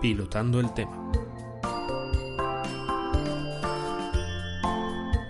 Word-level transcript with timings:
Pilotando 0.00 0.60
el 0.60 0.72
tema. 0.74 1.10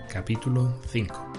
Capítulo 0.07 0.75
5. 0.85 1.33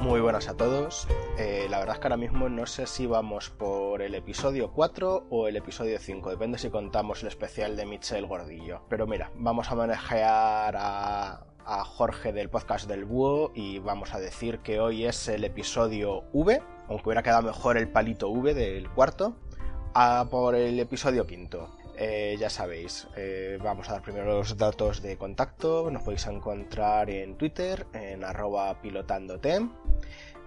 Muy 0.00 0.20
buenas 0.20 0.48
a 0.48 0.56
todos. 0.56 1.06
Eh, 1.38 1.68
la 1.70 1.78
verdad 1.78 1.94
es 1.94 2.00
que 2.00 2.06
ahora 2.08 2.16
mismo 2.16 2.48
no 2.48 2.66
sé 2.66 2.88
si 2.88 3.06
vamos 3.06 3.50
por 3.50 4.02
el 4.02 4.16
episodio 4.16 4.72
4 4.72 5.28
o 5.30 5.46
el 5.46 5.54
episodio 5.56 6.00
5, 6.00 6.30
depende 6.30 6.58
si 6.58 6.70
contamos 6.70 7.22
el 7.22 7.28
especial 7.28 7.76
de 7.76 7.86
Michel 7.86 8.26
Gordillo. 8.26 8.82
Pero 8.88 9.06
mira, 9.06 9.30
vamos 9.36 9.70
a 9.70 9.76
manejar 9.76 10.74
a, 10.76 11.46
a 11.64 11.84
Jorge 11.84 12.32
del 12.32 12.50
podcast 12.50 12.88
del 12.88 13.04
Búho 13.04 13.52
y 13.54 13.78
vamos 13.78 14.14
a 14.14 14.18
decir 14.18 14.58
que 14.58 14.80
hoy 14.80 15.04
es 15.04 15.28
el 15.28 15.44
episodio 15.44 16.24
V, 16.32 16.60
aunque 16.88 17.08
hubiera 17.08 17.22
quedado 17.22 17.42
mejor 17.42 17.76
el 17.76 17.88
palito 17.88 18.28
V 18.30 18.54
del 18.54 18.90
cuarto, 18.90 19.36
a 19.94 20.26
por 20.30 20.54
el 20.54 20.78
episodio 20.80 21.26
quinto. 21.26 21.76
Eh, 21.96 22.36
ya 22.38 22.50
sabéis, 22.50 23.06
eh, 23.16 23.58
vamos 23.62 23.88
a 23.88 23.92
dar 23.92 24.02
primero 24.02 24.26
los 24.26 24.56
datos 24.56 25.00
de 25.00 25.16
contacto. 25.16 25.90
Nos 25.90 26.02
podéis 26.02 26.26
encontrar 26.26 27.08
en 27.10 27.36
Twitter, 27.36 27.86
en 27.92 28.24
arroba 28.24 28.80
pilotandotem. 28.80 29.70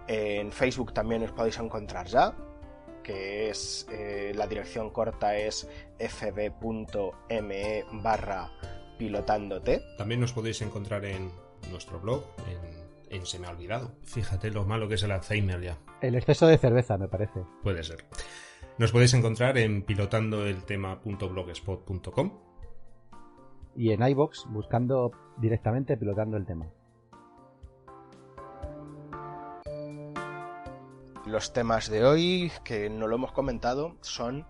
En 0.07 0.51
Facebook 0.51 0.93
también 0.93 1.23
os 1.23 1.31
podéis 1.31 1.57
encontrar 1.59 2.07
ya, 2.07 2.33
que 3.03 3.49
es 3.49 3.87
eh, 3.91 4.33
la 4.35 4.47
dirección 4.47 4.89
corta 4.89 5.37
es 5.37 5.67
fb.me 5.99 7.85
barra. 7.93 8.51
También 9.97 10.19
nos 10.19 10.33
podéis 10.33 10.61
encontrar 10.61 11.05
en 11.05 11.31
nuestro 11.69 11.99
blog, 11.99 12.23
en, 12.47 12.76
en 13.09 13.25
Se 13.25 13.39
me 13.39 13.47
ha 13.47 13.51
olvidado. 13.51 13.93
Fíjate 14.03 14.51
lo 14.51 14.65
malo 14.65 14.87
que 14.87 14.95
es 14.95 15.03
el 15.03 15.11
Alzheimer 15.11 15.61
ya. 15.61 15.77
El 16.01 16.15
exceso 16.15 16.47
de 16.47 16.57
cerveza, 16.57 16.97
me 16.97 17.07
parece. 17.07 17.43
Puede 17.63 17.83
ser. 17.83 18.03
Nos 18.77 18.91
podéis 18.91 19.13
encontrar 19.13 19.57
en 19.57 19.83
pilotandoeltema.blogspot.com 19.83 22.31
Y 23.75 23.91
en 23.91 24.07
iBox 24.07 24.45
buscando 24.49 25.11
directamente 25.37 25.95
pilotando 25.97 26.37
el 26.37 26.45
tema. 26.45 26.67
Los 31.25 31.53
temas 31.53 31.89
de 31.89 32.05
hoy, 32.05 32.51
que 32.63 32.89
no 32.89 33.07
lo 33.07 33.15
hemos 33.15 33.31
comentado, 33.31 33.95
son 34.01 34.45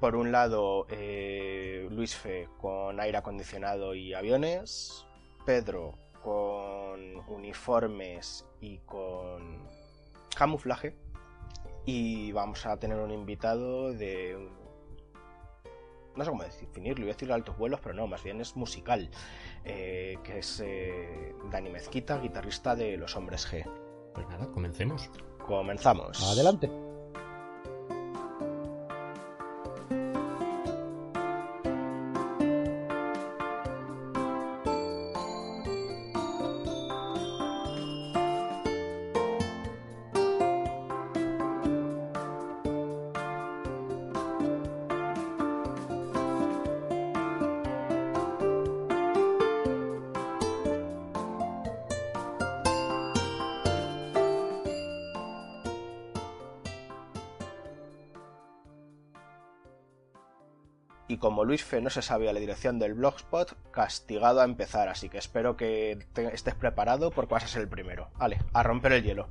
por 0.00 0.16
un 0.16 0.32
lado 0.32 0.86
eh, 0.90 1.86
Luis 1.90 2.16
Fe 2.16 2.48
con 2.58 2.98
aire 2.98 3.18
acondicionado 3.18 3.94
y 3.94 4.12
aviones, 4.12 5.06
Pedro 5.44 5.94
con 6.22 6.85
uniformes 7.28 8.46
y 8.60 8.78
con 8.78 9.66
camuflaje, 10.36 10.94
y 11.84 12.32
vamos 12.32 12.66
a 12.66 12.76
tener 12.78 12.98
un 12.98 13.10
invitado 13.10 13.92
de... 13.92 14.50
No 16.14 16.24
sé 16.24 16.30
cómo 16.30 16.42
definirlo, 16.42 17.04
voy 17.04 17.10
a 17.10 17.12
decir 17.12 17.30
altos 17.30 17.58
vuelos, 17.58 17.80
pero 17.82 17.94
no, 17.94 18.06
más 18.06 18.22
bien 18.22 18.40
es 18.40 18.56
musical, 18.56 19.10
eh, 19.64 20.18
que 20.24 20.38
es 20.38 20.62
eh, 20.64 21.34
Dani 21.50 21.68
Mezquita, 21.68 22.18
guitarrista 22.18 22.74
de 22.74 22.96
Los 22.96 23.14
Hombres 23.16 23.46
G. 23.46 23.64
Pues 24.14 24.26
nada, 24.28 24.50
comencemos. 24.50 25.10
Comenzamos. 25.46 26.22
Adelante. 26.32 26.85
No 61.80 61.90
se 61.90 62.02
sabía 62.02 62.32
la 62.32 62.40
dirección 62.40 62.78
del 62.78 62.94
blogspot, 62.94 63.56
castigado 63.70 64.40
a 64.40 64.44
empezar, 64.44 64.88
así 64.88 65.08
que 65.08 65.18
espero 65.18 65.56
que 65.56 65.98
estés 66.32 66.54
preparado 66.54 67.10
porque 67.10 67.34
vas 67.34 67.44
a 67.44 67.48
ser 67.48 67.62
el 67.62 67.68
primero. 67.68 68.10
Vale, 68.18 68.38
a 68.52 68.62
romper 68.62 68.92
el 68.92 69.02
hielo. 69.02 69.28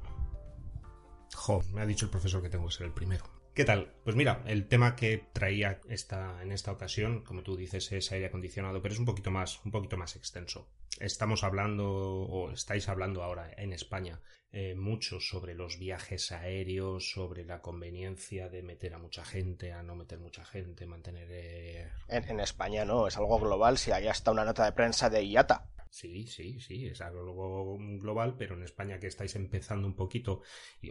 Jo, 1.35 1.61
me 1.73 1.81
ha 1.81 1.85
dicho 1.85 2.05
el 2.05 2.11
profesor 2.11 2.41
que 2.41 2.49
tengo 2.49 2.67
que 2.67 2.73
ser 2.73 2.87
el 2.87 2.93
primero. 2.93 3.25
¿Qué 3.55 3.63
tal? 3.63 3.93
Pues 4.03 4.17
mira, 4.17 4.43
el 4.47 4.67
tema 4.67 4.97
que 4.97 5.29
traía 5.31 5.79
esta, 5.87 6.41
en 6.43 6.51
esta 6.51 6.73
ocasión, 6.73 7.23
como 7.23 7.41
tú 7.41 7.55
dices, 7.55 7.89
es 7.93 8.11
aire 8.11 8.25
acondicionado, 8.25 8.81
pero 8.81 8.93
es 8.93 8.99
un 8.99 9.05
poquito 9.05 9.31
más, 9.31 9.63
un 9.63 9.71
poquito 9.71 9.95
más 9.95 10.17
extenso. 10.17 10.67
Estamos 10.99 11.41
hablando, 11.45 11.89
o 11.89 12.51
estáis 12.51 12.89
hablando 12.89 13.23
ahora 13.23 13.49
en 13.55 13.71
España, 13.71 14.19
eh, 14.51 14.75
mucho 14.75 15.21
sobre 15.21 15.53
los 15.53 15.79
viajes 15.79 16.33
aéreos, 16.33 17.09
sobre 17.11 17.45
la 17.45 17.61
conveniencia 17.61 18.49
de 18.49 18.61
meter 18.61 18.93
a 18.93 18.99
mucha 18.99 19.23
gente, 19.23 19.71
a 19.71 19.83
no 19.83 19.95
meter 19.95 20.19
mucha 20.19 20.43
gente, 20.43 20.85
mantener 20.85 21.29
eh, 21.31 21.89
En, 22.09 22.27
en 22.29 22.41
España 22.41 22.83
no, 22.83 23.07
es 23.07 23.15
algo 23.15 23.39
global, 23.39 23.77
si 23.77 23.93
hay 23.93 24.09
hasta 24.09 24.31
una 24.31 24.43
nota 24.43 24.65
de 24.65 24.73
prensa 24.73 25.09
de 25.09 25.25
IATA. 25.25 25.69
Sí, 25.95 26.27
sí, 26.27 26.59
sí, 26.59 26.87
es 26.87 26.99
algo 26.99 27.77
global, 27.99 28.35
pero 28.37 28.55
en 28.55 28.63
España 28.63 28.99
que 28.99 29.07
estáis 29.07 29.33
empezando 29.37 29.87
un 29.87 29.95
poquito, 29.95 30.41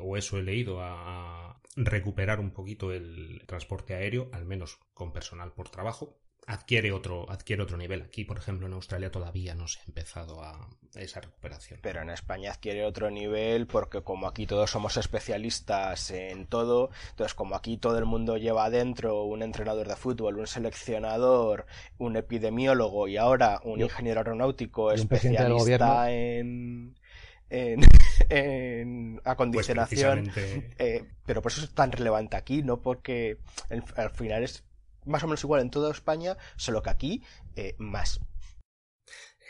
o 0.01 0.17
eso 0.17 0.39
he 0.39 0.43
leído, 0.43 0.81
a 0.81 1.61
recuperar 1.77 2.41
un 2.41 2.53
poquito 2.53 2.91
el 2.91 3.43
transporte 3.47 3.93
aéreo, 3.93 4.31
al 4.33 4.47
menos 4.47 4.79
con 4.95 5.13
personal 5.13 5.53
por 5.53 5.69
trabajo, 5.69 6.17
adquiere 6.47 6.93
otro, 6.93 7.31
adquiere 7.31 7.63
otro 7.63 7.77
nivel. 7.77 8.03
Aquí, 8.03 8.25
por 8.25 8.39
ejemplo, 8.39 8.67
en 8.67 8.73
Australia 8.75 9.11
todavía 9.11 9.55
no 9.55 9.67
se 9.69 9.81
ha 9.81 9.85
empezado 9.87 10.43
a 10.43 10.69
esa 10.95 11.21
recuperación. 11.21 11.81
Pero 11.83 12.03
en 12.03 12.11
España 12.11 12.53
adquiere 12.53 12.85
otro 12.85 13.11
nivel 13.11 13.67
porque 13.67 14.03
como 14.03 14.27
aquí 14.27 14.47
todos 14.47 14.71
somos 14.71 14.97
especialistas 14.97 16.11
en 16.11 16.47
todo, 16.47 16.91
entonces 17.11 17.35
como 17.35 17.57
aquí 17.57 17.77
todo 17.79 17.99
el 17.99 18.05
mundo 18.05 18.37
lleva 18.37 18.67
adentro 18.67 19.25
un 19.25 19.43
entrenador 19.43 19.89
de 19.89 19.97
fútbol, 19.97 20.39
un 20.39 20.47
seleccionador, 20.47 21.67
un 21.99 22.17
epidemiólogo 22.17 23.09
y 23.09 23.17
ahora 23.17 23.61
un 23.65 23.81
ingeniero 23.81 24.21
aeronáutico 24.21 24.93
especialista 24.93 26.11
en, 26.13 26.95
en, 27.51 27.81
en 28.29 29.17
Pues 29.17 29.25
acondicionación. 29.27 30.29
precisamente 30.29 30.75
Eh, 30.79 31.05
pero 31.27 31.43
por 31.43 31.53
eso 31.53 31.65
es 31.65 31.71
tan 31.71 31.93
relevante 31.93 32.37
aquí, 32.37 32.63
no 32.63 32.81
porque 32.81 33.39
el- 33.71 33.85
al 33.97 34.11
final 34.11 34.43
es 34.45 34.65
más 35.05 35.23
o 35.23 35.27
menos 35.27 35.45
igual 35.45 35.61
en 35.63 35.71
toda 35.71 35.91
España, 35.91 36.37
solo 36.57 36.83
que 36.83 36.91
aquí 36.91 37.23
eh, 37.57 37.75
más. 37.79 38.21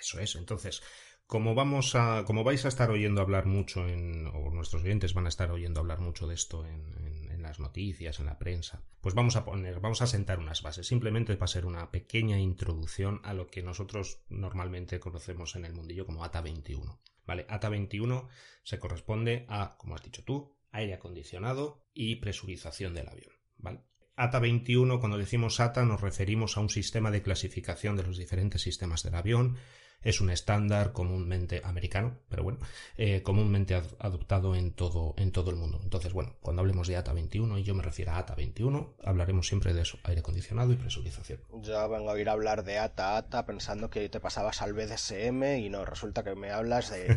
Eso 0.01 0.21
es. 0.21 0.37
Entonces, 0.37 0.83
como 1.27 1.55
vamos 1.55 1.95
a, 1.95 2.25
como 2.27 2.45
vais 2.45 2.65
a 2.65 2.69
estar 2.69 2.91
oyendo 2.91 3.21
hablar 3.23 3.47
mucho 3.47 3.89
en, 3.89 4.27
o 4.29 4.51
nuestros 4.51 4.83
oyentes 4.83 5.15
van 5.15 5.27
a 5.27 5.31
estar 5.31 5.51
oyendo 5.51 5.81
hablar 5.81 6.01
mucho 6.01 6.27
de 6.27 6.35
esto 6.35 6.67
en, 6.67 6.81
en- 7.07 7.25
las 7.45 7.61
noticias, 7.61 8.21
en 8.21 8.25
la 8.27 8.39
prensa, 8.39 8.83
pues 9.03 9.15
vamos 9.15 9.37
a 9.37 9.45
poner, 9.45 9.79
vamos 9.79 10.01
a 10.01 10.07
sentar 10.07 10.39
unas 10.39 10.63
bases. 10.63 10.87
Simplemente 10.87 11.37
va 11.37 11.45
a 11.45 11.49
ser 11.49 11.67
una 11.67 11.91
pequeña 11.91 12.39
introducción 12.39 13.21
a 13.23 13.35
lo 13.35 13.49
que 13.49 13.63
nosotros 13.63 14.21
normalmente 14.31 14.99
conocemos 14.99 15.55
en 15.55 15.67
el 15.67 15.75
mundillo 15.75 16.07
como 16.07 16.25
ATA 16.25 16.41
21. 16.41 16.99
Vale, 17.27 17.45
ATA 17.51 17.69
21 17.69 18.29
se 18.63 18.79
corresponde 18.79 19.45
a, 19.51 19.77
como 19.77 19.95
has 19.95 20.03
dicho 20.03 20.25
tú, 20.25 20.57
aire 20.73 20.95
acondicionado 20.95 21.85
y 21.93 22.17
presurización 22.17 22.95
del 22.95 23.09
avión. 23.09 23.35
¿Vale? 23.59 23.81
ATA 24.17 24.39
21, 24.39 25.01
cuando 25.01 25.19
decimos 25.19 25.59
ATA, 25.61 25.85
nos 25.85 26.01
referimos 26.01 26.57
a 26.57 26.61
un 26.61 26.71
sistema 26.71 27.11
de 27.11 27.23
clasificación 27.23 27.97
de 27.97 28.05
los 28.05 28.17
diferentes 28.17 28.63
sistemas 28.63 29.03
del 29.03 29.17
avión, 29.17 29.57
es 30.05 30.21
un 30.21 30.31
estándar 30.31 30.93
comúnmente 30.93 31.63
americano, 31.65 32.19
pero 32.29 32.45
bueno, 32.45 32.59
eh, 32.97 33.23
comúnmente 33.23 33.75
adoptado 33.75 34.55
en 34.55 34.73
todo, 34.73 35.15
en 35.17 35.33
todo 35.33 35.51
el 35.51 35.57
mundo. 35.57 35.81
Entonces, 35.83 36.13
bueno, 36.13 36.37
cuando 36.43 36.61
hablemos 36.61 36.87
de 36.87 36.97
ATA 36.97 37.13
21 37.13 37.59
y 37.59 37.65
yo 37.65 37.75
me 37.75 37.83
refiero 37.83 38.13
a 38.13 38.19
ATA 38.19 38.35
21, 38.35 38.97
hablaremos 39.03 39.49
siempre 39.49 39.73
de 39.73 39.83
eso, 39.83 39.99
aire 40.05 40.21
acondicionado 40.21 40.73
y 40.73 40.77
presurización. 40.77 41.41
Ya 41.63 41.87
vengo 41.87 42.11
a 42.11 42.21
ir 42.21 42.29
a 42.29 42.33
hablar 42.33 42.65
de 42.65 42.79
ATA 42.79 43.17
ATA 43.17 43.47
pensando 43.47 43.91
que 43.91 44.09
te 44.09 44.21
pasabas 44.21 44.61
al 44.63 44.75
BDSM 44.75 45.59
y 45.59 45.71
no, 45.71 45.85
resulta 45.85 46.23
que 46.23 46.35
me 46.35 46.51
hablas 46.51 46.91
de... 46.91 47.07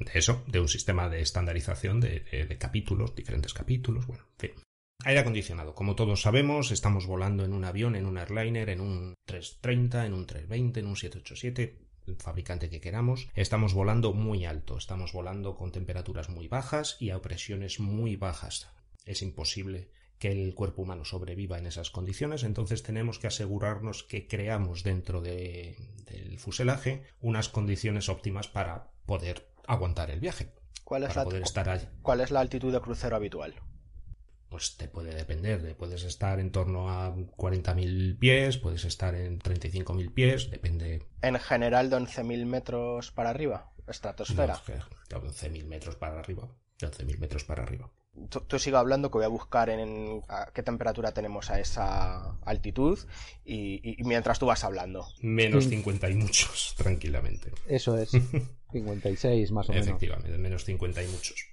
de 0.00 0.12
eso, 0.14 0.44
de 0.46 0.60
un 0.60 0.68
sistema 0.68 1.08
de 1.08 1.20
estandarización 1.20 2.00
de, 2.00 2.20
de 2.48 2.58
capítulos, 2.58 3.14
diferentes 3.14 3.52
capítulos, 3.52 4.06
bueno, 4.06 4.24
en 4.38 4.50
fin. 4.50 4.62
Aire 5.04 5.20
acondicionado. 5.20 5.74
Como 5.74 5.96
todos 5.96 6.22
sabemos, 6.22 6.70
estamos 6.70 7.06
volando 7.06 7.44
en 7.44 7.52
un 7.52 7.64
avión, 7.64 7.96
en 7.96 8.06
un 8.06 8.18
airliner, 8.18 8.68
en 8.68 8.80
un 8.80 9.14
330, 9.24 10.06
en 10.06 10.14
un 10.14 10.26
320, 10.26 10.80
en 10.80 10.86
un 10.86 10.96
787, 10.96 11.78
el 12.06 12.16
fabricante 12.16 12.70
que 12.70 12.80
queramos. 12.80 13.28
Estamos 13.34 13.74
volando 13.74 14.12
muy 14.12 14.44
alto, 14.44 14.78
estamos 14.78 15.12
volando 15.12 15.56
con 15.56 15.72
temperaturas 15.72 16.28
muy 16.28 16.46
bajas 16.46 16.96
y 17.00 17.10
a 17.10 17.20
presiones 17.20 17.80
muy 17.80 18.14
bajas. 18.14 18.68
Es 19.04 19.22
imposible 19.22 19.88
que 20.20 20.30
el 20.30 20.54
cuerpo 20.54 20.82
humano 20.82 21.04
sobreviva 21.04 21.58
en 21.58 21.66
esas 21.66 21.90
condiciones, 21.90 22.44
entonces 22.44 22.84
tenemos 22.84 23.18
que 23.18 23.26
asegurarnos 23.26 24.04
que 24.04 24.28
creamos 24.28 24.84
dentro 24.84 25.20
del 25.20 26.38
fuselaje 26.38 27.02
unas 27.20 27.48
condiciones 27.48 28.08
óptimas 28.08 28.46
para 28.46 28.92
poder 29.04 29.48
aguantar 29.66 30.12
el 30.12 30.20
viaje. 30.20 30.52
¿Cuál 30.84 31.04
es, 31.04 31.16
la, 31.16 31.24
poder 31.24 31.42
estar 31.42 31.90
¿Cuál 32.02 32.20
es 32.20 32.30
la 32.30 32.38
altitud 32.38 32.72
de 32.72 32.80
crucero 32.80 33.16
habitual? 33.16 33.54
Pues 34.52 34.76
te 34.76 34.86
puede 34.86 35.14
depender. 35.14 35.74
Puedes 35.78 36.04
estar 36.04 36.38
en 36.38 36.52
torno 36.52 36.90
a 36.90 37.16
40.000 37.16 38.18
pies, 38.18 38.58
puedes 38.58 38.84
estar 38.84 39.14
en 39.14 39.40
35.000 39.40 40.12
pies, 40.12 40.50
depende. 40.50 41.02
En 41.22 41.38
general, 41.38 41.88
de 41.88 41.96
11.000 41.96 42.44
metros 42.44 43.10
para 43.12 43.30
arriba, 43.30 43.72
estratosfera. 43.88 44.60
de 44.66 45.16
11.000 45.16 45.64
metros 45.64 45.96
para 45.96 46.18
arriba. 46.18 46.54
De 46.78 46.86
11.000 46.86 47.18
metros 47.18 47.44
para 47.44 47.62
arriba. 47.62 47.90
Tú, 48.28 48.58
sigo 48.58 48.76
hablando 48.76 49.10
que 49.10 49.16
voy 49.16 49.24
a 49.24 49.28
buscar 49.28 49.70
en, 49.70 50.20
qué 50.52 50.62
temperatura 50.62 51.12
tenemos 51.12 51.50
a 51.50 51.58
esa 51.58 52.38
altitud 52.44 52.98
y, 53.42 53.96
mientras 54.04 54.38
tú 54.38 54.44
vas 54.44 54.64
hablando. 54.64 55.06
Menos 55.22 55.66
50 55.66 56.10
y 56.10 56.14
muchos, 56.16 56.74
tranquilamente. 56.76 57.52
Eso 57.66 57.96
es. 57.96 58.10
56 58.72 59.50
más 59.52 59.70
o 59.70 59.72
menos. 59.72 59.86
Efectivamente, 59.86 60.36
menos 60.36 60.66
50 60.66 61.02
y 61.02 61.06
muchos. 61.06 61.46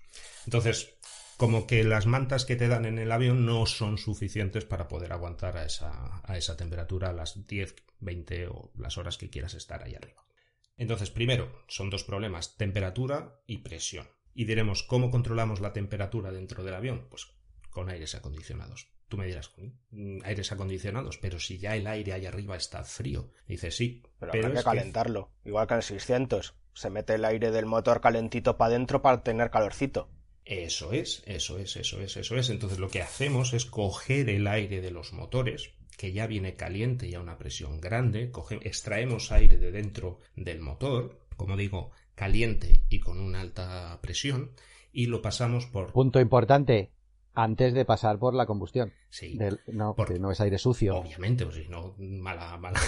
Entonces, 0.45 0.98
como 1.39 1.67
que 1.67 1.85
las 1.85 2.05
mantas 2.05 2.43
que 2.43 2.57
te 2.57 2.67
dan 2.67 2.83
en 2.83 2.99
el 2.99 3.13
avión 3.13 3.45
no 3.45 3.65
son 3.65 3.97
suficientes 3.97 4.65
para 4.65 4.89
poder 4.89 5.13
aguantar 5.13 5.55
a 5.55 5.63
esa, 5.63 6.19
a 6.25 6.37
esa 6.37 6.57
temperatura 6.57 7.13
las 7.13 7.47
10, 7.47 7.75
20 8.01 8.47
o 8.47 8.73
las 8.77 8.97
horas 8.97 9.17
que 9.17 9.29
quieras 9.29 9.53
estar 9.53 9.81
ahí 9.81 9.95
arriba. 9.95 10.25
Entonces, 10.75 11.11
primero, 11.11 11.63
son 11.69 11.89
dos 11.89 12.03
problemas, 12.03 12.57
temperatura 12.57 13.39
y 13.47 13.59
presión. 13.59 14.09
Y 14.33 14.43
diremos, 14.43 14.83
¿cómo 14.83 15.11
controlamos 15.11 15.61
la 15.61 15.71
temperatura 15.71 16.33
dentro 16.33 16.65
del 16.65 16.75
avión? 16.75 17.07
Pues 17.09 17.27
con 17.69 17.87
aires 17.87 18.15
acondicionados. 18.15 18.89
Tú 19.07 19.15
me 19.15 19.25
dirás, 19.25 19.53
mm, 19.91 20.19
aires 20.25 20.51
acondicionados, 20.51 21.19
pero 21.19 21.39
si 21.39 21.57
ya 21.57 21.77
el 21.77 21.87
aire 21.87 22.11
ahí 22.11 22.25
arriba 22.25 22.57
está 22.57 22.83
frío. 22.83 23.31
Dices, 23.47 23.77
sí, 23.77 24.03
pero, 24.19 24.33
hay 24.33 24.41
que 24.41 24.61
calentarlo, 24.61 25.31
igual 25.45 25.67
que 25.67 25.75
en 25.75 25.77
el 25.77 25.83
600. 25.83 26.53
Se 26.73 26.89
mete 26.89 27.15
el 27.15 27.23
aire 27.23 27.51
del 27.51 27.65
motor 27.65 28.01
calentito 28.01 28.57
para 28.57 28.75
adentro 28.75 29.01
para 29.01 29.23
tener 29.23 29.51
calorcito. 29.51 30.09
Eso 30.49 30.93
es, 30.93 31.21
eso 31.27 31.59
es, 31.59 31.75
eso 31.77 32.01
es, 32.01 32.17
eso 32.17 32.35
es. 32.35 32.49
Entonces 32.49 32.79
lo 32.79 32.89
que 32.89 33.03
hacemos 33.03 33.53
es 33.53 33.65
coger 33.65 34.29
el 34.29 34.47
aire 34.47 34.81
de 34.81 34.89
los 34.89 35.13
motores, 35.13 35.69
que 35.95 36.11
ya 36.11 36.25
viene 36.25 36.55
caliente 36.55 37.07
y 37.07 37.13
a 37.13 37.21
una 37.21 37.37
presión 37.37 37.79
grande, 37.79 38.31
extraemos 38.61 39.31
aire 39.31 39.59
de 39.59 39.71
dentro 39.71 40.17
del 40.35 40.59
motor, 40.59 41.19
como 41.37 41.55
digo, 41.55 41.91
caliente 42.15 42.81
y 42.89 42.99
con 42.99 43.19
una 43.19 43.41
alta 43.41 43.99
presión, 44.01 44.49
y 44.91 45.05
lo 45.05 45.21
pasamos 45.21 45.67
por... 45.67 45.91
Punto 45.91 46.19
importante, 46.19 46.89
antes 47.35 47.75
de 47.75 47.85
pasar 47.85 48.17
por 48.17 48.33
la 48.33 48.47
combustión. 48.47 48.91
Sí. 49.11 49.37
no, 49.67 49.93
porque 49.95 50.17
no 50.17 50.31
es 50.31 50.41
aire 50.41 50.57
sucio. 50.57 50.97
Obviamente, 50.97 51.45
pues 51.45 51.57
si 51.57 51.67
no, 51.67 51.93
mala, 51.99 52.57
mala. 52.57 52.79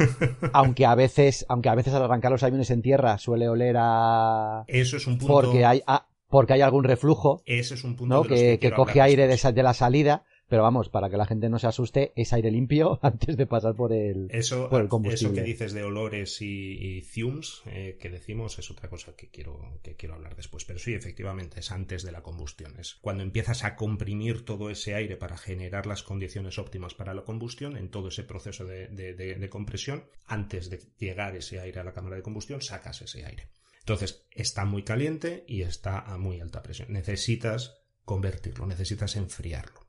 aunque 0.54 0.86
a 0.86 0.94
veces, 0.94 1.44
aunque 1.50 1.68
a 1.68 1.74
veces 1.74 1.92
al 1.92 2.02
arrancar 2.02 2.32
los 2.32 2.42
aviones 2.42 2.70
en 2.70 2.80
tierra 2.80 3.18
suele 3.18 3.46
oler 3.46 3.76
a. 3.78 4.64
Eso 4.66 4.96
es 4.96 5.06
un 5.06 5.18
punto. 5.18 5.34
Porque 5.34 5.66
hay, 5.66 5.82
porque 6.30 6.54
hay 6.54 6.62
algún 6.62 6.84
reflujo 6.84 7.42
Ese 7.44 7.74
es 7.74 7.84
un 7.84 7.96
punto 7.96 8.22
que, 8.22 8.58
que, 8.58 8.72
coge 8.72 9.00
aire 9.00 9.26
de, 9.26 9.52
de 9.52 9.62
la 9.62 9.74
salida 9.74 10.24
pero 10.50 10.64
vamos, 10.64 10.88
para 10.88 11.08
que 11.08 11.16
la 11.16 11.26
gente 11.26 11.48
no 11.48 11.60
se 11.60 11.68
asuste, 11.68 12.12
es 12.16 12.32
aire 12.32 12.50
limpio 12.50 12.98
antes 13.02 13.36
de 13.36 13.46
pasar 13.46 13.76
por 13.76 13.92
el, 13.92 14.26
eso, 14.30 14.68
por 14.68 14.82
el 14.82 14.88
combustible. 14.88 15.34
Eso 15.34 15.42
que 15.42 15.48
dices 15.48 15.72
de 15.72 15.84
olores 15.84 16.42
y, 16.42 17.00
fumes 17.02 17.62
eh, 17.66 17.96
que 18.00 18.10
decimos 18.10 18.58
es 18.58 18.68
otra 18.68 18.90
cosa 18.90 19.14
que 19.14 19.30
quiero, 19.30 19.78
que 19.84 19.94
quiero 19.94 20.16
hablar 20.16 20.34
después. 20.34 20.64
Pero 20.64 20.80
sí, 20.80 20.92
efectivamente, 20.92 21.60
es 21.60 21.70
antes 21.70 22.02
de 22.02 22.10
la 22.10 22.22
combustión. 22.22 22.74
Es 22.80 22.96
cuando 23.00 23.22
empiezas 23.22 23.62
a 23.62 23.76
comprimir 23.76 24.44
todo 24.44 24.70
ese 24.70 24.96
aire 24.96 25.16
para 25.16 25.38
generar 25.38 25.86
las 25.86 26.02
condiciones 26.02 26.58
óptimas 26.58 26.94
para 26.94 27.14
la 27.14 27.22
combustión, 27.22 27.76
en 27.76 27.88
todo 27.88 28.08
ese 28.08 28.24
proceso 28.24 28.64
de, 28.64 28.88
de 28.88 29.48
compresión, 29.48 30.06
antes 30.26 30.68
de 30.68 30.80
llegar 30.98 31.36
ese 31.36 31.60
aire 31.60 31.78
a 31.78 31.84
la 31.84 31.92
cámara 31.92 32.16
de 32.16 32.22
combustión, 32.22 32.60
sacas 32.60 33.02
ese 33.02 33.24
aire. 33.24 33.50
Entonces, 33.90 34.24
está 34.30 34.64
muy 34.66 34.84
caliente 34.84 35.44
y 35.48 35.62
está 35.62 35.98
a 35.98 36.16
muy 36.16 36.40
alta 36.40 36.62
presión. 36.62 36.92
Necesitas 36.92 37.82
convertirlo, 38.04 38.64
necesitas 38.64 39.16
enfriarlo. 39.16 39.84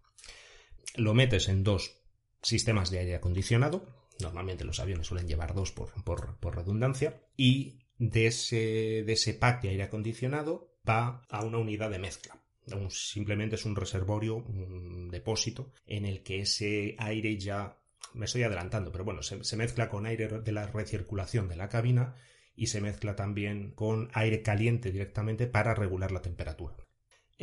Lo 0.96 1.14
metes 1.14 1.48
en 1.50 1.64
dos 1.64 2.02
sistemas 2.42 2.90
de 2.90 2.98
aire 2.98 3.14
acondicionado. 3.14 4.10
Normalmente 4.20 4.66
los 4.66 4.80
aviones 4.80 5.06
suelen 5.06 5.28
llevar 5.28 5.54
dos 5.54 5.72
por, 5.72 6.56
redundancia. 6.56 7.22
Y 7.38 7.78
de 8.00 8.26
ese, 8.26 9.04
de 9.06 9.14
ese 9.14 9.36
pack 9.36 9.62
de 9.62 9.70
aire 9.70 9.84
acondicionado 9.84 10.74
va 10.90 11.22
a 11.30 11.46
una 11.46 11.60
unidad 11.60 11.92
de 11.92 12.00
mezcla. 12.00 12.42
simplemente 12.90 13.54
es 13.54 13.66
un 13.66 13.76
reservorio, 13.76 14.38
un 14.38 15.10
depósito, 15.12 15.74
en 15.86 16.08
el 16.08 16.24
que 16.24 16.42
ese 16.42 16.96
aire 16.98 17.38
ya 17.38 17.78
me 18.16 18.26
estoy 18.26 18.42
adelantando, 18.42 18.92
pero 18.92 19.04
bueno, 19.04 19.22
se, 19.22 19.56
mezcla 19.56 19.90
con 19.90 20.08
aire 20.08 20.28
de 20.28 20.52
la 20.52 20.66
recirculación 20.66 21.48
de 21.48 21.56
la 21.56 21.70
cabina 21.70 22.16
y 22.56 22.68
se 22.68 22.82
mezcla 22.82 23.16
también 23.16 23.72
con 23.72 24.10
aire 24.14 24.42
caliente 24.42 24.92
directamente 24.92 25.48
para 25.48 25.74
regular 25.74 26.12
la 26.12 26.22
temperatura. 26.22 26.76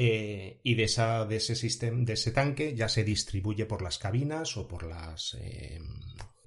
Eh, 0.00 0.60
y 0.62 0.74
de, 0.76 0.84
esa, 0.84 1.24
de 1.24 1.36
ese 1.36 1.56
sistema, 1.56 2.04
de 2.04 2.12
ese 2.12 2.30
tanque 2.30 2.76
ya 2.76 2.88
se 2.88 3.02
distribuye 3.02 3.66
por 3.66 3.82
las 3.82 3.98
cabinas 3.98 4.56
o 4.56 4.68
por 4.68 4.84
las 4.84 5.36
eh, 5.40 5.80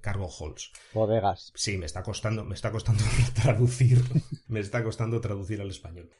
cargo 0.00 0.30
halls. 0.30 0.72
Bodegas. 0.94 1.52
Sí, 1.54 1.76
me 1.76 1.84
está 1.86 2.02
costando, 2.02 2.44
me 2.44 2.54
está 2.54 2.72
costando 2.72 3.04
traducir, 3.34 4.02
me 4.48 4.60
está 4.60 4.82
costando 4.82 5.20
traducir 5.20 5.60
al 5.60 5.68
español. 5.68 6.10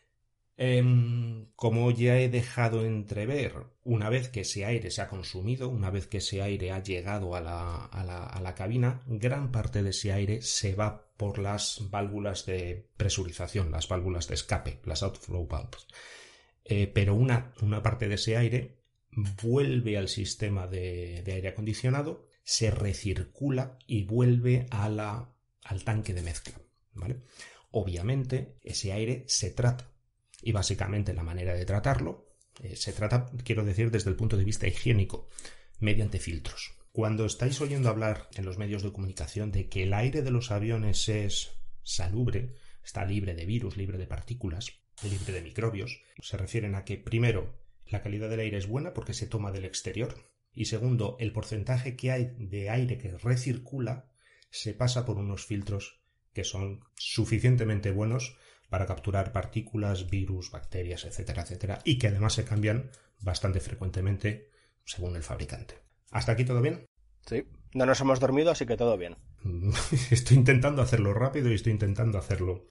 Em, 0.56 1.46
como 1.56 1.90
ya 1.90 2.18
he 2.20 2.28
dejado 2.28 2.84
entrever, 2.84 3.54
una 3.84 4.10
vez 4.10 4.28
que 4.28 4.42
ese 4.42 4.66
aire 4.66 4.90
se 4.90 5.00
ha 5.00 5.08
consumido, 5.08 5.68
una 5.68 5.90
vez 5.90 6.06
que 6.06 6.18
ese 6.18 6.42
aire 6.42 6.72
ha 6.72 6.82
llegado 6.82 7.34
a 7.34 7.40
la, 7.40 8.54
cabina, 8.54 9.02
gran 9.06 9.50
parte 9.50 9.82
de 9.82 9.90
ese 9.90 10.12
aire 10.12 10.42
se 10.42 10.74
va 10.74 11.10
por 11.16 11.38
las 11.38 11.88
válvulas 11.90 12.44
de 12.44 12.86
presurización, 12.96 13.70
las 13.70 13.88
válvulas 13.88 14.28
de 14.28 14.34
escape, 14.34 14.80
las 14.84 15.02
outflow 15.02 15.46
valves. 15.46 15.86
Eh, 16.64 16.86
pero 16.86 17.14
una, 17.14 17.54
parte 17.82 18.08
de 18.08 18.16
ese 18.16 18.36
aire 18.36 18.82
vuelve 19.42 19.96
al 19.96 20.08
sistema 20.08 20.66
de, 20.66 21.24
aire 21.26 21.48
acondicionado, 21.48 22.28
se 22.44 22.70
recircula 22.70 23.78
y 23.86 24.04
vuelve 24.04 24.66
al 24.70 25.84
tanque 25.84 26.12
de 26.12 26.22
mezcla. 26.22 26.60
Obviamente, 27.70 28.58
ese 28.62 28.92
aire 28.92 29.24
se 29.26 29.50
trata 29.50 29.91
y 30.42 30.52
básicamente 30.52 31.14
la 31.14 31.22
manera 31.22 31.54
de 31.54 31.64
tratarlo 31.64 32.32
eh, 32.62 32.76
se 32.76 32.92
trata, 32.92 33.30
quiero 33.44 33.64
decir, 33.64 33.90
desde 33.90 34.10
el 34.10 34.16
punto 34.16 34.36
de 34.36 34.44
vista 34.44 34.66
higiénico, 34.66 35.28
mediante 35.78 36.18
filtros. 36.18 36.74
Cuando 36.92 37.24
estáis 37.24 37.60
oyendo 37.60 37.88
hablar 37.88 38.28
en 38.34 38.44
los 38.44 38.58
medios 38.58 38.82
de 38.82 38.92
comunicación 38.92 39.50
de 39.50 39.68
que 39.68 39.84
el 39.84 39.94
aire 39.94 40.22
de 40.22 40.30
los 40.30 40.50
aviones 40.50 41.08
es 41.08 41.52
salubre, 41.82 42.54
está 42.84 43.04
libre 43.06 43.34
de 43.34 43.46
virus, 43.46 43.76
libre 43.76 43.96
de 43.96 44.06
partículas, 44.06 44.72
libre 45.02 45.32
de 45.32 45.42
microbios, 45.42 46.02
se 46.20 46.36
refieren 46.36 46.74
a 46.74 46.84
que, 46.84 46.98
primero, 46.98 47.54
la 47.86 48.02
calidad 48.02 48.28
del 48.28 48.40
aire 48.40 48.58
es 48.58 48.66
buena 48.66 48.92
porque 48.92 49.14
se 49.14 49.26
toma 49.26 49.52
del 49.52 49.64
exterior, 49.64 50.14
y 50.54 50.66
segundo, 50.66 51.16
el 51.18 51.32
porcentaje 51.32 51.96
que 51.96 52.12
hay 52.12 52.34
de 52.38 52.68
aire 52.68 52.98
que 52.98 53.16
recircula 53.16 54.12
se 54.50 54.74
pasa 54.74 55.06
por 55.06 55.16
unos 55.16 55.46
filtros 55.46 56.02
que 56.34 56.44
son 56.44 56.84
suficientemente 56.94 57.90
buenos 57.90 58.36
para 58.72 58.86
capturar 58.86 59.32
partículas, 59.32 60.08
virus, 60.08 60.50
bacterias, 60.50 61.04
etcétera, 61.04 61.42
etcétera, 61.42 61.80
y 61.84 61.98
que 61.98 62.08
además 62.08 62.32
se 62.32 62.46
cambian 62.46 62.90
bastante 63.20 63.60
frecuentemente 63.60 64.48
según 64.82 65.14
el 65.14 65.22
fabricante. 65.22 65.74
¿Hasta 66.10 66.32
aquí 66.32 66.46
todo 66.46 66.62
bien? 66.62 66.86
Sí, 67.26 67.44
no 67.74 67.84
nos 67.84 68.00
hemos 68.00 68.18
dormido, 68.18 68.50
así 68.50 68.64
que 68.64 68.78
todo 68.78 68.96
bien. 68.96 69.18
estoy 70.10 70.38
intentando 70.38 70.80
hacerlo 70.80 71.12
rápido 71.12 71.50
y 71.50 71.54
estoy 71.54 71.72
intentando 71.72 72.16
hacerlo 72.16 72.70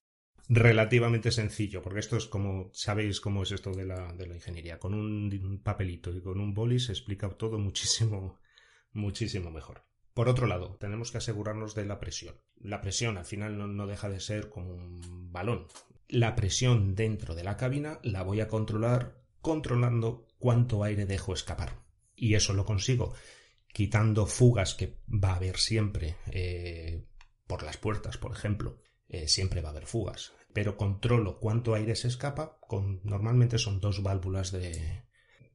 relativamente 0.50 1.30
sencillo, 1.30 1.84
porque 1.84 2.00
esto 2.00 2.18
es 2.18 2.26
como, 2.26 2.72
sabéis 2.74 3.22
cómo 3.22 3.44
es 3.44 3.52
esto 3.52 3.72
de 3.72 3.86
la, 3.86 4.12
de 4.14 4.26
la 4.26 4.34
ingeniería. 4.34 4.80
Con 4.80 4.96
un 4.96 5.62
papelito 5.64 6.10
y 6.10 6.24
con 6.24 6.40
un 6.40 6.56
boli 6.56 6.80
se 6.80 6.94
explica 6.94 7.30
todo 7.30 7.60
muchísimo, 7.60 8.40
muchísimo 8.92 9.52
mejor. 9.52 9.84
Por 10.14 10.28
otro 10.28 10.46
lado, 10.46 10.76
tenemos 10.80 11.12
que 11.12 11.20
asegurarnos 11.20 11.74
de 11.74 11.86
la 11.86 12.00
presión. 12.00 12.36
La 12.60 12.82
presión 12.82 13.18
al 13.18 13.26
final 13.26 13.76
no, 13.76 13.88
deja 13.88 14.10
de 14.10 14.20
ser 14.20 14.50
como 14.50 14.74
un 14.74 15.32
balón. 15.32 15.68
La 16.12 16.36
presión 16.36 16.94
dentro 16.94 17.36
de 17.36 17.44
la 17.44 17.58
cabina 17.58 18.00
la 18.04 18.22
voy 18.22 18.42
a 18.42 18.48
controlar 18.48 19.24
controlando 19.42 20.28
cuánto 20.38 20.84
aire 20.84 21.06
dejo 21.06 21.34
escapar. 21.34 21.84
Y 22.16 22.36
eso 22.36 22.54
lo 22.54 22.66
consigo 22.66 23.14
quitando 23.68 24.26
fugas 24.26 24.76
que 24.76 25.00
va 25.08 25.30
a 25.32 25.36
haber 25.38 25.58
siempre 25.58 26.18
eh, 26.32 27.08
por 27.48 27.64
las 27.64 27.78
puertas, 27.78 28.18
por 28.18 28.34
ejemplo. 28.34 28.82
Eh, 29.08 29.28
siempre 29.28 29.62
va 29.62 29.70
a 29.70 29.72
haber 29.72 29.88
fugas. 29.88 30.34
Pero 30.54 30.78
controlo 30.78 31.40
cuánto 31.40 31.74
aire 31.74 31.96
se 31.96 32.10
escapa. 32.10 32.60
Con, 32.60 33.00
normalmente 33.04 33.58
son 33.58 33.80
dos 33.80 34.04
válvulas 34.04 34.52
de, 34.52 35.06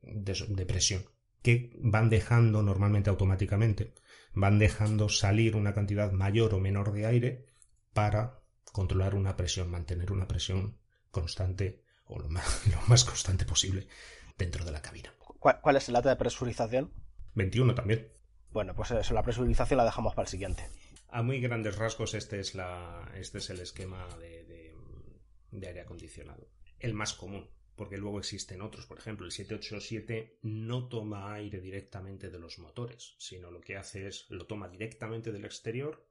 de 0.02 0.66
presión 0.66 1.04
que 1.42 1.70
van 1.78 2.10
dejando 2.10 2.62
normalmente 2.62 3.08
automáticamente 3.08 3.94
van 4.36 4.58
dejando 4.58 5.08
salir 5.08 5.56
una 5.56 5.74
cantidad 5.74 6.12
mayor 6.12 6.54
o 6.54 6.60
menor 6.60 6.92
de 6.92 7.06
aire 7.06 7.46
para 7.92 8.42
controlar 8.76 9.14
una 9.14 9.38
presión, 9.38 9.70
mantener 9.70 10.12
una 10.12 10.28
presión 10.28 10.76
constante 11.10 11.82
o 12.04 12.18
lo 12.18 12.28
más, 12.28 13.04
constante 13.06 13.46
posible 13.46 13.88
dentro 14.36 14.66
de 14.66 14.70
la 14.70 14.82
cabina. 14.82 15.14
¿Cuál, 15.38 15.76
es 15.76 15.88
el 15.88 15.94
lata 15.94 16.10
de 16.10 16.16
presurización? 16.16 16.92
21 17.32 17.74
también. 17.74 18.12
Bueno, 18.50 18.74
pues 18.74 18.90
eso, 18.90 19.14
la 19.14 19.22
presurización 19.22 19.78
la 19.78 19.86
dejamos 19.86 20.14
para 20.14 20.26
el 20.26 20.30
siguiente. 20.30 20.68
A 21.08 21.22
muy 21.22 21.40
grandes 21.40 21.78
rasgos 21.78 22.12
este 22.12 22.38
es, 22.38 22.54
la, 22.54 23.10
este 23.14 23.38
es 23.38 23.48
el 23.48 23.60
esquema 23.60 24.06
de 24.18 25.66
aire 25.66 25.80
acondicionado. 25.80 26.46
El 26.78 26.92
más 26.92 27.14
común 27.14 27.48
porque 27.76 27.96
luego 27.96 28.18
existen 28.18 28.60
otros. 28.60 28.84
Por 28.84 28.98
ejemplo, 28.98 29.24
el 29.24 29.32
787 29.32 30.40
no 30.42 30.88
toma 30.88 31.32
aire 31.32 31.60
directamente 31.60 32.28
de 32.28 32.38
los 32.38 32.58
motores, 32.58 33.14
sino 33.18 33.50
lo 33.50 33.62
que 33.62 33.76
hace 33.76 34.06
es 34.06 34.26
lo 34.28 34.46
toma 34.46 34.68
directamente 34.68 35.32
del 35.32 35.46
exterior 35.46 36.06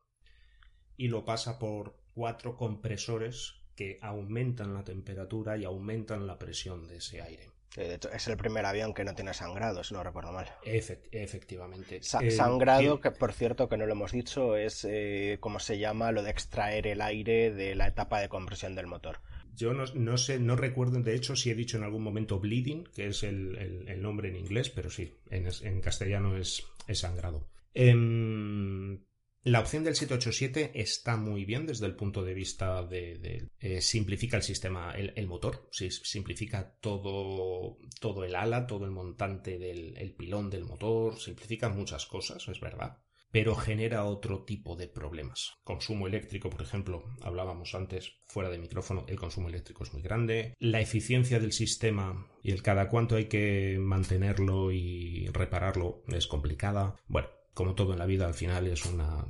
y 0.97 1.09
lo 1.09 1.25
pasa 1.25 1.59
por 1.59 2.04
cuatro 2.15 2.55
compresores 2.55 3.53
que 3.75 3.99
aumentan 4.01 4.73
la 4.73 4.83
temperatura 4.83 5.57
y 5.57 5.65
aumentan 5.65 6.25
la 6.25 6.39
presión 6.39 6.87
de 6.87 6.97
ese 6.97 7.21
aire. 7.21 7.51
De 7.75 7.95
hecho, 7.95 8.09
es 8.09 8.25
el 8.29 8.37
primer 8.37 8.65
avión 8.65 8.93
que 8.93 9.03
no 9.03 9.13
tiene 9.15 9.33
sangrado, 9.33 9.83
si 9.83 9.93
no 9.93 10.01
recuerdo 10.01 10.31
mal. 10.31 10.47
efectivamente. 10.63 12.01
sangrado, 12.01 13.01
que 13.01 13.11
por 13.11 13.33
cierto, 13.33 13.67
que 13.67 13.75
no 13.75 13.85
lo 13.85 13.91
hemos 13.91 14.13
dicho, 14.13 14.55
es 14.55 14.87
eh, 14.89 15.37
como 15.41 15.59
se 15.59 15.77
llama 15.77 16.13
lo 16.13 16.23
de 16.23 16.31
extraer 16.31 16.87
el 16.87 17.01
aire 17.01 17.51
de 17.51 17.75
la 17.75 17.87
etapa 17.87 18.21
de 18.21 18.29
compresión 18.29 18.75
del 18.75 18.87
motor. 18.87 19.19
Yo 19.55 19.73
no, 19.73 20.17
sé, 20.17 20.39
no 20.39 20.55
recuerdo 20.55 21.01
de 21.01 21.15
hecho 21.15 21.35
si 21.35 21.49
he 21.49 21.55
dicho 21.55 21.77
en 21.77 21.83
algún 21.83 22.03
momento 22.03 22.39
bleeding, 22.39 22.85
que 22.93 23.07
es 23.07 23.23
el, 23.23 24.01
nombre 24.01 24.29
en 24.29 24.37
inglés, 24.37 24.69
pero 24.69 24.89
sí, 24.89 25.13
en, 25.29 25.81
castellano 25.81 26.37
es, 26.37 26.65
sangrado. 26.93 27.47
Em, 27.73 28.99
la 29.45 29.59
opción 29.59 29.83
del 29.83 29.95
787 29.95 30.71
está 30.73 31.17
muy 31.17 31.45
bien 31.45 31.67
desde 31.67 31.85
el 31.85 31.95
punto 31.95 32.23
de 32.23 32.33
vista 32.33 32.83
de, 32.83 33.47
eh, 33.59 33.79
simplifica 33.79 34.37
el 34.37 34.43
sistema, 34.43 34.91
el, 34.95 35.27
motor, 35.27 35.69
simplifica 35.71 36.75
todo, 36.81 37.77
todo 38.01 38.23
el 38.23 38.35
ala, 38.35 38.65
todo 38.65 38.85
el 38.85 38.91
montante 38.91 39.59
del 39.59 39.95
el 39.97 40.13
pilón 40.13 40.49
del 40.49 40.65
motor, 40.65 41.19
simplifica 41.19 41.69
muchas 41.69 42.07
cosas, 42.07 42.47
es 42.47 42.59
verdad 42.59 42.97
pero 43.35 43.53
genera 43.53 44.05
otro 44.05 44.45
tipo 44.45 44.77
de 44.77 44.87
problemas. 44.87 45.55
Consumo 45.65 46.07
eléctrico, 46.07 46.49
por 46.49 46.61
ejemplo, 46.61 47.03
hablábamos 47.21 47.75
antes 47.75 48.13
fuera 48.27 48.49
de 48.49 48.59
micrófono, 48.59 49.03
el 49.09 49.19
consumo 49.19 49.49
eléctrico 49.49 49.83
es 49.83 49.91
muy 49.91 50.01
grande, 50.01 50.55
la 50.57 50.79
eficiencia 50.79 51.37
del 51.37 51.51
sistema 51.51 52.29
y 52.41 52.51
el 52.51 52.63
cada 52.63 52.87
cuánto 52.87 53.17
hay 53.17 53.25
que 53.25 53.75
mantenerlo 53.77 54.71
y 54.71 55.27
repararlo 55.33 56.01
es 56.07 56.27
complicada. 56.27 56.95
Bueno, 57.07 57.27
como 57.55 57.73
todo 57.73 57.93
en 57.93 57.99
la 57.99 58.05
vida, 58.05 58.27
al 58.27 58.35
final 58.35 58.67
es 58.67 58.85
una, 58.85 59.25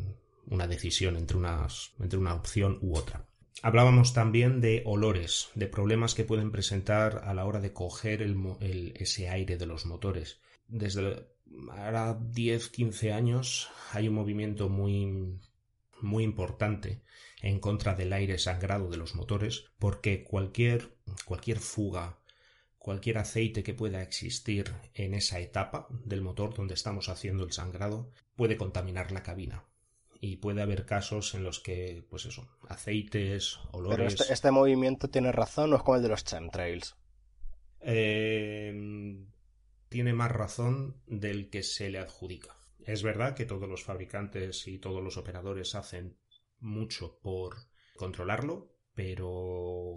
decisión 0.67 1.15
entre, 1.15 1.38
entre 2.00 2.20
una 2.20 2.34
opción 2.34 2.79
u 2.82 2.98
otra. 2.98 3.29
Hablábamos 3.62 4.13
también 4.13 4.60
de 4.60 4.82
olores, 4.86 5.50
de 5.55 5.67
problemas 5.67 6.13
que 6.15 6.25
pueden 6.25 6.51
presentar 6.51 7.22
a 7.24 7.34
la 7.34 7.46
hora 7.46 7.62
de 7.62 7.72
coger 7.72 8.25
ese 8.96 9.29
aire 9.29 9.58
de 9.58 9.65
los 9.65 9.86
motores. 9.86 10.41
Desde 10.67 11.27
ahora 11.70 12.20
10, 12.20 12.70
15 12.70 13.13
años 13.13 13.70
hay 13.94 14.08
un 14.08 14.15
movimiento 14.15 14.70
muy, 14.70 15.39
muy 16.01 16.24
importante 16.24 17.03
en 17.41 17.60
contra 17.60 17.94
del 17.94 18.12
aire 18.12 18.39
sangrado 18.39 18.89
de 18.89 18.98
los 18.98 19.13
motores 19.13 19.65
porque 19.77 20.24
cualquier, 20.24 20.98
cualquier 21.25 21.60
fuga, 21.60 22.20
cualquier 22.86 23.18
aceite 23.18 23.63
que 23.63 23.74
pueda 23.74 24.04
existir 24.04 24.72
en 24.94 25.15
esa 25.15 25.39
etapa 25.39 25.88
del 25.89 26.22
motor 26.22 26.54
donde 26.54 26.75
estamos 26.75 27.10
haciendo 27.10 27.44
el 27.44 27.51
sangrado 27.51 28.12
puede 28.36 28.58
contaminar 28.58 29.12
la 29.12 29.24
cabina. 29.24 29.65
Y 30.22 30.36
puede 30.36 30.62
haber 30.62 30.86
casos 30.86 31.34
en 31.34 31.44
los 31.44 31.60
que, 31.60 32.06
pues 32.12 32.27
eso, 32.27 32.48
aceites, 32.70 33.58
olores. 33.72 33.98
Pero 33.98 34.08
este, 34.08 34.32
este 34.32 34.51
movimiento 34.51 35.10
tiene 35.10 35.32
razón 35.32 35.74
o 35.74 35.77
es 35.77 35.82
como 35.82 35.96
el 35.96 36.04
de 36.04 36.10
los 36.10 36.24
chemtrails. 36.25 36.96
Eh, 37.82 39.18
tiene 39.89 40.13
más 40.13 40.32
razón 40.32 41.01
del 41.08 41.50
que 41.50 41.63
se 41.63 41.89
le 41.89 41.98
adjudica. 41.98 42.56
Es 42.86 43.01
verdad 43.01 43.34
que 43.34 43.48
todos 43.48 43.68
los 43.68 43.84
fabricantes 43.84 44.68
y 44.68 44.77
todos 44.77 45.04
los 45.04 45.18
operadores 45.18 45.74
hacen 45.74 46.20
mucho 46.60 47.18
por 47.24 47.56
controlarlo, 47.96 48.75
pero 48.94 49.96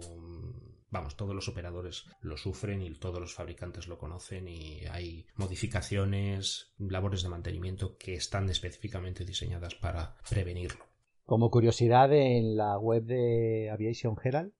vamos, 0.91 1.15
todos 1.15 1.35
los 1.35 1.47
operadores 1.47 2.05
lo 2.21 2.37
sufren 2.37 2.81
y 2.81 2.91
todos 2.91 3.19
los 3.19 3.33
fabricantes 3.33 3.87
lo 3.87 3.97
conocen 3.97 4.47
y 4.47 4.85
hay 4.91 5.25
modificaciones, 5.35 6.73
labores 6.77 7.23
de 7.23 7.29
mantenimiento 7.29 7.97
que 7.97 8.15
están 8.15 8.49
específicamente 8.49 9.25
diseñadas 9.25 9.75
para 9.75 10.15
prevenirlo. 10.29 10.85
Como 11.25 11.51
curiosidad, 11.51 12.11
en 12.13 12.57
la 12.57 12.77
web 12.77 13.03
de 13.03 13.69
Aviation 13.69 14.15
Herald, 14.23 14.51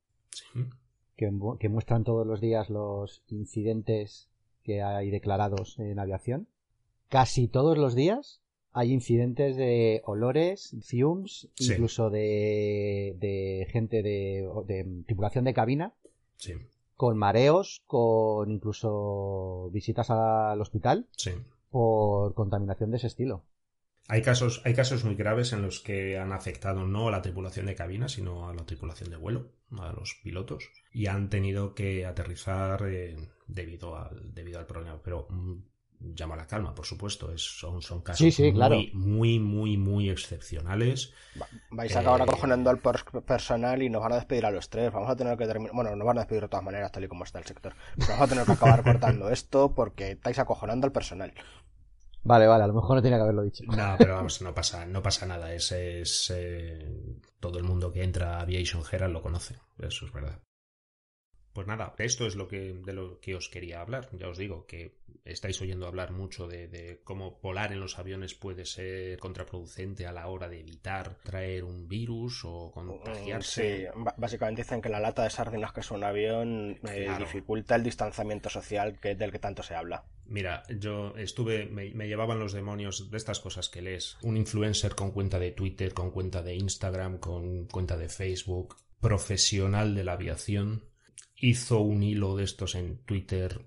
que, 1.16 1.32
que 1.60 1.70
muestran 1.70 2.04
todos 2.04 2.28
los 2.28 2.42
días 2.42 2.70
los 2.70 3.24
incidentes 3.28 4.30
que 4.64 4.84
hay 4.84 5.10
declarados 5.10 5.80
en 5.80 5.98
aviación, 6.00 6.48
casi 7.10 7.48
todos 7.48 7.78
los 7.78 7.96
días 7.96 8.42
hay 8.72 8.94
incidentes 8.94 9.56
de 9.56 10.02
olores, 10.06 10.76
fumes, 10.84 11.50
incluso 11.58 12.10
de, 12.10 13.68
gente 13.72 14.04
de, 14.04 15.04
tripulación 15.06 15.46
de 15.46 15.54
cabina, 15.54 15.94
con 16.96 17.18
mareos, 17.18 17.82
con 17.88 18.52
incluso 18.52 19.70
visitas 19.72 20.10
al 20.10 20.60
hospital 20.62 21.08
por 21.70 22.34
contaminación 22.34 22.92
de 22.92 22.98
ese 22.98 23.08
estilo. 23.08 23.46
Hay 24.10 24.24
casos, 24.24 24.62
hay 24.66 24.74
casos 24.74 25.06
muy 25.06 25.14
graves 25.14 25.54
en 25.54 25.62
los 25.62 25.82
que 25.82 26.18
han 26.18 26.34
afectado 26.34 26.88
no 26.88 27.08
a 27.08 27.12
la 27.12 27.22
tripulación 27.22 27.68
de 27.68 27.76
cabina, 27.76 28.10
sino 28.10 28.50
a 28.50 28.56
la 28.56 28.66
tripulación 28.66 29.12
de 29.12 29.18
vuelo, 29.18 29.52
a 29.78 29.94
los 29.94 30.20
pilotos, 30.24 30.72
y 30.92 31.06
han 31.06 31.30
tenido 31.30 31.76
que 31.76 32.08
aterrizar 32.08 32.88
eh, 32.88 33.16
debido, 33.46 33.96
al, 33.96 34.34
debido 34.34 34.58
al 34.58 34.66
problema. 34.66 35.00
Pero 35.04 35.28
mm, 35.30 35.54
llama 36.00 36.36
la 36.36 36.48
calma, 36.48 36.74
por 36.74 36.86
supuesto. 36.86 37.32
Es, 37.32 37.42
son, 37.42 37.82
son 37.82 38.02
casos 38.02 38.40
muy, 38.40 38.92
muy, 38.94 39.40
muy, 39.40 39.78
muy 39.78 40.10
excepcionales. 40.10 41.14
vais 41.72 41.96
a 41.96 42.00
acabar 42.00 42.22
eh, 42.22 42.24
acojonando 42.24 42.70
al 42.70 42.80
personal 42.80 43.82
y 43.82 43.90
nos 43.90 44.02
van 44.02 44.14
a 44.14 44.16
despedir 44.16 44.46
a 44.46 44.52
los 44.52 44.70
tres. 44.70 44.92
Vamos 44.92 45.10
a 45.10 45.16
tener 45.16 45.38
que 45.38 45.46
terminar. 45.46 45.74
Bueno, 45.74 45.96
nos 45.96 46.06
van 46.06 46.18
a 46.18 46.22
despedir 46.22 46.44
de 46.44 46.50
todas 46.50 46.66
maneras, 46.66 46.92
tal 46.92 47.04
y 47.04 47.08
como 47.08 47.24
está 47.24 47.40
el 47.40 47.46
sector. 47.46 47.74
vamos 47.98 48.22
a 48.22 48.28
tener 48.28 48.46
que 48.46 48.52
acabar 48.54 48.84
cortando 48.84 49.30
esto 49.30 49.74
porque 49.74 50.12
estáis 50.12 50.40
acojonando 50.40 50.86
al 50.88 50.92
personal. 50.92 51.34
Vale, 52.22 52.48
vale, 52.48 52.66
a 52.66 52.68
lo 52.68 52.74
mejor 52.74 52.98
no 52.98 53.02
tenía 53.02 53.18
que 53.18 53.24
haberlo 53.24 53.44
dicho. 53.44 53.64
No, 53.66 53.96
pero 53.98 54.16
vamos, 54.16 54.42
no 54.42 54.54
pasa, 54.54 54.86
no 54.86 55.02
pasa 55.02 55.26
nada. 55.26 55.54
Es, 55.54 55.72
es 55.72 56.32
eh, 56.36 56.86
todo 57.40 57.58
el 57.58 57.64
mundo 57.64 57.92
que 57.92 58.04
entra 58.04 58.38
a 58.38 58.42
Aviation 58.42 58.84
Herald 58.90 59.14
lo 59.14 59.22
conoce. 59.22 59.56
Eso 59.80 60.06
es 60.06 60.12
verdad. 60.12 60.40
Pues 61.60 61.68
nada, 61.68 61.94
esto 61.98 62.26
es 62.26 62.38
lo 62.38 62.48
que, 62.48 62.72
de 62.72 62.94
lo 62.94 63.20
que 63.20 63.36
os 63.36 63.50
quería 63.50 63.82
hablar. 63.82 64.08
Ya 64.14 64.30
os 64.30 64.38
digo 64.38 64.66
que 64.66 64.96
estáis 65.26 65.60
oyendo 65.60 65.88
hablar 65.88 66.14
mucho 66.14 66.48
de, 66.48 67.02
cómo 67.04 67.38
volar 67.44 67.74
en 67.74 67.82
los 67.82 68.00
aviones 68.00 68.34
puede 68.34 68.64
ser 68.64 69.20
contraproducente 69.20 70.08
a 70.08 70.14
la 70.14 70.28
hora 70.28 70.48
de 70.48 70.62
evitar 70.62 71.16
traer 71.16 71.66
un 71.66 71.90
virus 71.90 72.46
o 72.46 72.72
contagiarse. 72.72 73.92
Sí, 73.94 74.02
básicamente 74.16 74.62
dicen 74.62 74.82
que 74.82 74.88
la 74.88 75.02
lata 75.02 75.24
de 75.26 75.32
sardinas 75.32 75.74
que 75.74 75.82
es 75.82 75.92
un 75.92 76.02
avión 76.02 76.80
eh, 76.90 77.14
dificulta 77.20 77.76
el 77.76 77.84
distanciamiento 77.84 78.50
social 78.50 78.98
que, 78.98 79.16
del 79.16 79.30
que 79.30 79.40
tanto 79.40 79.62
se 79.62 79.76
habla. 79.76 80.06
Mira, 80.28 80.64
yo 80.70 81.14
estuve, 81.18 81.66
me, 81.66 81.94
me, 81.94 82.08
llevaban 82.08 82.40
los 82.40 82.54
demonios 82.54 83.12
de 83.12 83.18
estas 83.18 83.42
cosas 83.42 83.68
que 83.68 83.82
lees. 83.82 84.18
Un 84.22 84.38
influencer 84.38 84.96
con 84.96 85.12
cuenta 85.12 85.40
de 85.40 85.52
Twitter, 85.52 85.94
con 85.94 86.12
cuenta 86.12 86.42
de 86.42 86.56
Instagram, 86.56 87.18
con 87.18 87.66
cuenta 87.66 87.98
de 87.98 88.08
Facebook, 88.08 88.78
profesional 89.02 89.96
de 89.96 90.04
la 90.06 90.14
aviación, 90.14 90.89
hizo 91.40 91.80
un 91.80 92.04
hilo 92.04 92.36
de 92.36 92.44
estos 92.44 92.76
en 92.76 92.98
Twitter 93.00 93.66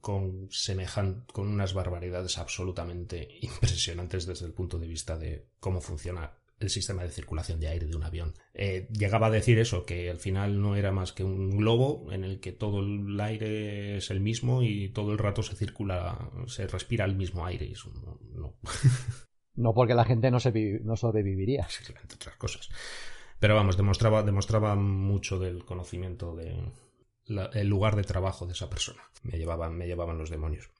con 0.00 0.48
semejante, 0.50 1.32
con 1.32 1.48
unas 1.48 1.74
barbaridades 1.74 2.38
absolutamente 2.38 3.28
impresionantes 3.40 4.26
desde 4.26 4.46
el 4.46 4.52
punto 4.52 4.78
de 4.78 4.86
vista 4.86 5.18
de 5.18 5.46
cómo 5.58 5.80
funciona 5.80 6.32
el 6.60 6.68
sistema 6.68 7.02
de 7.02 7.10
circulación 7.10 7.58
de 7.58 7.68
aire 7.68 7.86
de 7.86 7.96
un 7.96 8.02
avión. 8.02 8.34
Eh, 8.52 8.86
llegaba 8.92 9.28
a 9.28 9.30
decir 9.30 9.58
eso, 9.58 9.86
que 9.86 10.10
al 10.10 10.18
final 10.18 10.60
no 10.60 10.76
era 10.76 10.92
más 10.92 11.12
que 11.12 11.24
un 11.24 11.56
globo 11.56 12.12
en 12.12 12.22
el 12.22 12.38
que 12.38 12.52
todo 12.52 12.80
el 12.80 13.18
aire 13.18 13.96
es 13.96 14.10
el 14.10 14.20
mismo 14.20 14.62
y 14.62 14.90
todo 14.90 15.12
el 15.12 15.18
rato 15.18 15.42
se 15.42 15.56
circula, 15.56 16.30
se 16.46 16.66
respira 16.66 17.06
el 17.06 17.16
mismo 17.16 17.46
aire. 17.46 17.64
Y 17.64 17.72
eso 17.72 17.90
no. 18.34 18.58
No 19.54 19.72
porque 19.74 19.94
la 19.94 20.04
gente 20.04 20.30
no, 20.30 20.38
se 20.38 20.52
no 20.84 20.96
sobreviviría. 20.96 21.66
entre 21.88 22.14
otras 22.14 22.36
cosas. 22.36 22.68
Pero 23.38 23.54
vamos, 23.54 23.78
demostraba, 23.78 24.22
demostraba 24.22 24.76
mucho 24.76 25.38
del 25.38 25.64
conocimiento 25.64 26.36
de 26.36 26.62
el 27.52 27.68
lugar 27.68 27.96
de 27.96 28.04
trabajo 28.04 28.46
de 28.46 28.52
esa 28.52 28.68
persona. 28.68 29.02
Me 29.22 29.38
llevaban, 29.38 29.76
me 29.76 29.86
llevaban 29.86 30.18
los 30.18 30.30
demonios. 30.30 30.70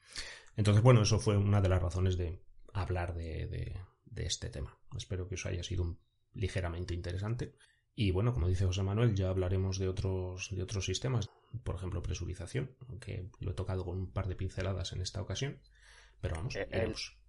Entonces, 0.55 0.83
bueno, 0.83 1.01
eso 1.01 1.19
fue 1.19 1.37
una 1.37 1.61
de 1.61 1.69
las 1.69 1.81
razones 1.81 2.17
de 2.17 2.39
hablar 2.73 3.13
de, 3.13 3.47
de, 4.05 4.25
este 4.25 4.49
tema. 4.49 4.77
Espero 4.95 5.27
que 5.27 5.35
os 5.35 5.45
haya 5.45 5.63
sido 5.63 5.97
ligeramente 6.33 6.93
interesante. 6.93 7.53
Y 7.95 8.11
bueno, 8.11 8.33
como 8.33 8.47
dice 8.47 8.65
José 8.65 8.83
Manuel, 8.83 9.15
ya 9.15 9.29
hablaremos 9.29 9.77
de 9.77 9.87
otros, 9.87 10.49
de 10.51 10.63
otros 10.63 10.85
sistemas, 10.85 11.29
por 11.63 11.75
ejemplo, 11.75 12.01
presurización, 12.01 12.75
aunque 12.87 13.29
lo 13.39 13.51
he 13.51 13.53
tocado 13.55 13.83
con 13.83 13.97
un 13.97 14.11
par 14.11 14.27
de 14.27 14.35
pinceladas 14.35 14.93
en 14.93 15.01
esta 15.01 15.21
ocasión. 15.21 15.59
Pero 16.21 16.35
vamos, 16.35 16.55
eh, 16.55 16.67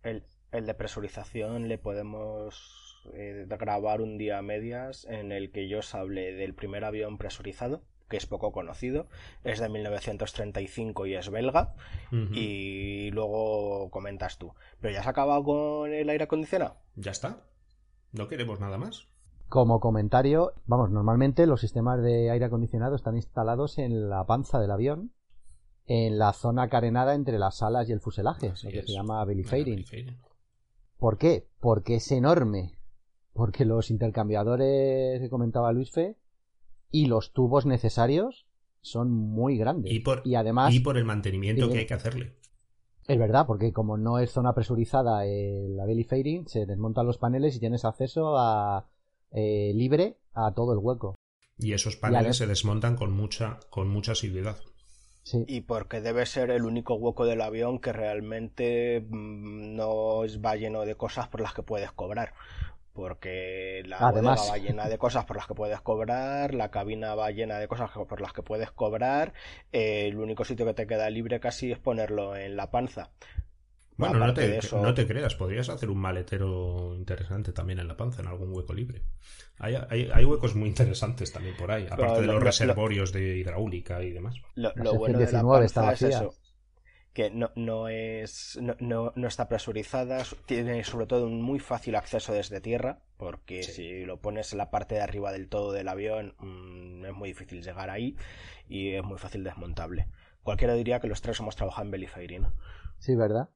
el, 0.02 0.24
el, 0.52 0.66
de 0.66 0.74
presurización 0.74 1.68
le 1.68 1.78
podemos 1.78 3.00
eh, 3.14 3.46
grabar 3.48 4.00
un 4.00 4.18
día 4.18 4.38
a 4.38 4.42
medias 4.42 5.06
en 5.08 5.32
el 5.32 5.50
que 5.50 5.68
yo 5.68 5.78
os 5.78 5.94
hable 5.94 6.34
del 6.34 6.54
primer 6.54 6.84
avión 6.84 7.16
presurizado 7.18 7.84
que 8.12 8.18
es 8.18 8.26
poco 8.26 8.52
conocido, 8.52 9.06
es 9.42 9.58
de 9.58 9.70
1935 9.70 11.06
y 11.06 11.14
es 11.14 11.30
belga, 11.30 11.74
y 12.10 13.10
luego 13.10 13.88
comentas 13.88 14.36
tú. 14.36 14.52
¿Pero 14.82 14.92
ya 14.92 15.00
se 15.02 15.08
ha 15.08 15.12
acabado 15.12 15.42
con 15.42 15.94
el 15.94 16.10
aire 16.10 16.24
acondicionado? 16.24 16.76
Ya 16.94 17.10
está. 17.10 17.46
No 18.12 18.28
queremos 18.28 18.60
nada 18.60 18.76
más. 18.76 19.08
Como 19.48 19.80
comentario, 19.80 20.52
vamos, 20.66 20.90
normalmente 20.90 21.46
los 21.46 21.62
sistemas 21.62 22.02
de 22.02 22.30
aire 22.30 22.44
acondicionado 22.44 22.96
están 22.96 23.16
instalados 23.16 23.78
en 23.78 24.10
la 24.10 24.26
panza 24.26 24.60
del 24.60 24.72
avión, 24.72 25.14
en 25.86 26.18
la 26.18 26.34
zona 26.34 26.68
carenada 26.68 27.14
entre 27.14 27.38
las 27.38 27.62
alas 27.62 27.88
y 27.88 27.92
el 27.92 28.00
fuselaje, 28.00 28.48
lo 28.48 28.70
que 28.70 28.82
se 28.82 28.92
llama 28.92 29.24
belly 29.24 29.44
fading. 29.44 29.86
¿Por 30.98 31.16
qué? 31.16 31.48
Porque 31.60 31.94
es 31.94 32.12
enorme. 32.12 32.78
Porque 33.32 33.64
los 33.64 33.90
intercambiadores 33.90 35.18
que 35.18 35.30
comentaba 35.30 35.72
Luis 35.72 35.90
Fe 35.90 36.18
y 36.92 37.06
los 37.06 37.32
tubos 37.32 37.66
necesarios 37.66 38.46
son 38.82 39.10
muy 39.10 39.56
grandes. 39.56 39.92
Y 39.92 40.00
por, 40.00 40.22
y 40.24 40.36
además, 40.36 40.72
y 40.72 40.80
por 40.80 40.96
el 40.96 41.04
mantenimiento 41.04 41.68
que 41.68 41.78
hay 41.78 41.86
que 41.86 41.94
hacerle. 41.94 42.36
Es 43.08 43.18
verdad, 43.18 43.46
porque 43.46 43.72
como 43.72 43.96
no 43.96 44.18
es 44.20 44.30
zona 44.30 44.54
presurizada 44.54 45.24
la 45.24 45.86
belly 45.86 46.04
fading, 46.04 46.46
se 46.46 46.66
desmontan 46.66 47.06
los 47.06 47.18
paneles 47.18 47.56
y 47.56 47.60
tienes 47.60 47.84
acceso 47.84 48.38
a 48.38 48.88
eh, 49.32 49.72
libre 49.74 50.18
a 50.34 50.52
todo 50.54 50.72
el 50.72 50.78
hueco. 50.78 51.16
Y 51.58 51.72
esos 51.72 51.96
paneles 51.96 52.36
se 52.36 52.46
desmontan 52.46 52.96
con 52.96 53.12
mucha, 53.12 53.58
con 53.70 53.88
mucha 53.88 54.12
asiduidad. 54.12 54.56
Sí. 55.24 55.44
Y 55.46 55.62
porque 55.62 56.00
debe 56.00 56.26
ser 56.26 56.50
el 56.50 56.64
único 56.64 56.94
hueco 56.94 57.24
del 57.24 57.40
avión 57.40 57.78
que 57.80 57.92
realmente 57.92 59.06
mm, 59.08 59.76
no 59.76 60.22
va 60.44 60.56
lleno 60.56 60.82
de 60.82 60.96
cosas 60.96 61.28
por 61.28 61.40
las 61.40 61.54
que 61.54 61.62
puedes 61.62 61.92
cobrar 61.92 62.34
porque 62.92 63.82
la 63.86 63.98
Además... 63.98 64.48
va 64.50 64.58
llena 64.58 64.88
de 64.88 64.98
cosas 64.98 65.24
por 65.24 65.36
las 65.36 65.46
que 65.46 65.54
puedes 65.54 65.80
cobrar, 65.80 66.54
la 66.54 66.70
cabina 66.70 67.14
va 67.14 67.30
llena 67.30 67.58
de 67.58 67.68
cosas 67.68 67.90
por 67.90 68.20
las 68.20 68.32
que 68.32 68.42
puedes 68.42 68.70
cobrar, 68.70 69.32
eh, 69.72 70.06
el 70.08 70.18
único 70.18 70.44
sitio 70.44 70.66
que 70.66 70.74
te 70.74 70.86
queda 70.86 71.08
libre 71.10 71.40
casi 71.40 71.72
es 71.72 71.78
ponerlo 71.78 72.36
en 72.36 72.56
la 72.56 72.70
panza. 72.70 73.10
Bueno, 73.96 74.18
no 74.18 74.34
te, 74.34 74.58
no 74.72 74.94
te, 74.94 75.06
creas, 75.06 75.34
podrías 75.34 75.68
hacer 75.68 75.90
un 75.90 75.98
maletero 75.98 76.94
interesante 76.96 77.52
también 77.52 77.78
en 77.78 77.88
la 77.88 77.96
panza, 77.96 78.22
en 78.22 78.28
algún 78.28 78.54
hueco 78.54 78.72
libre. 78.72 79.02
Hay, 79.58 79.76
hay, 79.76 80.24
huecos 80.24 80.56
muy 80.56 80.68
interesantes 80.68 81.30
también 81.30 81.56
por 81.56 81.70
ahí, 81.70 81.86
aparte 81.88 82.22
de 82.22 82.26
los 82.26 82.42
reservorios 82.42 83.12
de 83.12 83.36
hidráulica 83.36 84.02
y 84.02 84.10
demás. 84.10 84.34
Lo, 84.54 84.72
bueno 84.94 85.18
de 85.18 85.30
la 85.30 85.42
panza 85.42 85.92
es 85.92 86.02
eso, 86.02 86.34
que 87.12 87.30
no, 87.30 87.50
no 87.54 87.88
es 87.88 88.58
no, 88.60 89.12
no, 89.14 89.28
está 89.28 89.48
presurizada, 89.48 90.22
tiene 90.46 90.82
sobre 90.84 91.06
todo 91.06 91.26
un 91.26 91.42
muy 91.42 91.58
fácil 91.58 91.94
acceso 91.94 92.32
desde 92.32 92.60
tierra, 92.60 93.00
porque 93.18 93.62
si 93.62 94.04
lo 94.04 94.20
pones 94.20 94.52
en 94.52 94.58
la 94.58 94.70
parte 94.70 94.94
de 94.94 95.02
arriba 95.02 95.32
del 95.32 95.48
todo 95.48 95.72
del 95.72 95.88
avión 95.88 96.34
mm, 96.38 97.04
es 97.04 97.12
muy 97.12 97.28
difícil 97.28 97.62
llegar 97.62 97.90
ahí 97.90 98.16
y 98.68 98.94
es 98.94 99.04
muy 99.04 99.18
fácil 99.18 99.44
desmontable. 99.44 100.08
Cualquiera 100.42 100.74
diría 100.74 101.00
que 101.00 101.08
los 101.08 101.20
tres 101.20 101.38
hemos 101.40 101.56
trabajado 101.56 101.84
en 101.84 101.90
Belly 101.90 102.08
Sí, 102.98 103.14
¿verdad? 103.14 103.50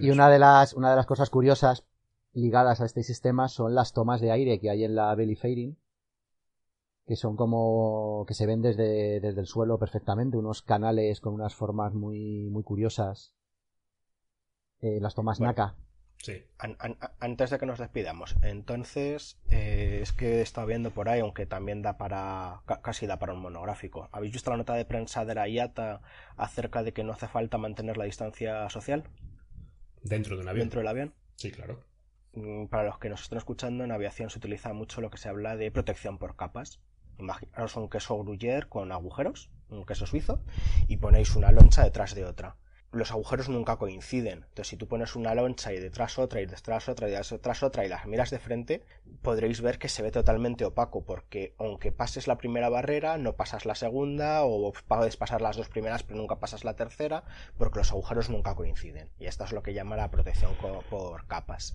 y 0.00 0.10
una 0.10 0.28
de 0.28 0.38
las 0.38 0.74
una 0.74 0.90
de 0.90 0.96
las 0.96 1.06
cosas 1.06 1.30
curiosas 1.30 1.86
ligadas 2.34 2.82
a 2.82 2.84
este 2.84 3.02
sistema 3.02 3.48
son 3.48 3.74
las 3.74 3.94
tomas 3.94 4.20
de 4.20 4.30
aire 4.30 4.60
que 4.60 4.68
hay 4.68 4.84
en 4.84 4.94
la 4.94 5.14
Belly 5.14 5.34
Fairing 5.34 5.78
que 7.06 7.16
son 7.16 7.36
como 7.36 8.24
que 8.26 8.34
se 8.34 8.46
ven 8.46 8.62
desde, 8.62 9.20
desde 9.20 9.40
el 9.40 9.46
suelo 9.46 9.78
perfectamente, 9.78 10.36
unos 10.36 10.62
canales 10.62 11.20
con 11.20 11.34
unas 11.34 11.54
formas 11.54 11.94
muy, 11.94 12.50
muy 12.50 12.64
curiosas. 12.64 13.34
Eh, 14.80 14.98
las 15.00 15.14
tomas 15.14 15.40
NACA. 15.40 15.76
Sí. 16.18 16.44
antes 17.20 17.50
de 17.50 17.58
que 17.58 17.66
nos 17.66 17.78
despidamos, 17.78 18.36
entonces 18.42 19.38
eh, 19.50 20.00
es 20.02 20.12
que 20.12 20.38
he 20.38 20.40
estado 20.40 20.66
viendo 20.66 20.90
por 20.90 21.08
ahí, 21.08 21.20
aunque 21.20 21.46
también 21.46 21.82
da 21.82 21.98
para 21.98 22.62
casi 22.82 23.06
da 23.06 23.18
para 23.18 23.34
un 23.34 23.40
monográfico. 23.40 24.08
¿Habéis 24.12 24.32
visto 24.32 24.50
la 24.50 24.56
nota 24.56 24.74
de 24.74 24.84
prensa 24.84 25.24
de 25.24 25.34
la 25.34 25.46
IATA 25.46 26.00
acerca 26.36 26.82
de 26.82 26.92
que 26.92 27.04
no 27.04 27.12
hace 27.12 27.28
falta 27.28 27.58
mantener 27.58 27.96
la 27.96 28.06
distancia 28.06 28.68
social? 28.70 29.04
Dentro 30.02 30.36
de 30.36 30.42
un 30.42 30.48
avión. 30.48 30.64
Dentro 30.64 30.80
del 30.80 30.88
avión. 30.88 31.14
Sí, 31.36 31.52
claro. 31.52 31.84
Mm, 32.32 32.66
para 32.66 32.84
los 32.84 32.98
que 32.98 33.08
nos 33.08 33.22
están 33.22 33.38
escuchando, 33.38 33.84
en 33.84 33.92
aviación 33.92 34.30
se 34.30 34.38
utiliza 34.38 34.72
mucho 34.72 35.00
lo 35.00 35.10
que 35.10 35.18
se 35.18 35.28
habla 35.28 35.56
de 35.56 35.70
protección 35.70 36.18
por 36.18 36.34
capas. 36.34 36.80
Imaginaros 37.18 37.76
un 37.76 37.88
queso 37.88 38.18
gruyère 38.18 38.68
con 38.68 38.92
agujeros, 38.92 39.50
un 39.68 39.84
queso 39.84 40.06
suizo, 40.06 40.40
y 40.86 40.98
ponéis 40.98 41.36
una 41.36 41.52
loncha 41.52 41.82
detrás 41.82 42.14
de 42.14 42.24
otra 42.24 42.56
los 42.96 43.10
agujeros 43.10 43.48
nunca 43.48 43.76
coinciden. 43.76 44.44
Entonces, 44.48 44.68
si 44.68 44.76
tú 44.76 44.88
pones 44.88 45.16
una 45.16 45.34
loncha 45.34 45.72
y 45.72 45.78
detrás 45.78 46.18
otra 46.18 46.40
y 46.40 46.46
detrás 46.46 46.88
otra 46.88 47.08
y 47.08 47.12
detrás 47.12 47.62
otra 47.62 47.84
y 47.84 47.88
las 47.88 48.06
miras 48.06 48.30
de 48.30 48.38
frente, 48.38 48.82
podréis 49.22 49.60
ver 49.60 49.78
que 49.78 49.88
se 49.88 50.02
ve 50.02 50.10
totalmente 50.10 50.64
opaco, 50.64 51.04
porque 51.04 51.54
aunque 51.58 51.92
pases 51.92 52.26
la 52.26 52.38
primera 52.38 52.68
barrera, 52.68 53.18
no 53.18 53.34
pasas 53.34 53.66
la 53.66 53.74
segunda, 53.74 54.44
o 54.44 54.72
puedes 54.88 55.16
pasar 55.16 55.42
las 55.42 55.56
dos 55.56 55.68
primeras, 55.68 56.02
pero 56.02 56.18
nunca 56.18 56.36
pasas 56.40 56.64
la 56.64 56.74
tercera, 56.74 57.24
porque 57.58 57.78
los 57.78 57.90
agujeros 57.90 58.30
nunca 58.30 58.54
coinciden. 58.54 59.10
Y 59.18 59.26
esto 59.26 59.44
es 59.44 59.52
lo 59.52 59.62
que 59.62 59.74
llama 59.74 59.96
la 59.96 60.10
protección 60.10 60.54
por 60.90 61.26
capas. 61.26 61.74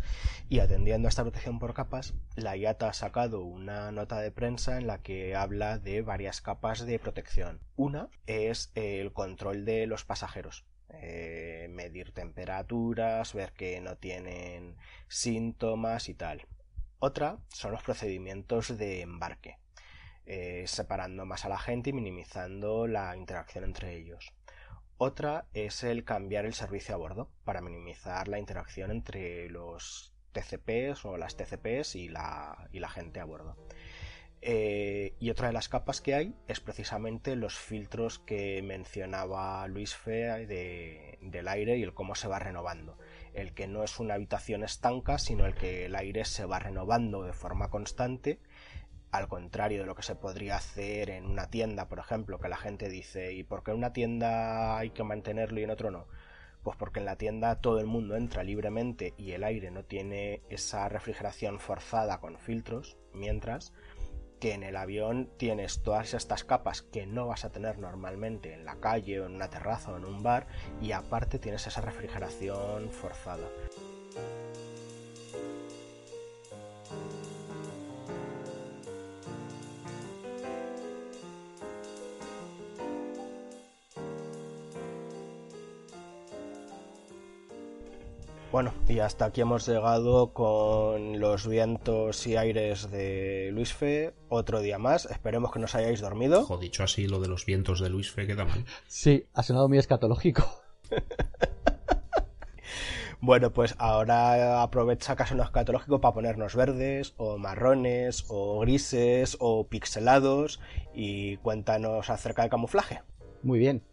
Y 0.50 0.60
atendiendo 0.60 1.08
a 1.08 1.10
esta 1.10 1.24
protección 1.24 1.60
por 1.60 1.74
capas, 1.74 2.14
la 2.36 2.56
IATA 2.58 2.90
ha 2.90 2.94
sacado 2.94 3.42
una 3.44 3.92
nota 3.92 4.20
de 4.20 4.32
prensa 4.32 4.78
en 4.78 4.88
la 4.88 5.00
que 5.00 5.36
habla 5.36 5.78
de 5.78 6.02
varias 6.02 6.42
capas 6.42 6.86
de 6.86 7.00
protección. 7.00 7.60
Una 7.76 8.10
es 8.28 8.72
el 8.76 9.14
control 9.14 9.66
de 9.66 9.88
los 9.88 10.06
pasajeros 10.06 10.66
eh, 10.94 11.68
medir 11.70 12.12
temperaturas, 12.12 13.34
ver 13.34 13.54
que 13.54 13.80
no 13.82 13.98
tienen 13.98 14.78
síntomas 15.08 16.10
y 16.10 16.14
tal. 16.14 16.48
Otra 17.00 17.40
son 17.50 17.72
los 17.72 17.84
procedimientos 17.84 18.78
de 18.78 19.02
embarque, 19.02 19.58
eh, 20.26 20.66
separando 20.68 21.26
más 21.26 21.46
a 21.46 21.50
la 21.50 21.58
gente 21.58 21.90
y 21.90 21.94
minimizando 21.94 22.88
la 22.88 23.16
interacción 23.16 23.64
entre 23.64 23.96
ellos. 23.96 24.34
Otra 24.98 25.48
es 25.54 25.84
el 25.84 26.04
cambiar 26.04 26.46
el 26.46 26.54
servicio 26.54 26.94
a 26.94 26.98
bordo 27.00 27.32
para 27.44 27.62
minimizar 27.62 28.28
la 28.28 28.38
interacción 28.38 28.92
entre 28.92 29.50
los 29.50 30.14
TCPs 30.32 31.06
o 31.06 31.18
las 31.18 31.36
TCPs 31.36 31.96
y 31.96 32.08
la, 32.08 32.70
y 32.72 32.80
la 32.80 32.90
gente 32.90 33.20
a 33.20 33.26
bordo. 33.26 33.58
Eh, 34.44 35.14
y 35.20 35.30
otra 35.30 35.48
de 35.48 35.54
las 35.54 35.70
capas 35.70 36.02
que 36.02 36.16
hay 36.16 36.36
es 36.48 36.60
precisamente 36.60 37.36
los 37.36 37.60
filtros 37.60 38.18
que 38.18 38.62
mencionaba 38.64 39.68
Luis 39.68 39.96
Fe 39.96 40.48
del 41.22 41.48
aire 41.48 41.78
y 41.78 41.84
el 41.84 41.94
cómo 41.94 42.16
se 42.16 42.28
va 42.28 42.40
renovando. 42.40 42.98
El 43.34 43.54
que 43.54 43.68
no 43.68 43.84
es 43.84 44.00
una 44.00 44.16
habitación 44.16 44.64
estanca, 44.64 45.20
sino 45.20 45.46
el 45.46 45.54
que 45.54 45.86
el 45.86 45.96
aire 45.96 46.26
se 46.26 46.46
va 46.46 46.58
renovando 46.58 47.24
de 47.24 47.34
forma 47.34 47.70
constante, 47.70 48.40
al 49.12 49.28
contrario 49.28 49.82
de 49.82 49.86
lo 49.86 49.96
que 49.96 50.04
se 50.04 50.16
podría 50.16 50.56
hacer 50.56 51.10
en 51.12 51.26
una 51.26 51.50
tienda, 51.50 51.88
por 51.88 52.00
ejemplo, 52.00 52.40
que 52.40 52.50
la 52.50 52.58
gente 52.58 52.90
dice, 52.90 53.34
¿y 53.34 53.44
por 53.44 53.64
qué 53.64 53.72
en 53.72 53.78
una 53.78 53.94
tienda 53.94 54.78
hay 54.78 54.90
que 54.90 55.04
mantenerlo 55.04 55.60
y 55.60 55.64
en 55.64 55.70
otro 55.70 55.92
no? 55.92 56.08
Pues 56.64 56.78
porque 56.78 57.00
en 57.00 57.06
la 57.06 57.18
tienda 57.18 57.60
todo 57.60 57.80
el 57.80 57.88
mundo 57.88 58.16
entra 58.16 58.44
libremente 58.44 59.14
y 59.18 59.32
el 59.32 59.44
aire 59.44 59.72
no 59.72 59.84
tiene 59.84 60.42
esa 60.50 60.88
refrigeración 60.90 61.60
forzada 61.60 62.20
con 62.20 62.38
filtros, 62.38 62.98
mientras 63.14 63.74
que 64.42 64.54
en 64.54 64.64
el 64.64 64.76
avión 64.76 65.30
tienes 65.38 65.84
todas 65.84 66.16
estas 66.16 66.44
capas 66.44 66.82
que 66.82 67.06
no 67.06 67.28
vas 67.28 67.46
a 67.46 67.52
tener 67.52 67.78
normalmente 67.78 68.54
en 68.54 68.66
la 68.66 68.76
calle 68.78 69.22
o 69.22 69.28
en 69.28 69.36
una 69.36 69.52
terraza 69.52 69.92
o 69.92 69.98
en 69.98 70.04
un 70.04 70.24
bar 70.24 70.48
y 70.82 70.94
aparte 70.94 71.38
tienes 71.38 71.68
esa 71.68 71.80
refrigeración 71.80 72.90
forzada. 72.90 73.48
Bueno, 88.52 88.74
y 88.90 89.00
hasta 89.00 89.26
aquí 89.26 89.40
hemos 89.40 89.66
llegado 89.66 90.34
con 90.34 91.22
los 91.22 91.48
vientos 91.48 92.28
y 92.28 92.36
aires 92.36 92.92
de 92.92 93.50
Luis 93.54 93.74
Fe. 93.74 94.14
Otro 94.28 94.60
día 94.60 94.78
más. 94.78 95.06
Esperemos 95.06 95.54
que 95.54 95.60
nos 95.60 95.74
hayáis 95.74 96.02
dormido. 96.02 96.42
Ojo, 96.42 96.58
dicho 96.58 96.84
así, 96.84 97.08
lo 97.08 97.22
de 97.22 97.30
los 97.30 97.46
vientos 97.46 97.80
de 97.80 97.90
Luis 97.90 98.12
Fe 98.12 98.28
queda 98.28 98.44
mal. 98.44 98.66
Sí, 98.88 99.26
ha 99.34 99.44
sonado 99.44 99.70
muy 99.70 99.78
escatológico. 99.78 100.44
Bueno, 103.24 103.54
pues 103.54 103.76
ahora 103.78 104.64
aprovecha 104.64 105.16
caso 105.16 105.36
no 105.36 105.44
escatológico 105.44 106.02
para 106.02 106.16
ponernos 106.16 106.56
verdes, 106.56 107.14
o 107.18 107.38
marrones, 107.38 108.26
o 108.30 108.60
grises, 108.62 109.38
o 109.40 109.68
pixelados, 109.68 110.60
y 110.92 111.38
cuéntanos 111.38 112.10
acerca 112.10 112.42
del 112.42 112.50
camuflaje. 112.50 113.04
Muy 113.44 113.60
bien. 113.60 113.84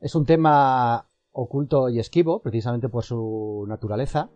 Es 0.00 0.16
un 0.16 0.26
tema 0.26 1.07
oculto 1.40 1.88
y 1.88 2.00
esquivo, 2.00 2.40
precisamente 2.40 2.88
por 2.88 3.04
su 3.04 3.64
naturaleza. 3.68 4.30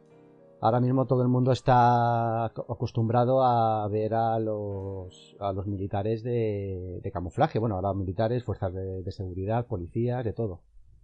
Ahora 0.61 0.81
mismo 0.81 1.07
todo 1.07 1.23
el 1.23 1.29
mundo 1.29 1.51
está 1.51 2.45
acostumbrado 2.45 3.43
a 3.43 3.89
ver 3.89 4.15
a 4.15 4.39
los, 4.39 5.37
a 5.41 5.53
los 5.53 5.67
militares 5.67 6.23
de, 6.23 7.11
camuflaje. 7.13 7.59
Bueno, 7.59 7.75
ahora 7.75 7.93
militares, 7.93 8.45
fuerzas 8.45 8.73
de, 8.73 9.11
seguridad, 9.11 9.67
policías, 9.67 10.25
de 10.25 10.33
todo. 10.33 10.61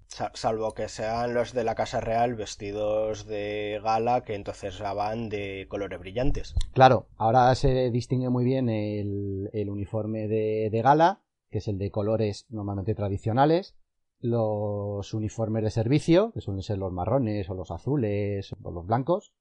Salvo 0.07 0.73
que 0.73 0.89
sean 0.89 1.35
los 1.35 1.53
de 1.53 1.65
la 1.65 1.75
Casa 1.75 2.01
Real 2.01 2.37
vestidos 2.37 3.27
de 3.27 3.81
gala, 3.83 4.23
que 4.23 4.37
entonces 4.37 4.81
van 4.81 5.29
de 5.29 5.67
colores 5.69 5.99
brillantes. 5.99 6.55
Claro, 6.73 7.09
ahora 7.17 7.53
se 7.57 7.91
distingue 7.91 8.31
muy 8.31 8.45
bien 8.45 8.69
el, 8.69 9.51
el 9.53 9.69
uniforme 9.69 10.29
de, 10.29 10.69
de 10.71 10.83
gala, 10.83 11.21
que 11.51 11.59
es 11.59 11.67
el 11.67 11.79
de 11.79 11.91
colores 11.91 12.47
normalmente 12.49 12.95
tradicionales, 12.95 13.75
los 14.21 15.15
uniformes 15.15 15.63
de 15.63 15.71
servicio, 15.71 16.33
que 16.33 16.41
suelen 16.41 16.63
ser 16.63 16.79
los 16.79 16.93
marrones 16.93 17.49
o 17.51 17.55
los 17.55 17.71
azules 17.71 18.55
o 18.63 18.71
los 18.71 18.87
blancos, 18.87 19.33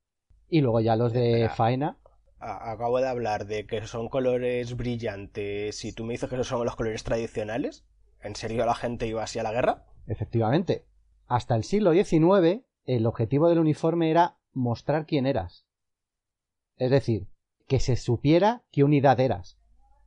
y 0.50 0.62
luego 0.62 0.80
ya 0.80 0.96
los 0.96 1.13
de 1.13 1.50
faena. 1.56 1.98
Acabo 2.40 3.00
de 3.00 3.08
hablar 3.08 3.48
de 3.48 3.66
que 3.66 3.86
son 3.88 4.10
colores 4.10 4.78
brillantes 4.78 5.84
y 5.84 5.92
tú 5.92 6.06
me 6.06 6.13
dices 6.13 6.30
que 6.30 6.36
esos 6.36 6.48
son 6.48 6.63
los 6.63 6.76
colores 6.76 7.04
tradicionales. 7.04 7.84
¿En 8.22 8.36
serio 8.36 8.66
la 8.66 8.76
gente 8.76 9.08
iba 9.08 9.24
así 9.24 9.40
a 9.40 9.44
la 9.44 9.52
guerra? 9.52 9.86
Efectivamente. 10.06 10.86
Hasta 11.26 11.56
el 11.56 11.63
siglo 11.63 11.94
XIX 11.94 12.63
el 12.86 13.06
objetivo 13.06 13.50
del 13.50 13.60
uniforme 13.60 14.10
era 14.10 14.38
mostrar 14.54 15.06
quién 15.06 15.26
eras. 15.26 15.66
Es 16.78 16.90
decir, 16.90 17.28
que 17.68 17.80
se 17.80 17.96
supiera 17.96 18.63
qué 18.72 18.84
unidad 18.84 19.20
eras. 19.20 19.60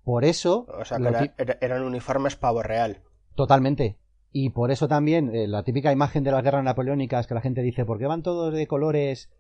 Por 0.03 0.25
eso... 0.25 0.67
O 0.69 0.85
sea, 0.85 0.99
que 0.99 1.33
eran 1.61 1.83
uniformes 1.83 2.37
pavo 2.37 2.63
real. 2.63 3.03
Totalmente. 3.35 3.99
Y 4.33 4.51
por 4.51 4.71
eso 4.71 4.87
también 4.87 5.35
eh, 5.35 5.49
la 5.49 5.65
típica 5.65 5.93
imagen 5.93 6.23
de 6.23 6.31
las 6.31 6.43
guerras 6.43 6.65
napoleónicas 6.65 7.27
que 7.27 7.35
la 7.35 7.41
gente 7.41 7.63
dice, 7.63 7.85
¿por 7.85 7.99
qué 7.99 8.07
van 8.07 8.23
todos 8.23 8.55
de 8.55 8.67
colores 8.67 9.31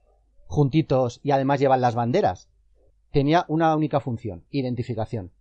juntitos 0.46 1.20
y 1.22 1.30
además 1.30 1.60
llevan 1.60 1.80
las 1.80 1.94
banderas? 1.94 2.48
Tenía 3.12 3.44
una 3.48 3.74
única 3.76 4.00
función, 4.00 4.44
identificación. 4.50 5.32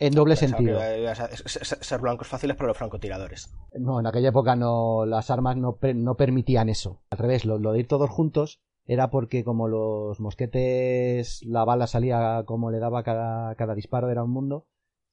En 0.00 0.14
doble 0.14 0.36
sentido. 0.36 0.78
ser 0.78 2.00
blancos 2.00 2.28
fáciles 2.28 2.56
para 2.56 2.68
los 2.68 2.76
francotiradores. 2.76 3.52
No, 3.74 3.98
en 3.98 4.06
aquella 4.06 4.28
época 4.28 4.54
no, 4.54 5.04
las 5.06 5.30
armas 5.30 5.56
no, 5.56 5.76
no 5.94 6.14
permitían 6.14 6.68
eso. 6.68 7.02
Al 7.10 7.18
revés, 7.18 7.44
lo, 7.44 7.58
de 7.58 7.80
ir 7.80 7.88
todos 7.88 8.08
juntos 8.08 8.60
era 8.86 9.10
porque 9.10 9.42
como 9.42 9.66
los 9.66 10.20
mosquetes, 10.20 11.42
la 11.44 11.64
bala 11.64 11.88
salía 11.88 12.44
como 12.46 12.70
le 12.70 12.78
daba 12.78 13.02
cada, 13.02 13.54
cada 13.56 13.74
disparo, 13.74 14.08
era 14.08 14.22
un 14.22 14.30
mundo. 14.30 14.66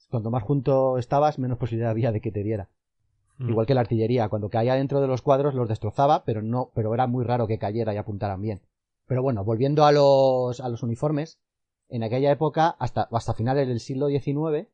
Cuanto 0.09 0.29
más 0.29 0.43
junto 0.43 0.99
estabas, 0.99 1.39
menos 1.39 1.57
posibilidad 1.57 1.89
había 1.89 2.11
de 2.11 2.21
que 2.21 2.31
te 2.31 2.43
diera. 2.43 2.69
Mm. 3.37 3.49
Igual 3.49 3.65
que 3.65 3.73
la 3.73 3.81
artillería, 3.81 4.29
cuando 4.29 4.49
caía 4.49 4.75
dentro 4.75 5.01
de 5.01 5.07
los 5.07 5.21
cuadros 5.21 5.53
los 5.53 5.67
destrozaba, 5.67 6.23
pero 6.23 6.41
no, 6.41 6.71
pero 6.73 6.93
era 6.93 7.07
muy 7.07 7.23
raro 7.23 7.47
que 7.47 7.59
cayera 7.59 7.93
y 7.93 7.97
apuntaran 7.97 8.41
bien. 8.41 8.61
Pero 9.07 9.21
bueno, 9.21 9.43
volviendo 9.43 9.85
a 9.85 9.91
los, 9.91 10.59
a 10.59 10.69
los 10.69 10.83
uniformes, 10.83 11.39
en 11.89 12.03
aquella 12.03 12.31
época, 12.31 12.75
hasta, 12.79 13.07
hasta 13.11 13.33
finales 13.33 13.67
del 13.67 13.79
siglo 13.79 14.07
XIX, 14.07 14.67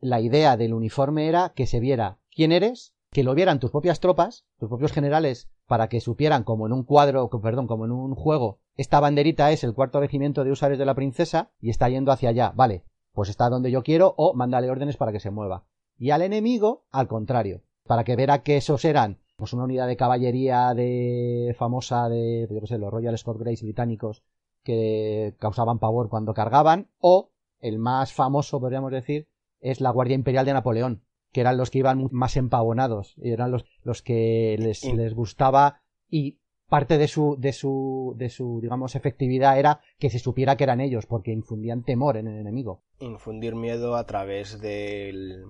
la 0.00 0.20
idea 0.20 0.56
del 0.56 0.74
uniforme 0.74 1.28
era 1.28 1.50
que 1.50 1.66
se 1.66 1.80
viera 1.80 2.18
quién 2.34 2.52
eres, 2.52 2.94
que 3.12 3.24
lo 3.24 3.34
vieran 3.34 3.60
tus 3.60 3.70
propias 3.70 4.00
tropas, 4.00 4.44
tus 4.58 4.68
propios 4.68 4.92
generales, 4.92 5.50
para 5.66 5.88
que 5.88 6.00
supieran 6.00 6.42
como 6.42 6.66
en 6.66 6.72
un 6.72 6.84
cuadro, 6.84 7.28
perdón, 7.28 7.66
como 7.66 7.84
en 7.84 7.92
un 7.92 8.14
juego, 8.14 8.58
esta 8.76 8.98
banderita 8.98 9.52
es 9.52 9.62
el 9.62 9.74
cuarto 9.74 10.00
regimiento 10.00 10.42
de 10.42 10.52
usares 10.52 10.78
de 10.78 10.86
la 10.86 10.94
princesa 10.94 11.50
y 11.60 11.70
está 11.70 11.88
yendo 11.88 12.12
hacia 12.12 12.30
allá, 12.30 12.52
vale, 12.54 12.84
pues 13.12 13.28
está 13.28 13.50
donde 13.50 13.70
yo 13.70 13.82
quiero 13.82 14.14
o 14.16 14.32
mándale 14.32 14.70
órdenes 14.70 14.96
para 14.96 15.12
que 15.12 15.20
se 15.20 15.30
mueva 15.30 15.66
y 16.00 16.10
al 16.10 16.22
enemigo 16.22 16.86
al 16.90 17.06
contrario, 17.06 17.62
para 17.86 18.02
que 18.02 18.16
verá 18.16 18.42
que 18.42 18.56
esos 18.56 18.84
eran 18.84 19.18
pues 19.36 19.52
una 19.52 19.64
unidad 19.64 19.86
de 19.86 19.96
caballería 19.96 20.74
de 20.74 21.54
famosa 21.58 22.08
de 22.08 22.48
yo 22.50 22.66
sé, 22.66 22.78
los 22.78 22.90
Royal 22.90 23.16
Scott 23.16 23.38
Grays 23.38 23.62
británicos 23.62 24.24
que 24.64 25.34
causaban 25.38 25.78
pavor 25.78 26.08
cuando 26.08 26.34
cargaban 26.34 26.88
o 26.98 27.30
el 27.60 27.78
más 27.78 28.12
famoso 28.12 28.60
podríamos 28.60 28.90
decir 28.90 29.28
es 29.60 29.80
la 29.80 29.90
Guardia 29.90 30.14
Imperial 30.14 30.46
de 30.46 30.54
Napoleón, 30.54 31.02
que 31.32 31.42
eran 31.42 31.58
los 31.58 31.70
que 31.70 31.78
iban 31.78 32.08
más 32.10 32.36
empavonados, 32.38 33.14
y 33.18 33.30
eran 33.30 33.50
los, 33.50 33.66
los 33.82 34.00
que 34.00 34.56
les, 34.58 34.84
les 34.84 35.14
gustaba 35.14 35.82
y 36.08 36.38
parte 36.70 36.96
de 36.96 37.08
su, 37.08 37.36
de 37.38 37.52
su, 37.52 38.14
de 38.16 38.30
su, 38.30 38.60
digamos, 38.62 38.94
efectividad 38.94 39.58
era 39.58 39.80
que 39.98 40.08
se 40.08 40.18
supiera 40.18 40.56
que 40.56 40.64
eran 40.64 40.80
ellos, 40.80 41.04
porque 41.04 41.32
infundían 41.32 41.82
temor 41.82 42.16
en 42.16 42.28
el 42.28 42.38
enemigo. 42.38 42.84
Infundir 43.00 43.54
miedo 43.54 43.96
a 43.96 44.06
través 44.06 44.60
del, 44.60 45.44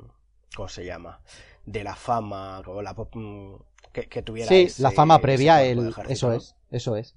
¿cómo 0.55 0.69
se 0.69 0.85
llama? 0.85 1.21
De 1.65 1.85
la 1.85 1.95
fama 1.95 2.61
o 2.67 2.83
la 2.83 2.93
mm, 2.93 3.55
que, 3.93 4.09
que 4.09 4.23
tuviera. 4.23 4.49
Sí, 4.49 4.69
la 4.79 4.91
fama 4.91 5.19
previa, 5.21 5.63
el, 5.63 5.95
eso 6.09 6.33
es, 6.33 6.57
eso 6.71 6.97
es. 6.97 7.17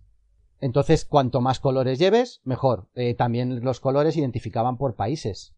Entonces, 0.60 1.06
cuanto 1.06 1.41
más 1.41 1.60
colores 1.60 2.00
lleves, 2.00 2.41
mejor. 2.43 2.88
Eh, 2.93 3.15
también 3.15 3.63
los 3.63 3.80
colores 3.80 4.15
identificaban 4.15 4.78
por 4.78 4.96
países. 4.96 5.56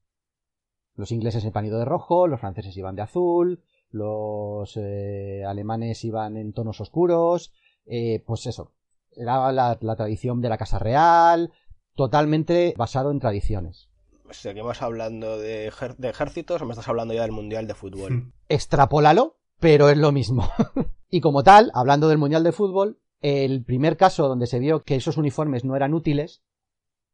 Los 0.95 1.11
ingleses 1.11 1.43
en 1.45 1.51
panido 1.51 1.77
de 1.77 1.85
rojo, 1.85 2.27
los 2.27 2.39
franceses 2.39 2.75
iban 2.77 2.95
de 2.95 3.03
azul, 3.03 3.63
los 3.91 4.77
eh, 4.77 5.43
alemanes 5.45 6.03
iban 6.03 6.37
en 6.37 6.53
tonos 6.53 6.81
oscuros, 6.81 7.53
eh, 7.85 8.23
pues 8.25 8.47
eso. 8.47 8.71
Era 9.11 9.51
la 9.51 9.77
tradición 9.77 10.41
de 10.41 10.49
la 10.49 10.57
Casa 10.57 10.79
Real, 10.79 11.53
totalmente 11.95 12.73
basado 12.75 13.11
en 13.11 13.19
tradiciones 13.19 13.89
seguimos 14.35 14.81
hablando 14.81 15.37
de, 15.37 15.67
ejércitos 15.67 16.61
o 16.61 16.65
me 16.65 16.71
estás 16.71 16.87
hablando 16.87 17.13
ya 17.13 17.23
del 17.23 17.31
Mundial 17.31 17.67
de 17.67 17.73
Fútbol. 17.73 18.13
Hmm. 18.13 18.31
Extrapólalo, 18.49 19.37
pero 19.59 19.89
es 19.89 19.97
lo 19.97 20.11
mismo. 20.11 20.49
y 21.09 21.21
como 21.21 21.43
tal, 21.43 21.71
hablando 21.73 22.07
del 22.07 22.17
Mundial 22.17 22.43
de 22.43 22.51
Fútbol, 22.51 22.99
el 23.21 23.63
primer 23.63 23.97
caso 23.97 24.27
donde 24.27 24.47
se 24.47 24.59
vio 24.59 24.83
que 24.83 24.95
esos 24.95 25.17
uniformes 25.17 25.65
no 25.65 25.75
eran 25.75 25.93
útiles 25.93 26.43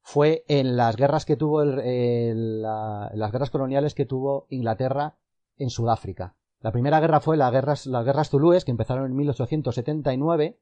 fue 0.01 0.43
en 0.47 0.75
las 0.75 0.95
guerras 0.95 1.25
que 1.25 1.37
tuvo 1.37 1.63
las 1.63 3.31
guerras 3.31 3.49
coloniales 3.51 3.93
que 3.93 4.05
tuvo 4.05 4.47
Inglaterra 4.49 5.17
en 5.57 5.69
Sudáfrica. 5.69 6.35
La 6.59 6.71
primera 6.71 6.99
guerra 6.99 7.21
fue 7.21 7.37
las 7.37 7.51
guerras, 7.51 7.85
las 7.85 8.05
guerras 8.05 8.29
zulúes 8.29 8.65
que 8.65 8.71
empezaron 8.71 9.05
en 9.05 9.15
1879 9.15 10.57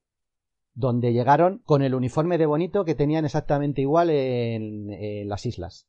donde 0.74 1.14
llegaron 1.14 1.62
con 1.66 1.82
el 1.82 1.96
uniforme 1.96 2.38
de 2.38 2.46
bonito 2.46 2.86
que 2.86 2.96
tenían 2.96 3.26
exactamente 3.26 3.82
igual 3.82 4.10
en 4.10 5.28
las 5.28 5.46
islas 5.46 5.88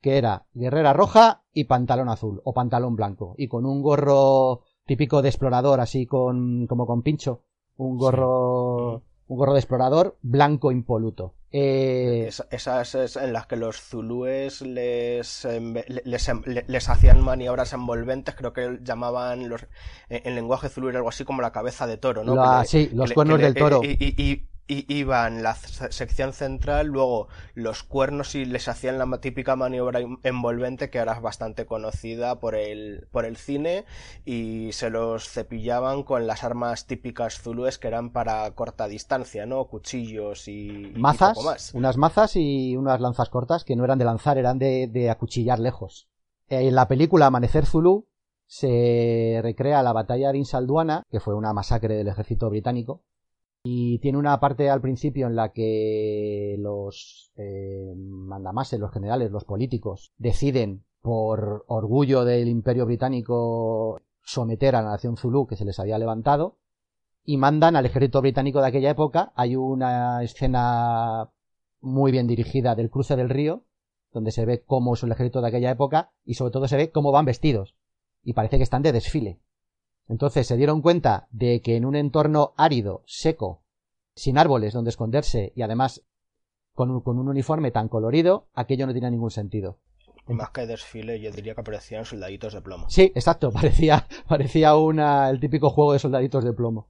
que 0.00 0.18
era 0.18 0.46
guerrera 0.54 0.92
roja 0.92 1.42
y 1.52 1.64
pantalón 1.64 2.08
azul 2.08 2.40
o 2.44 2.52
pantalón 2.54 2.96
blanco 2.96 3.34
y 3.36 3.48
con 3.48 3.66
un 3.66 3.82
gorro 3.82 4.62
típico 4.86 5.22
de 5.22 5.28
explorador 5.28 5.80
así 5.80 6.06
con 6.06 6.66
como 6.66 6.86
con 6.86 7.02
pincho 7.02 7.42
un 7.76 7.98
gorro 7.98 9.02
un 9.26 9.36
gorro 9.36 9.52
de 9.52 9.60
explorador 9.60 10.16
blanco 10.22 10.72
impoluto. 10.72 11.34
Eh... 11.50 12.28
esas 12.50 12.94
es 12.94 13.16
en 13.16 13.32
las 13.32 13.46
que 13.46 13.56
los 13.56 13.80
zulúes 13.80 14.60
les, 14.60 15.46
les, 16.04 16.30
les, 16.66 16.88
hacían 16.90 17.22
maniobras 17.22 17.72
envolventes 17.72 18.34
creo 18.34 18.52
que 18.52 18.78
llamaban 18.82 19.48
los 19.48 19.66
en, 20.10 20.34
lenguaje 20.34 20.68
zulú 20.68 20.90
era 20.90 20.98
algo 20.98 21.08
así 21.08 21.24
como 21.24 21.40
la 21.40 21.50
cabeza 21.50 21.86
de 21.86 21.96
toro 21.96 22.22
no 22.22 22.64
sí 22.64 22.90
los 22.92 23.14
cuernos 23.14 23.40
del 23.40 23.54
toro. 23.54 23.80
y 23.82 24.14
y 24.18 24.46
iban 24.68 25.42
la 25.42 25.54
sección 25.54 26.32
central, 26.32 26.88
luego 26.88 27.28
los 27.54 27.82
cuernos 27.82 28.34
y 28.34 28.44
les 28.44 28.68
hacían 28.68 28.98
la 28.98 29.18
típica 29.18 29.56
maniobra 29.56 30.00
envolvente 30.22 30.90
que 30.90 30.98
ahora 30.98 31.14
es 31.14 31.22
bastante 31.22 31.66
conocida 31.66 32.38
por 32.38 32.54
el, 32.54 33.08
por 33.10 33.24
el 33.24 33.36
cine 33.36 33.86
y 34.24 34.70
se 34.72 34.90
los 34.90 35.28
cepillaban 35.28 36.02
con 36.02 36.26
las 36.26 36.44
armas 36.44 36.86
típicas 36.86 37.40
zulúes 37.40 37.78
que 37.78 37.88
eran 37.88 38.10
para 38.10 38.50
corta 38.52 38.88
distancia, 38.88 39.46
¿no? 39.46 39.64
Cuchillos 39.64 40.48
y, 40.48 40.92
mazas, 40.96 41.42
más. 41.42 41.74
unas 41.74 41.96
mazas 41.96 42.36
y 42.36 42.76
unas 42.76 43.00
lanzas 43.00 43.30
cortas 43.30 43.64
que 43.64 43.76
no 43.76 43.84
eran 43.84 43.98
de 43.98 44.04
lanzar, 44.04 44.38
eran 44.38 44.58
de, 44.58 44.86
de 44.86 45.10
acuchillar 45.10 45.58
lejos. 45.58 46.08
En 46.48 46.74
la 46.74 46.88
película 46.88 47.26
Amanecer 47.26 47.66
Zulú 47.66 48.06
se 48.46 49.40
recrea 49.42 49.82
la 49.82 49.92
batalla 49.92 50.32
de 50.32 50.38
Insalduana, 50.38 51.04
que 51.10 51.20
fue 51.20 51.34
una 51.34 51.52
masacre 51.52 51.94
del 51.94 52.08
ejército 52.08 52.48
británico, 52.48 53.02
y 53.62 53.98
tiene 53.98 54.18
una 54.18 54.38
parte 54.40 54.70
al 54.70 54.80
principio 54.80 55.26
en 55.26 55.36
la 55.36 55.52
que 55.52 56.56
los 56.58 57.32
eh, 57.36 57.92
mandamases, 57.96 58.80
los 58.80 58.92
generales, 58.92 59.30
los 59.30 59.44
políticos, 59.44 60.12
deciden 60.16 60.84
por 61.00 61.64
orgullo 61.68 62.24
del 62.24 62.48
imperio 62.48 62.86
británico 62.86 64.00
someter 64.22 64.76
a 64.76 64.82
la 64.82 64.90
nación 64.90 65.16
Zulu 65.16 65.46
que 65.46 65.56
se 65.56 65.64
les 65.64 65.78
había 65.78 65.98
levantado 65.98 66.58
y 67.24 67.36
mandan 67.36 67.76
al 67.76 67.86
ejército 67.86 68.20
británico 68.20 68.60
de 68.60 68.68
aquella 68.68 68.90
época. 68.90 69.32
Hay 69.34 69.56
una 69.56 70.22
escena 70.22 71.30
muy 71.80 72.12
bien 72.12 72.26
dirigida 72.26 72.74
del 72.74 72.90
cruce 72.90 73.16
del 73.16 73.28
río, 73.28 73.64
donde 74.12 74.32
se 74.32 74.46
ve 74.46 74.62
cómo 74.64 74.94
es 74.94 75.02
el 75.02 75.12
ejército 75.12 75.40
de 75.40 75.48
aquella 75.48 75.70
época 75.70 76.10
y 76.24 76.34
sobre 76.34 76.52
todo 76.52 76.68
se 76.68 76.76
ve 76.76 76.90
cómo 76.90 77.12
van 77.12 77.26
vestidos. 77.26 77.74
Y 78.22 78.32
parece 78.32 78.56
que 78.56 78.62
están 78.62 78.82
de 78.82 78.92
desfile. 78.92 79.40
Entonces 80.08 80.46
se 80.46 80.56
dieron 80.56 80.82
cuenta 80.82 81.28
de 81.30 81.60
que 81.60 81.76
en 81.76 81.84
un 81.84 81.94
entorno 81.94 82.54
árido, 82.56 83.02
seco, 83.06 83.62
sin 84.14 84.38
árboles 84.38 84.72
donde 84.72 84.90
esconderse 84.90 85.52
y 85.54 85.62
además 85.62 86.04
con 86.74 86.90
un, 86.90 87.00
con 87.00 87.18
un 87.18 87.28
uniforme 87.28 87.70
tan 87.70 87.88
colorido, 87.88 88.48
aquello 88.54 88.86
no 88.86 88.94
tenía 88.94 89.10
ningún 89.10 89.30
sentido. 89.30 89.78
Más 90.26 90.50
que 90.50 90.66
desfile, 90.66 91.20
yo 91.20 91.30
diría 91.30 91.54
que 91.54 91.62
parecían 91.62 92.04
soldaditos 92.04 92.52
de 92.52 92.60
plomo. 92.60 92.88
Sí, 92.88 93.12
exacto, 93.14 93.50
parecía, 93.52 94.06
parecía 94.28 94.76
una, 94.76 95.30
el 95.30 95.40
típico 95.40 95.70
juego 95.70 95.92
de 95.92 95.98
soldaditos 95.98 96.44
de 96.44 96.52
plomo. 96.52 96.88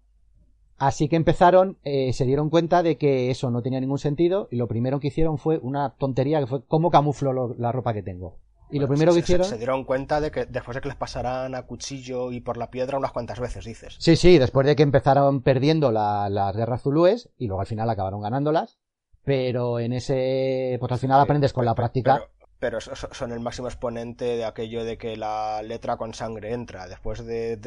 Así 0.76 1.08
que 1.08 1.16
empezaron, 1.16 1.78
eh, 1.82 2.12
se 2.12 2.24
dieron 2.24 2.50
cuenta 2.50 2.84
de 2.84 2.98
que 2.98 3.30
eso 3.30 3.50
no 3.50 3.62
tenía 3.62 3.80
ningún 3.80 3.98
sentido 3.98 4.46
y 4.50 4.56
lo 4.56 4.68
primero 4.68 5.00
que 5.00 5.08
hicieron 5.08 5.38
fue 5.38 5.58
una 5.58 5.94
tontería 5.96 6.38
que 6.38 6.46
fue 6.46 6.64
cómo 6.66 6.90
camuflo 6.90 7.56
la 7.58 7.72
ropa 7.72 7.94
que 7.94 8.02
tengo. 8.02 8.38
Y 8.70 8.78
lo 8.78 8.88
primero 8.88 9.12
que 9.12 9.20
hicieron. 9.20 9.46
Se, 9.46 9.56
dieron 9.56 9.84
cuenta 9.84 10.20
de 10.20 10.30
que 10.30 10.46
después 10.46 10.74
de 10.74 10.80
que 10.80 10.88
les 10.88 10.96
pasaran 10.96 11.54
a 11.54 11.62
cuchillo 11.62 12.32
y 12.32 12.40
por 12.40 12.56
la 12.56 12.70
piedra 12.70 12.98
unas 12.98 13.12
cuantas 13.12 13.40
veces, 13.40 13.64
dices. 13.64 13.96
Sí, 13.98 14.16
sí, 14.16 14.38
después 14.38 14.66
de 14.66 14.76
que 14.76 14.82
empezaron 14.82 15.42
perdiendo 15.42 15.90
las 15.90 16.56
guerras 16.56 16.82
zulúes 16.82 17.30
y 17.38 17.46
luego 17.46 17.60
al 17.60 17.66
final 17.66 17.88
acabaron 17.88 18.20
ganándolas. 18.20 18.78
Pero 19.24 19.78
en 19.78 19.92
ese. 19.92 20.76
Pues 20.80 20.92
al 20.92 20.98
final 20.98 21.20
aprendes 21.20 21.52
con 21.52 21.64
la 21.64 21.74
práctica 21.74 22.28
pero 22.58 22.80
son 22.80 23.32
el 23.32 23.40
máximo 23.40 23.68
exponente 23.68 24.24
de 24.24 24.44
aquello 24.44 24.84
de 24.84 24.98
que 24.98 25.16
la 25.16 25.62
letra 25.62 25.96
con 25.96 26.12
sangre 26.12 26.52
entra. 26.52 26.88
Después 26.88 27.24
de, 27.24 27.58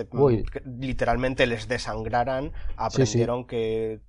que 0.51 0.61
literalmente 0.65 1.47
les 1.47 1.67
desangraran, 1.67 2.51
aprendieron 2.75 3.45
que 3.45 4.01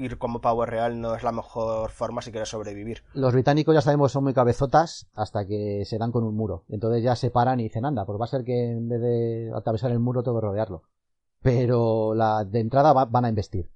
ir 0.00 0.18
como 0.18 0.40
pavo 0.40 0.66
real 0.66 1.00
no 1.00 1.14
es 1.14 1.22
la 1.22 1.32
mejor 1.32 1.90
forma 1.90 2.22
si 2.22 2.30
quieres 2.30 2.48
sobrevivir. 2.48 3.02
Los 3.14 3.32
británicos 3.32 3.74
ya 3.74 3.80
sabemos 3.80 4.12
son 4.12 4.24
muy 4.24 4.34
cabezotas 4.34 5.08
hasta 5.14 5.46
que 5.46 5.84
se 5.84 5.98
dan 5.98 6.12
con 6.12 6.24
un 6.24 6.34
muro. 6.34 6.64
Entonces 6.68 7.02
ya 7.02 7.16
se 7.16 7.30
paran 7.30 7.60
y 7.60 7.64
dicen, 7.64 7.84
anda, 7.84 8.04
pues 8.06 8.20
va 8.20 8.24
a 8.24 8.28
ser 8.28 8.44
que 8.44 8.70
en 8.70 8.88
vez 8.88 9.00
de 9.00 9.52
atravesar 9.54 9.90
el 9.92 10.00
muro 10.00 10.22
tengo 10.22 10.40
que 10.40 10.46
rodearlo. 10.46 10.82
Pero 11.42 12.14
la 12.14 12.44
de 12.44 12.60
entrada 12.60 12.92
van 12.92 13.24
a 13.24 13.28
investir. 13.28 13.70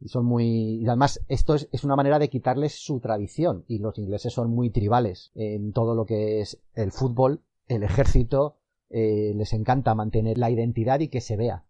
Y 0.00 0.08
son 0.08 0.24
muy. 0.24 0.80
Y 0.82 0.86
además, 0.86 1.20
esto 1.28 1.54
es, 1.54 1.68
es, 1.70 1.84
una 1.84 1.96
manera 1.96 2.18
de 2.18 2.28
quitarles 2.28 2.74
su 2.74 2.98
tradición. 2.98 3.64
Y 3.68 3.78
los 3.78 3.98
ingleses 3.98 4.32
son 4.32 4.50
muy 4.50 4.70
tribales 4.70 5.30
en 5.34 5.72
todo 5.72 5.94
lo 5.94 6.06
que 6.06 6.40
es 6.40 6.60
el 6.74 6.90
fútbol, 6.90 7.42
el 7.68 7.84
ejército. 7.84 8.56
Eh, 8.90 9.32
les 9.34 9.54
encanta 9.54 9.94
mantener 9.94 10.36
la 10.36 10.50
identidad 10.50 11.00
y 11.00 11.08
que 11.08 11.22
se 11.22 11.36
vea. 11.36 11.64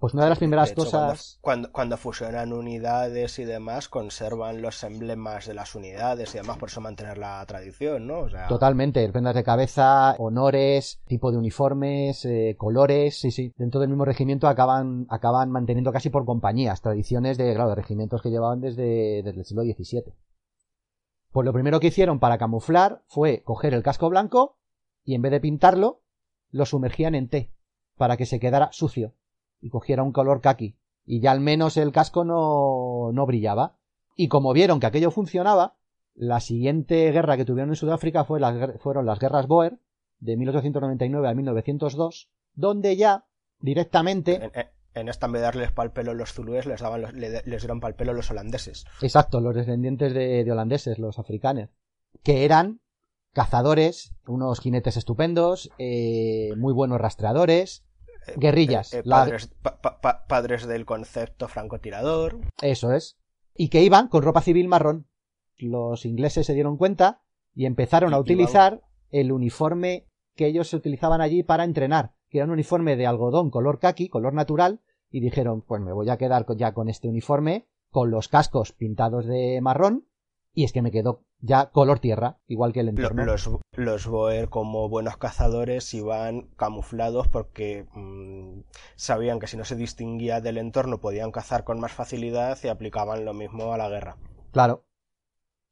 Pues 0.00 0.14
una 0.14 0.24
de 0.24 0.30
las 0.30 0.38
primeras 0.38 0.72
cosas. 0.72 1.38
Cuando, 1.42 1.70
cuando, 1.72 1.98
fusionan 1.98 2.54
unidades 2.54 3.38
y 3.38 3.44
demás, 3.44 3.90
conservan 3.90 4.62
los 4.62 4.82
emblemas 4.82 5.46
de 5.46 5.52
las 5.52 5.74
unidades 5.74 6.34
y 6.34 6.38
demás, 6.38 6.56
por 6.56 6.70
eso 6.70 6.80
mantener 6.80 7.18
la 7.18 7.44
tradición, 7.44 8.06
¿no? 8.06 8.24
Totalmente, 8.48 9.06
prendas 9.10 9.34
de 9.34 9.44
cabeza, 9.44 10.14
honores, 10.18 11.02
tipo 11.06 11.30
de 11.30 11.36
uniformes, 11.36 12.24
eh, 12.24 12.54
colores, 12.56 13.20
sí, 13.20 13.30
sí. 13.30 13.52
Dentro 13.58 13.78
del 13.78 13.90
mismo 13.90 14.06
regimiento 14.06 14.48
acaban, 14.48 15.06
acaban 15.10 15.50
manteniendo 15.50 15.92
casi 15.92 16.08
por 16.08 16.24
compañías, 16.24 16.80
tradiciones 16.80 17.36
de, 17.36 17.52
claro, 17.52 17.68
de 17.68 17.76
regimientos 17.76 18.22
que 18.22 18.30
llevaban 18.30 18.62
desde, 18.62 19.22
desde 19.22 19.40
el 19.40 19.44
siglo 19.44 19.64
XVII. 19.64 20.14
Pues 21.30 21.44
lo 21.44 21.52
primero 21.52 21.78
que 21.78 21.88
hicieron 21.88 22.20
para 22.20 22.38
camuflar 22.38 23.02
fue 23.06 23.42
coger 23.42 23.74
el 23.74 23.82
casco 23.82 24.08
blanco 24.08 24.56
y 25.04 25.14
en 25.14 25.20
vez 25.20 25.32
de 25.32 25.40
pintarlo, 25.40 26.00
lo 26.50 26.64
sumergían 26.64 27.14
en 27.14 27.28
té, 27.28 27.52
para 27.98 28.16
que 28.16 28.24
se 28.24 28.40
quedara 28.40 28.72
sucio 28.72 29.12
y 29.60 29.70
cogiera 29.70 30.02
un 30.02 30.12
color 30.12 30.40
kaki. 30.40 30.76
Y 31.04 31.20
ya 31.20 31.32
al 31.32 31.40
menos 31.40 31.76
el 31.76 31.92
casco 31.92 32.24
no, 32.24 33.10
no 33.12 33.26
brillaba. 33.26 33.76
Y 34.16 34.28
como 34.28 34.52
vieron 34.52 34.80
que 34.80 34.86
aquello 34.86 35.10
funcionaba, 35.10 35.76
la 36.14 36.40
siguiente 36.40 37.10
guerra 37.10 37.36
que 37.36 37.44
tuvieron 37.44 37.70
en 37.70 37.76
Sudáfrica 37.76 38.24
fue 38.24 38.40
las, 38.40 38.80
fueron 38.80 39.06
las 39.06 39.18
guerras 39.18 39.46
Boer, 39.46 39.78
de 40.18 40.36
1899 40.36 41.28
a 41.28 41.34
1902, 41.34 42.30
donde 42.54 42.96
ya 42.96 43.26
directamente... 43.60 44.50
En, 44.92 45.08
esta 45.08 45.26
en 45.26 45.32
vez 45.32 45.40
de 45.40 45.44
darles 45.46 45.70
pal 45.70 45.92
pelo 45.92 46.14
los 46.14 46.32
zulúes, 46.32 46.66
les, 46.66 46.80
daban 46.80 47.02
les 47.12 47.44
dieron 47.62 47.80
pal 47.80 47.94
pelo 47.94 48.12
los 48.12 48.30
holandeses. 48.30 48.86
Exacto, 49.00 49.40
los 49.40 49.54
descendientes 49.54 50.12
de, 50.12 50.50
holandeses, 50.50 50.98
los 50.98 51.18
africanos, 51.18 51.70
que 52.24 52.44
eran 52.44 52.80
cazadores, 53.32 54.12
unos 54.26 54.58
jinetes 54.58 54.96
estupendos, 54.96 55.70
eh, 55.78 56.50
muy 56.56 56.72
buenos 56.72 57.00
rastreadores, 57.00 57.84
guerrillas. 58.36 58.94
Eh, 58.94 58.98
eh, 59.00 59.02
padres, 60.28 60.66
del 60.66 60.84
concepto 60.84 61.48
francotirador. 61.48 62.40
Eso 62.62 62.92
es. 62.92 63.18
Y 63.54 63.68
que 63.68 63.82
iban 63.82 64.08
con 64.08 64.22
ropa 64.22 64.42
civil 64.42 64.68
marrón. 64.68 65.06
Los 65.56 66.06
ingleses 66.06 66.46
se 66.46 66.54
dieron 66.54 66.76
cuenta 66.76 67.22
y 67.54 67.66
empezaron 67.66 68.14
a 68.14 68.18
utilizar 68.18 68.82
el 69.10 69.32
uniforme 69.32 70.06
que 70.34 70.46
ellos 70.46 70.68
se 70.68 70.76
utilizaban 70.76 71.20
allí 71.20 71.42
para 71.42 71.64
entrenar, 71.64 72.14
que 72.30 72.38
era 72.38 72.46
un 72.46 72.52
uniforme 72.52 72.96
de 72.96 73.06
algodón 73.06 73.50
color 73.50 73.78
kaki, 73.78 74.08
color 74.08 74.32
natural, 74.32 74.80
y 75.10 75.20
dijeron, 75.20 75.62
pues 75.62 75.82
me 75.82 75.92
voy 75.92 76.08
a 76.08 76.16
quedar 76.16 76.46
ya 76.56 76.72
con 76.72 76.88
este 76.88 77.08
uniforme, 77.08 77.66
con 77.90 78.10
los 78.10 78.28
cascos 78.28 78.72
pintados 78.72 79.26
de 79.26 79.60
marrón, 79.60 80.06
y 80.54 80.64
es 80.64 80.72
que 80.72 80.82
me 80.82 80.92
quedó 80.92 81.24
ya 81.42 81.70
color 81.70 82.00
tierra, 82.00 82.38
igual 82.46 82.72
que 82.72 82.80
el 82.80 82.90
entorno. 82.90 83.24
Los, 83.24 83.50
los 83.72 84.06
Boer, 84.06 84.48
como 84.48 84.88
buenos 84.88 85.16
cazadores, 85.16 85.92
iban 85.94 86.48
camuflados 86.56 87.28
porque 87.28 87.86
mm, 87.94 88.60
sabían 88.96 89.40
que 89.40 89.46
si 89.46 89.56
no 89.56 89.64
se 89.64 89.76
distinguía 89.76 90.40
del 90.40 90.58
entorno 90.58 91.00
podían 91.00 91.32
cazar 91.32 91.64
con 91.64 91.80
más 91.80 91.92
facilidad 91.92 92.58
y 92.62 92.68
aplicaban 92.68 93.24
lo 93.24 93.34
mismo 93.34 93.72
a 93.72 93.78
la 93.78 93.88
guerra. 93.88 94.16
Claro. 94.52 94.84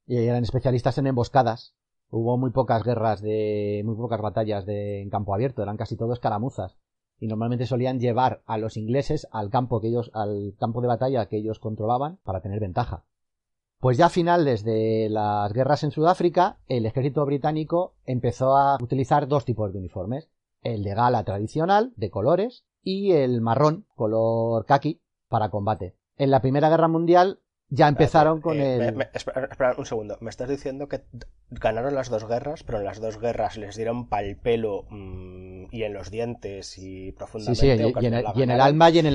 Y 0.06 0.16
eran 0.16 0.42
especialistas 0.42 0.96
en 0.98 1.06
emboscadas. 1.06 1.74
Hubo 2.10 2.38
muy 2.38 2.50
pocas 2.50 2.82
guerras 2.82 3.20
de. 3.20 3.82
muy 3.84 3.94
pocas 3.96 4.22
batallas 4.22 4.64
de, 4.64 5.02
en 5.02 5.10
campo 5.10 5.34
abierto, 5.34 5.62
eran 5.62 5.76
casi 5.76 5.96
todos 5.96 6.20
caramuzas. 6.20 6.78
Y 7.20 7.26
normalmente 7.26 7.66
solían 7.66 8.00
llevar 8.00 8.42
a 8.46 8.56
los 8.56 8.76
ingleses 8.76 9.28
al 9.32 9.50
campo 9.50 9.80
que 9.80 9.88
ellos, 9.88 10.10
al 10.14 10.54
campo 10.58 10.80
de 10.80 10.88
batalla 10.88 11.26
que 11.26 11.36
ellos 11.36 11.58
controlaban 11.58 12.18
para 12.22 12.40
tener 12.40 12.60
ventaja. 12.60 13.04
Pues 13.80 13.96
ya 13.96 14.06
a 14.06 14.10
finales 14.10 14.64
de 14.64 15.08
las 15.08 15.52
guerras 15.52 15.84
en 15.84 15.92
Sudáfrica, 15.92 16.58
el 16.66 16.84
ejército 16.84 17.24
británico 17.24 17.94
empezó 18.04 18.56
a 18.56 18.76
utilizar 18.82 19.28
dos 19.28 19.44
tipos 19.44 19.72
de 19.72 19.78
uniformes. 19.78 20.28
El 20.62 20.82
de 20.82 20.94
gala 20.94 21.22
tradicional, 21.22 21.92
de 21.94 22.10
colores, 22.10 22.64
y 22.82 23.12
el 23.12 23.40
marrón, 23.40 23.86
color 23.94 24.66
khaki, 24.66 25.00
para 25.28 25.50
combate. 25.50 25.94
En 26.16 26.32
la 26.32 26.40
Primera 26.40 26.68
Guerra 26.68 26.88
Mundial 26.88 27.38
ya 27.68 27.86
empezaron 27.86 28.40
con 28.40 28.58
eh, 28.58 28.88
el... 28.88 29.08
espera, 29.12 29.76
un 29.78 29.86
segundo. 29.86 30.16
Me 30.20 30.30
estás 30.30 30.48
diciendo 30.48 30.88
que 30.88 31.04
ganaron 31.48 31.94
las 31.94 32.08
dos 32.08 32.26
guerras, 32.26 32.64
pero 32.64 32.78
en 32.78 32.84
las 32.84 33.00
dos 33.00 33.20
guerras 33.20 33.56
les 33.58 33.76
dieron 33.76 34.08
pal 34.08 34.38
pelo 34.42 34.86
mm, 34.90 35.66
y 35.70 35.84
en 35.84 35.94
los 35.94 36.10
dientes 36.10 36.76
y 36.78 37.12
profundamente... 37.12 37.60
Sí, 37.60 37.84
sí, 37.84 37.92
y, 38.00 38.06
en 38.06 38.50
el, 38.50 38.60
alma 38.60 38.90
y 38.90 38.98
en 38.98 39.06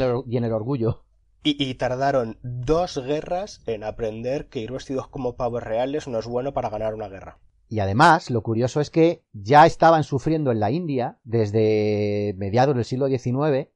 el 0.45 0.54
orgullo. 0.54 1.04
Y, 1.45 1.73
tardaron 1.75 2.38
dos 2.41 2.97
guerras 3.03 3.62
en 3.67 3.84
aprender 3.84 4.47
que 4.47 4.62
ir 4.62 4.71
vestidos 4.71 5.10
como 5.10 5.36
pavos 5.36 5.62
reales 5.62 6.08
no 6.08 6.17
es 6.19 6.25
bueno 6.25 6.53
para 6.53 6.69
ganar 6.69 6.93
una 6.93 7.10
guerra. 7.10 7.38
Y 7.67 7.79
además, 7.79 8.32
lo 8.32 8.43
curioso 8.43 8.79
es 8.79 8.89
que 8.89 9.25
ya 9.34 9.65
estaban 9.65 10.06
sufriendo 10.06 10.51
en 10.51 10.62
la 10.62 10.71
India 10.71 11.19
desde 11.25 12.34
mediados 12.38 12.75
del 12.75 12.86
siglo 12.86 13.08
XIX, 13.08 13.67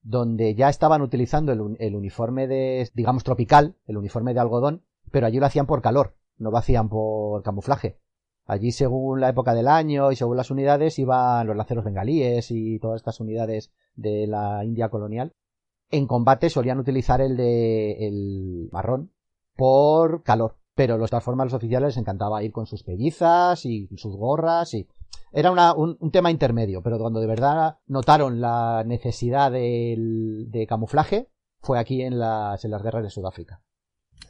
donde 0.00 0.54
ya 0.54 0.70
estaban 0.70 1.02
utilizando 1.02 1.52
el, 1.52 1.94
uniforme 1.94 2.46
de, 2.46 2.88
digamos, 2.94 3.24
tropical, 3.24 3.76
el 3.86 3.98
uniforme 3.98 4.32
de 4.32 4.40
algodón, 4.40 4.82
pero 5.10 5.26
allí 5.26 5.38
lo 5.38 5.46
hacían 5.46 5.66
por 5.66 5.82
calor, 5.82 6.16
no 6.38 6.50
lo 6.50 6.56
hacían 6.56 6.88
por 6.88 7.42
camuflaje. 7.42 7.98
Allí, 8.46 8.72
según 8.72 9.20
la 9.20 9.28
época 9.28 9.52
del 9.52 9.68
año 9.68 10.12
y 10.12 10.16
según 10.16 10.38
las 10.38 10.50
unidades, 10.50 10.98
iban 10.98 11.46
los 11.46 11.56
laceros 11.56 11.84
bengalíes 11.84 12.50
y 12.50 12.78
todas 12.78 12.96
estas 12.96 13.20
unidades 13.20 13.70
de 13.96 14.26
la 14.26 14.64
India 14.64 14.88
colonial 14.88 15.34
en 15.92 16.06
combate 16.06 16.50
solían 16.50 16.80
utilizar 16.80 17.20
el 17.20 17.36
de 17.36 18.08
el 18.08 18.68
marrón 18.72 19.12
por 19.54 20.24
calor. 20.24 20.56
Pero 20.74 20.98
los 20.98 21.10
formas 21.22 21.46
los 21.46 21.54
oficiales 21.54 21.88
les 21.88 21.96
encantaba 21.98 22.42
ir 22.42 22.50
con 22.50 22.66
sus 22.66 22.82
pellizas 22.82 23.64
y 23.66 23.88
sus 23.96 24.16
gorras 24.16 24.74
y 24.74 24.88
era 25.30 25.50
un, 25.74 26.10
tema 26.10 26.30
intermedio, 26.30 26.82
pero 26.82 26.98
cuando 26.98 27.20
de 27.20 27.26
verdad 27.26 27.78
notaron 27.86 28.40
la 28.40 28.82
necesidad 28.84 29.52
de 29.52 30.66
camuflaje 30.68 31.28
fue 31.60 31.78
aquí 31.78 32.02
en 32.02 32.18
las, 32.18 32.64
en 32.64 32.70
las 32.70 32.82
guerras 32.82 33.04
de 33.04 33.10
Sudáfrica 33.10 33.62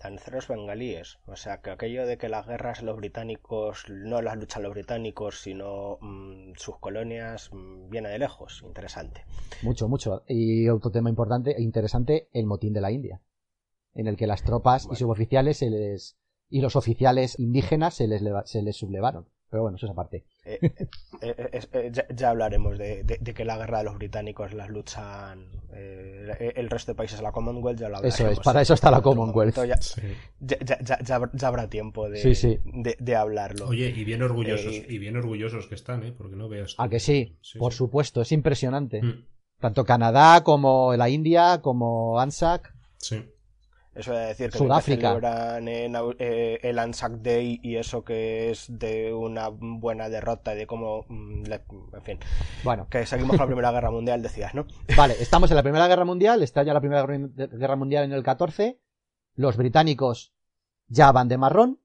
lanceros 0.02 0.48
bengalíes. 0.48 1.18
O 1.26 1.36
sea, 1.36 1.60
que 1.60 1.70
aquello 1.70 2.06
de 2.06 2.18
que 2.18 2.28
las 2.28 2.46
guerras 2.46 2.82
los 2.82 2.96
británicos 2.96 3.84
no 3.88 4.22
las 4.22 4.36
luchan 4.36 4.62
los 4.62 4.72
británicos, 4.72 5.40
sino 5.40 5.98
mm, 6.00 6.52
sus 6.56 6.78
colonias, 6.78 7.50
mm, 7.52 7.88
viene 7.90 8.08
de 8.08 8.18
lejos. 8.18 8.62
Interesante. 8.66 9.24
Mucho, 9.62 9.88
mucho. 9.88 10.22
Y 10.26 10.68
otro 10.68 10.90
tema 10.90 11.10
importante 11.10 11.56
e 11.56 11.62
interesante, 11.62 12.28
el 12.32 12.46
motín 12.46 12.72
de 12.72 12.80
la 12.80 12.92
India, 12.92 13.20
en 13.94 14.06
el 14.06 14.16
que 14.16 14.26
las 14.26 14.42
tropas 14.42 14.88
y 14.90 14.96
suboficiales 14.96 15.58
se 15.58 15.70
les, 15.70 16.16
y 16.48 16.60
los 16.60 16.76
oficiales 16.76 17.38
indígenas 17.38 17.94
se 17.94 18.08
les, 18.08 18.22
se 18.44 18.62
les 18.62 18.76
sublevaron. 18.76 19.28
Pero 19.50 19.62
bueno, 19.62 19.76
eso 19.76 19.86
es 19.86 19.92
aparte. 19.92 20.24
Eh, 20.44 20.58
eh, 21.20 21.60
eh, 21.72 21.92
ya, 21.92 22.30
hablaremos 22.30 22.76
de, 22.76 23.04
que 23.34 23.44
la 23.44 23.56
guerra 23.58 23.78
de 23.78 23.84
los 23.84 23.94
británicos 23.94 24.52
las 24.52 24.68
luchan 24.70 25.46
el 25.72 26.68
resto 26.68 26.92
de 26.92 26.96
países 26.96 27.18
de 27.18 27.22
la 27.22 27.32
Commonwealth. 27.32 27.78
Ya 27.78 27.88
eso 28.02 28.28
es, 28.28 28.40
para 28.40 28.60
eso 28.60 28.74
está 28.74 28.90
la 28.90 29.00
Commonwealth. 29.00 29.56
Ya, 29.64 31.46
habrá 31.46 31.68
tiempo 31.68 32.08
de, 32.08 32.58
de, 32.98 33.16
hablarlo. 33.16 33.68
Oye, 33.68 33.88
y 33.88 34.04
bien 34.04 34.22
orgullosos, 34.22 34.74
y 34.74 34.98
bien 34.98 35.16
orgullosos 35.16 35.68
que 35.68 35.76
están, 35.76 36.02
¿eh? 36.02 36.12
Porque 36.12 36.36
no 36.36 36.48
veas. 36.48 36.74
Ah, 36.78 36.88
que 36.88 36.98
sí, 36.98 37.38
por 37.58 37.72
supuesto, 37.72 38.20
es 38.22 38.32
impresionante. 38.32 39.00
Mm. 39.00 39.26
Tanto 39.60 39.84
Canadá 39.84 40.42
como 40.42 40.96
la 40.96 41.08
India, 41.08 41.60
como 41.62 42.18
ANSAC. 42.18 42.74
Sí. 42.98 43.24
Eso 43.94 44.12
es 44.18 44.28
decir, 44.28 44.50
que 44.50 44.56
Sudáfrica. 44.58 45.08
celebran 45.08 45.68
en, 45.68 45.94
eh, 46.18 46.58
el 46.62 46.78
Anzac 46.78 47.12
Day 47.20 47.60
y 47.62 47.76
eso 47.76 48.02
que 48.04 48.50
es 48.50 48.66
de 48.68 49.12
una 49.12 49.48
buena 49.50 50.08
derrota, 50.08 50.54
de 50.54 50.66
cómo. 50.66 51.04
mm, 51.08 51.44
en 51.94 52.02
fin. 52.02 52.18
Bueno, 52.64 52.86
Que 52.88 53.04
seguimos 53.04 53.32
con 53.36 53.40
la 53.40 53.46
Primera 53.46 53.70
Guerra 53.70 53.90
Mundial, 53.90 54.22
decías, 54.22 54.54
¿no? 54.54 54.66
Vale, 54.96 55.14
estamos 55.20 55.50
en 55.50 55.56
la 55.56 55.62
Primera 55.62 55.88
Guerra 55.88 56.04
Mundial, 56.06 56.42
está 56.42 56.62
ya 56.62 56.72
la 56.72 56.80
Primera 56.80 57.04
Guerra 57.06 57.76
Mundial 57.76 58.04
en 58.04 58.12
el 58.12 58.22
14, 58.22 58.78
los 59.34 59.56
británicos 59.58 60.32
ya 60.88 61.12
van 61.12 61.28
de 61.28 61.36
marrón, 61.38 61.78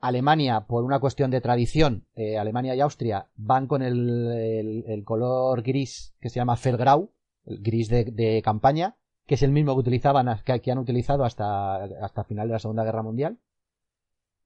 Alemania, 0.00 0.62
por 0.66 0.84
una 0.84 1.00
cuestión 1.00 1.30
de 1.30 1.40
tradición, 1.40 2.06
eh, 2.14 2.36
Alemania 2.36 2.74
y 2.74 2.80
Austria 2.80 3.28
van 3.36 3.66
con 3.66 3.80
el, 3.82 4.28
el- 4.32 4.84
el 4.86 5.04
color 5.04 5.62
gris 5.62 6.14
que 6.20 6.28
se 6.28 6.36
llama 6.40 6.56
Felgrau, 6.56 7.12
el 7.46 7.62
gris 7.62 7.88
de, 7.88 8.04
de 8.04 8.42
campaña, 8.42 8.96
que 9.26 9.34
es 9.36 9.42
el 9.42 9.52
mismo 9.52 9.74
que 9.74 9.80
utilizaban, 9.80 10.28
que, 10.44 10.70
han 10.70 10.78
utilizado 10.78 11.24
hasta, 11.24 11.84
hasta 11.84 12.24
final 12.24 12.48
de 12.48 12.52
la 12.54 12.58
Segunda 12.58 12.84
Guerra 12.84 13.02
Mundial. 13.02 13.38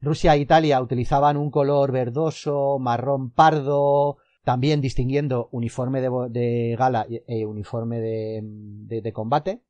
Rusia 0.01 0.35
e 0.35 0.39
Italia 0.39 0.81
utilizaban 0.81 1.37
un 1.37 1.51
color 1.51 1.91
verdoso, 1.91 2.79
marrón 2.79 3.31
pardo, 3.31 4.19
también 4.45 4.81
distinguiendo 4.81 5.49
uniforme 5.51 6.01
de, 6.01 6.77
gala 6.79 7.07
e 7.09 7.45
uniforme 7.45 7.99
de, 8.01 8.41
de- 8.43 9.13
combate. 9.13 9.61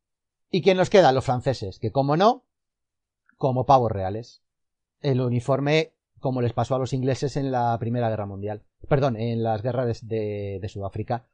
¿Y 0.50 0.62
quién 0.62 0.76
nos 0.76 0.90
queda? 0.90 1.12
Los 1.12 1.24
franceses, 1.24 1.78
que 1.78 1.90
como 1.90 2.16
no, 2.16 2.44
como 3.36 3.64
pavos 3.64 3.90
reales. 3.90 4.42
El 5.00 5.20
uniforme 5.20 5.94
como 6.20 6.42
les 6.42 6.52
pasó 6.52 6.74
a 6.74 6.78
los 6.78 6.92
ingleses 6.92 7.36
en 7.36 7.50
la 7.50 7.76
Primera 7.78 8.10
Guerra 8.10 8.26
Mundial. 8.26 8.64
Perdón, 8.88 9.16
en 9.16 9.42
las 9.42 9.62
guerras 9.62 10.06
de 10.06 10.68
Sudáfrica. 10.68 11.26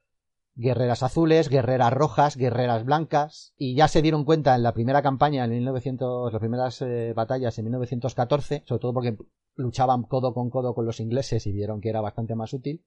Guerreras 0.57 1.03
azules, 1.03 1.49
guerreras 1.49 1.93
rojas, 1.93 2.37
guerreras 2.37 2.85
blancas. 2.85 3.55
Y 3.57 3.75
ya 3.75 3.89
se 3.89 4.03
dieron 4.03 4.25
cuenta 4.25 4.55
en 4.55 4.63
la 4.63 4.73
primera 4.73 5.03
campaña, 5.03 5.45
en 5.45 5.51
1900, 5.51 6.33
las 6.33 6.41
primeras 6.41 6.81
eh, 6.83 7.13
batallas 7.15 7.59
en 7.59 7.65
1914, 7.65 8.63
sobre 8.67 8.81
todo 8.81 8.95
porque 8.95 9.17
luchaban 9.57 10.03
codo 10.03 10.35
con 10.35 10.51
codo 10.51 10.75
con 10.75 10.87
los 10.87 11.01
ingleses 11.01 11.47
y 11.47 11.53
vieron 11.53 11.81
que 11.81 11.89
era 11.89 12.01
bastante 12.01 12.35
más 12.35 12.53
útil 12.53 12.85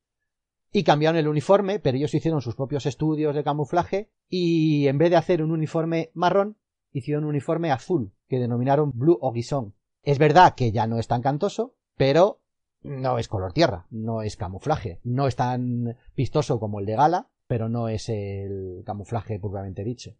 y 0.72 0.84
cambiaron 0.84 1.18
el 1.18 1.28
uniforme, 1.28 1.80
pero 1.80 1.98
ellos 1.98 2.14
hicieron 2.14 2.42
sus 2.42 2.56
propios 2.56 2.86
estudios 2.86 3.36
de 3.36 3.44
camuflaje 3.44 4.12
y 4.30 4.88
en 4.88 4.98
vez 4.98 5.10
de 5.10 5.16
hacer 5.16 5.42
un 5.42 5.52
uniforme 5.52 6.12
marrón, 6.14 6.58
hicieron 6.92 7.24
un 7.24 7.32
uniforme 7.32 7.72
azul, 7.72 8.14
que 8.28 8.40
denominaron 8.40 8.92
Blue 8.94 9.18
Horizon. 9.22 9.74
Es 10.04 10.20
verdad 10.20 10.56
que 10.56 10.72
ya 10.72 10.88
no 10.88 11.00
es 11.00 11.08
tan 11.08 11.22
cantoso, 11.22 11.76
pero 11.96 12.42
no 12.82 13.18
es 13.18 13.28
color 13.28 13.54
tierra, 13.54 13.88
no 13.90 14.22
es 14.22 14.38
camuflaje, 14.38 15.00
no 15.04 15.28
es 15.28 15.36
tan 15.36 15.98
vistoso 16.16 16.60
como 16.60 16.80
el 16.80 16.86
de 16.86 16.96
gala, 16.96 17.30
pero 17.48 17.70
no 17.70 17.90
es 17.90 18.10
el 18.10 18.84
camuflaje 18.86 19.40
propiamente 19.40 19.84
dicho. 19.84 20.12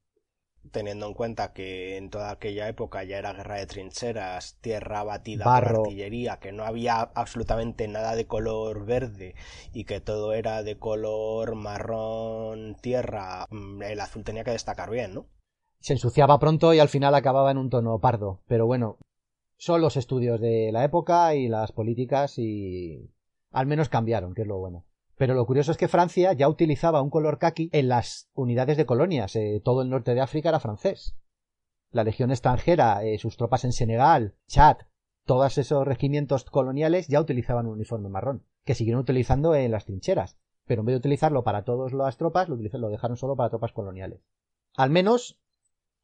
Teniendo 0.72 1.08
en 1.08 1.14
cuenta 1.14 1.54
que 1.54 1.96
en 1.96 2.10
toda 2.10 2.32
aquella 2.32 2.68
época 2.68 3.04
ya 3.04 3.20
era 3.20 3.32
guerra 3.32 3.56
de 3.56 3.68
trincheras, 3.68 4.58
tierra 4.60 5.04
batida 5.04 5.46
Barro. 5.46 5.76
por 5.76 5.88
artillería, 5.88 6.40
que 6.40 6.52
no 6.52 6.66
había 6.66 7.00
absolutamente 7.00 7.88
nada 7.88 8.16
de 8.16 8.28
color 8.28 8.86
verde 8.86 9.36
y 9.72 9.86
que 9.86 10.02
todo 10.02 10.34
era 10.34 10.64
de 10.64 10.78
color 10.78 11.56
marrón 11.56 12.76
tierra, 12.82 13.46
mm, 13.50 13.82
el 13.84 14.00
azul 14.02 14.26
tenía 14.26 14.44
que 14.44 14.52
destacar 14.52 14.90
bien, 14.90 15.14
¿no? 15.14 15.28
se 15.80 15.94
ensuciaba 15.94 16.40
pronto 16.40 16.74
y 16.74 16.80
al 16.80 16.90
final 16.90 17.16
acababa 17.16 17.52
en 17.52 17.58
un 17.58 17.70
tono 17.70 18.00
pardo. 18.00 18.42
Pero 18.48 18.66
bueno, 18.66 18.98
son 19.58 19.82
los 19.82 19.98
estudios 19.98 20.40
de 20.40 20.72
la 20.72 20.84
época 20.84 21.36
y 21.36 21.48
las 21.48 21.72
políticas 21.72 22.38
y 22.38 23.12
al 23.52 23.68
menos 23.68 23.90
cambiaron, 23.90 24.34
que 24.34 24.42
es 24.42 24.48
lo 24.48 24.58
bueno. 24.58 24.86
Pero 25.18 25.34
lo 25.34 25.46
curioso 25.46 25.72
es 25.72 25.78
que 25.78 25.88
Francia 25.88 26.34
ya 26.34 26.48
utilizaba 26.48 27.02
un 27.02 27.10
color 27.10 27.40
caqui 27.40 27.70
en 27.74 27.90
las 27.90 28.30
unidades 28.36 28.78
de 28.78 28.86
colonias. 28.86 29.36
eh, 29.36 29.62
todo 29.64 29.82
el 29.82 29.90
norte 29.90 30.14
de 30.14 30.22
África 30.22 30.50
era 30.50 30.60
francés. 30.60 31.18
La 31.92 32.04
legión 32.04 32.30
extranjera, 32.32 33.04
eh, 33.04 33.18
sus 33.18 33.36
tropas 33.36 33.66
en 33.66 33.72
Senegal, 33.72 34.36
Chad, 34.48 34.78
todos 35.26 35.58
esos 35.58 35.86
regimientos 35.86 36.46
coloniales 36.46 37.08
ya 37.08 37.20
utilizaban 37.20 37.66
un 37.66 37.74
uniforme 37.74 38.10
marrón, 38.10 38.46
que 38.64 38.76
siguieron 38.76 39.02
utilizando 39.02 39.56
en 39.56 39.72
las 39.72 39.86
trincheras. 39.86 40.38
Pero 40.66 40.82
en 40.82 40.86
vez 40.86 40.94
de 40.94 41.00
utilizarlo 41.00 41.44
para 41.44 41.64
todas 41.64 41.94
las 41.94 42.18
tropas, 42.18 42.48
lo 42.50 42.90
dejaron 42.90 43.18
solo 43.18 43.36
para 43.36 43.50
tropas 43.50 43.72
coloniales. 43.72 44.22
Al 44.76 44.92
menos 44.92 45.40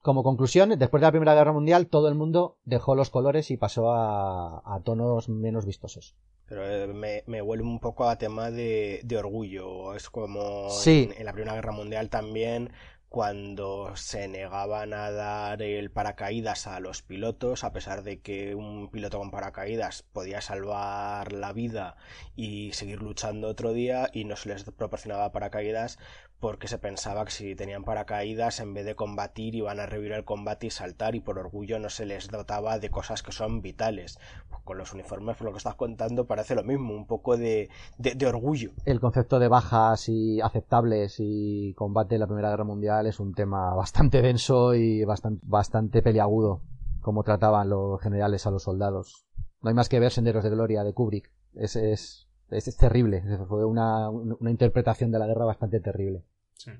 como 0.01 0.23
conclusión, 0.23 0.69
después 0.77 0.99
de 0.99 1.07
la 1.07 1.11
Primera 1.11 1.35
Guerra 1.35 1.53
Mundial, 1.53 1.87
todo 1.87 2.07
el 2.09 2.15
mundo 2.15 2.57
dejó 2.65 2.95
los 2.95 3.09
colores 3.09 3.51
y 3.51 3.57
pasó 3.57 3.91
a, 3.91 4.61
a 4.65 4.81
tonos 4.81 5.29
menos 5.29 5.65
vistosos. 5.65 6.17
Pero 6.45 6.67
eh, 6.69 6.87
me, 6.87 7.23
me 7.27 7.41
huele 7.41 7.63
un 7.63 7.79
poco 7.79 8.07
a 8.09 8.17
tema 8.17 8.51
de, 8.51 9.01
de 9.03 9.17
orgullo. 9.17 9.95
Es 9.95 10.09
como 10.09 10.69
Sí. 10.69 11.09
en, 11.11 11.19
en 11.19 11.25
la 11.25 11.33
Primera 11.33 11.55
Guerra 11.55 11.71
Mundial 11.71 12.09
también, 12.09 12.71
cuando 13.09 13.95
se 13.95 14.27
negaban 14.27 14.91
a 14.93 15.11
dar 15.11 15.61
el 15.61 15.91
paracaídas 15.91 16.65
a 16.65 16.79
los 16.79 17.03
pilotos, 17.03 17.63
a 17.63 17.71
pesar 17.71 18.01
de 18.03 18.21
que 18.21 18.55
un 18.55 18.89
piloto 18.89 19.19
con 19.19 19.29
paracaídas 19.31 20.01
podía 20.01 20.41
salvar 20.41 21.31
la 21.31 21.53
vida 21.53 21.95
y 22.35 22.71
seguir 22.73 23.01
luchando 23.03 23.47
otro 23.49 23.71
día, 23.73 24.09
y 24.13 24.25
no 24.25 24.35
se 24.35 24.49
les 24.49 24.63
proporcionaba 24.63 25.31
paracaídas 25.31 25.99
porque 26.43 26.67
se 26.67 26.77
pensaba 26.77 27.23
que 27.23 27.31
si 27.31 27.55
tenían 27.55 27.85
paracaídas, 27.85 28.59
en 28.59 28.73
vez 28.73 28.85
de 28.85 28.95
combatir, 28.95 29.55
iban 29.55 29.79
a 29.79 29.85
revivir 29.85 30.11
el 30.11 30.25
combate 30.25 30.67
y 30.67 30.71
saltar, 30.71 31.15
y 31.15 31.21
por 31.21 31.39
orgullo 31.39 31.79
no 31.79 31.89
se 31.89 32.05
les 32.05 32.29
dotaba 32.29 32.79
de 32.79 32.89
cosas 32.89 33.23
que 33.23 33.31
son 33.31 33.61
vitales. 33.61 34.19
Pues 34.49 34.61
con 34.65 34.77
los 34.77 34.93
uniformes, 34.93 35.37
por 35.37 35.45
lo 35.45 35.51
que 35.53 35.59
estás 35.59 35.75
contando, 35.75 36.27
parece 36.27 36.53
lo 36.53 36.65
mismo, 36.65 36.93
un 36.95 37.07
poco 37.07 37.37
de, 37.37 37.69
de, 37.97 38.27
orgullo. 38.27 38.71
El 38.83 38.99
concepto 38.99 39.39
de 39.39 39.47
bajas 39.47 40.09
y 40.09 40.41
aceptables 40.41 41.15
y 41.19 41.73
combate 41.75 42.15
en 42.15 42.19
la 42.19 42.27
Primera 42.27 42.49
Guerra 42.49 42.65
Mundial 42.65 43.07
es 43.07 43.21
un 43.21 43.33
tema 43.33 43.73
bastante 43.73 44.21
denso 44.21 44.75
y 44.75 45.05
bastante, 45.05 45.41
bastante 45.47 46.01
peliagudo, 46.01 46.59
como 46.99 47.23
trataban 47.23 47.69
los 47.69 48.01
generales 48.01 48.45
a 48.45 48.51
los 48.51 48.63
soldados. 48.63 49.25
No 49.61 49.69
hay 49.69 49.75
más 49.75 49.87
que 49.87 50.01
ver 50.01 50.11
Senderos 50.11 50.43
de 50.43 50.49
Gloria 50.49 50.83
de 50.83 50.91
Kubrick. 50.91 51.31
Es, 51.53 51.77
es, 51.77 52.27
es 52.49 52.75
terrible. 52.75 53.23
Fue 53.47 53.63
una, 53.63 54.09
una 54.09 54.51
interpretación 54.51 55.09
de 55.09 55.19
la 55.19 55.27
guerra 55.27 55.45
bastante 55.45 55.79
terrible. 55.79 56.25
Sí. 56.63 56.71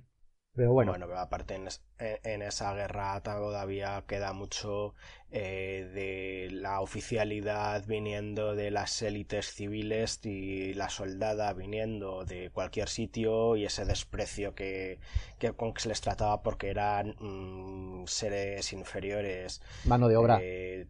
Pero 0.55 0.71
bueno, 0.71 0.91
Bueno, 0.91 1.07
pero 1.07 1.19
aparte 1.19 1.55
en, 1.55 1.67
es- 1.67 1.83
en- 1.97 2.19
en 2.23 2.41
esa 2.43 2.73
guerra 2.75 3.19
todavía 3.21 4.03
queda 4.07 4.33
mucho 4.33 4.93
eh, 5.31 5.89
de 5.93 6.49
la 6.51 6.79
oficialidad 6.81 7.83
viniendo 7.87 8.55
de 8.55 8.69
las 8.69 9.01
élites 9.01 9.47
civiles 9.51 10.19
y 10.23 10.73
la 10.75 10.89
soldada 10.89 11.53
viniendo 11.53 12.23
de 12.25 12.51
cualquier 12.51 12.87
sitio 12.87 13.55
y 13.55 13.65
ese 13.65 13.85
desprecio 13.85 14.53
que, 14.53 14.99
que 15.39 15.53
con 15.53 15.73
que 15.73 15.81
se 15.81 15.89
les 15.89 16.01
trataba 16.01 16.43
porque 16.43 16.69
eran 16.69 17.15
mm, 17.19 18.05
seres 18.05 18.73
inferiores. 18.73 19.59
mano 19.85 20.07
de 20.07 20.17
obra. 20.17 20.39
eh, 20.39 20.87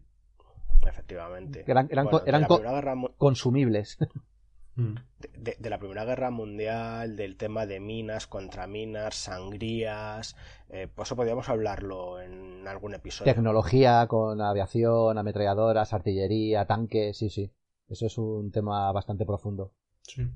efectivamente. 0.85 1.63
Eran- 1.65 1.87
eran 1.89 2.05
Bueno, 2.05 2.25
co- 2.49 2.59
Guerra 2.61 2.95
Consumibles. 3.17 3.97
Mm. 4.75 4.95
de, 5.37 5.69
la 5.69 5.77
Primera 5.77 6.03
Guerra 6.05 6.31
Mundial, 6.31 7.15
del 7.15 7.37
tema 7.37 7.65
de 7.65 7.79
minas, 7.79 8.25
contraminas, 8.27 9.15
sangrías, 9.15 10.35
eh, 10.69 10.87
pues 10.93 11.07
eso 11.07 11.15
podríamos 11.15 11.47
hablarlo 11.49 12.19
en 12.19 12.67
algún 12.67 12.93
episodio. 12.95 13.31
Tecnología 13.33 14.05
con 14.07 14.41
aviación, 14.41 15.17
ametralladoras, 15.17 15.93
artillería, 15.93 16.65
tanques, 16.65 17.17
sí, 17.17 17.29
sí. 17.29 17.51
Eso 17.87 18.07
es 18.07 18.17
un 18.17 18.51
tema 18.51 18.91
bastante 18.91 19.25
profundo. 19.25 19.73
Sí. 20.01 20.27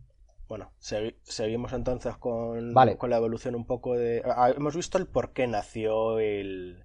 Bueno, 0.47 0.71
segui- 0.79 1.15
seguimos 1.23 1.73
entonces 1.73 2.15
con, 2.17 2.73
Vale. 2.73 2.97
con 2.97 3.09
la 3.09 3.17
evolución 3.17 3.55
un 3.55 3.65
poco 3.65 3.95
de... 3.95 4.21
ah, 4.25 4.51
hemos 4.55 4.75
visto 4.75 4.97
el 4.97 5.07
por 5.07 5.33
qué 5.33 5.47
nació 5.47 6.19
el, 6.19 6.83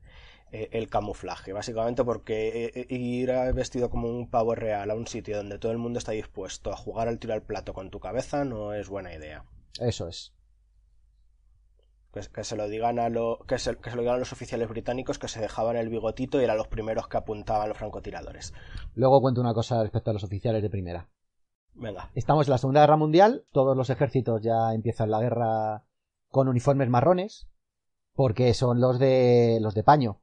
el 0.53 0.89
camuflaje, 0.89 1.53
básicamente 1.53 2.05
porque 2.05 2.67
eh, 2.67 2.73
eh, 2.75 2.87
ir 2.95 3.33
vestido 3.55 3.89
como 3.91 4.09
un 4.09 4.29
pavo 4.29 4.55
real 4.55 4.91
a 4.91 4.95
un 4.95 5.07
sitio 5.07 5.39
donde 5.39 5.59
todo 5.59 5.73
el 5.73 5.79
mundo 5.79 5.99
está 5.99 6.13
dispuesto 6.13 6.71
a 6.71 6.77
jugar 6.77 7.09
al 7.09 7.19
tiro 7.19 7.33
al 7.33 7.43
plato 7.43 7.73
con 7.73 7.91
tu 7.91 8.01
cabeza 8.01 8.45
no 8.45 8.75
es 8.75 8.89
buena 8.89 9.15
idea. 9.15 9.45
Eso 9.81 10.09
es. 10.09 10.35
Que, 12.13 12.21
que 12.21 12.45
se 12.45 12.57
lo 12.57 12.69
digan 12.69 12.99
a 12.99 13.09
lo, 13.09 13.39
que 13.49 13.59
se, 13.59 13.77
que 13.77 13.89
se 13.89 13.97
lo 13.97 14.03
digan 14.03 14.17
a 14.17 14.19
los 14.19 14.33
oficiales 14.33 14.69
británicos 14.69 15.19
que 15.19 15.29
se 15.29 15.41
dejaban 15.41 15.77
el 15.77 15.89
bigotito 15.89 16.39
y 16.39 16.45
eran 16.45 16.59
los 16.59 16.69
primeros 16.69 17.09
que 17.09 17.17
apuntaban 17.17 17.71
los 17.71 17.79
francotiradores. 17.79 18.53
Luego 18.95 19.23
cuento 19.23 19.41
una 19.41 19.55
cosa 19.55 19.83
respecto 19.83 20.11
a 20.11 20.15
los 20.15 20.25
oficiales 20.25 20.63
de 20.63 20.69
primera. 20.69 21.09
Venga, 21.75 22.11
Estamos 22.15 22.47
en 22.47 22.51
la 22.51 22.59
Segunda 22.59 22.83
Guerra 22.83 22.99
Mundial, 22.99 23.47
todos 23.51 23.75
los 23.75 23.89
ejércitos 23.89 24.43
ya 24.43 24.75
empiezan 24.75 25.11
la 25.11 25.21
guerra 25.21 25.85
con 26.29 26.49
uniformes 26.49 26.91
marrones, 26.91 27.49
porque 28.15 28.53
son 28.53 28.81
los 28.81 28.99
de 28.99 29.59
los 29.61 29.75
de 29.75 29.83
paño, 29.83 30.22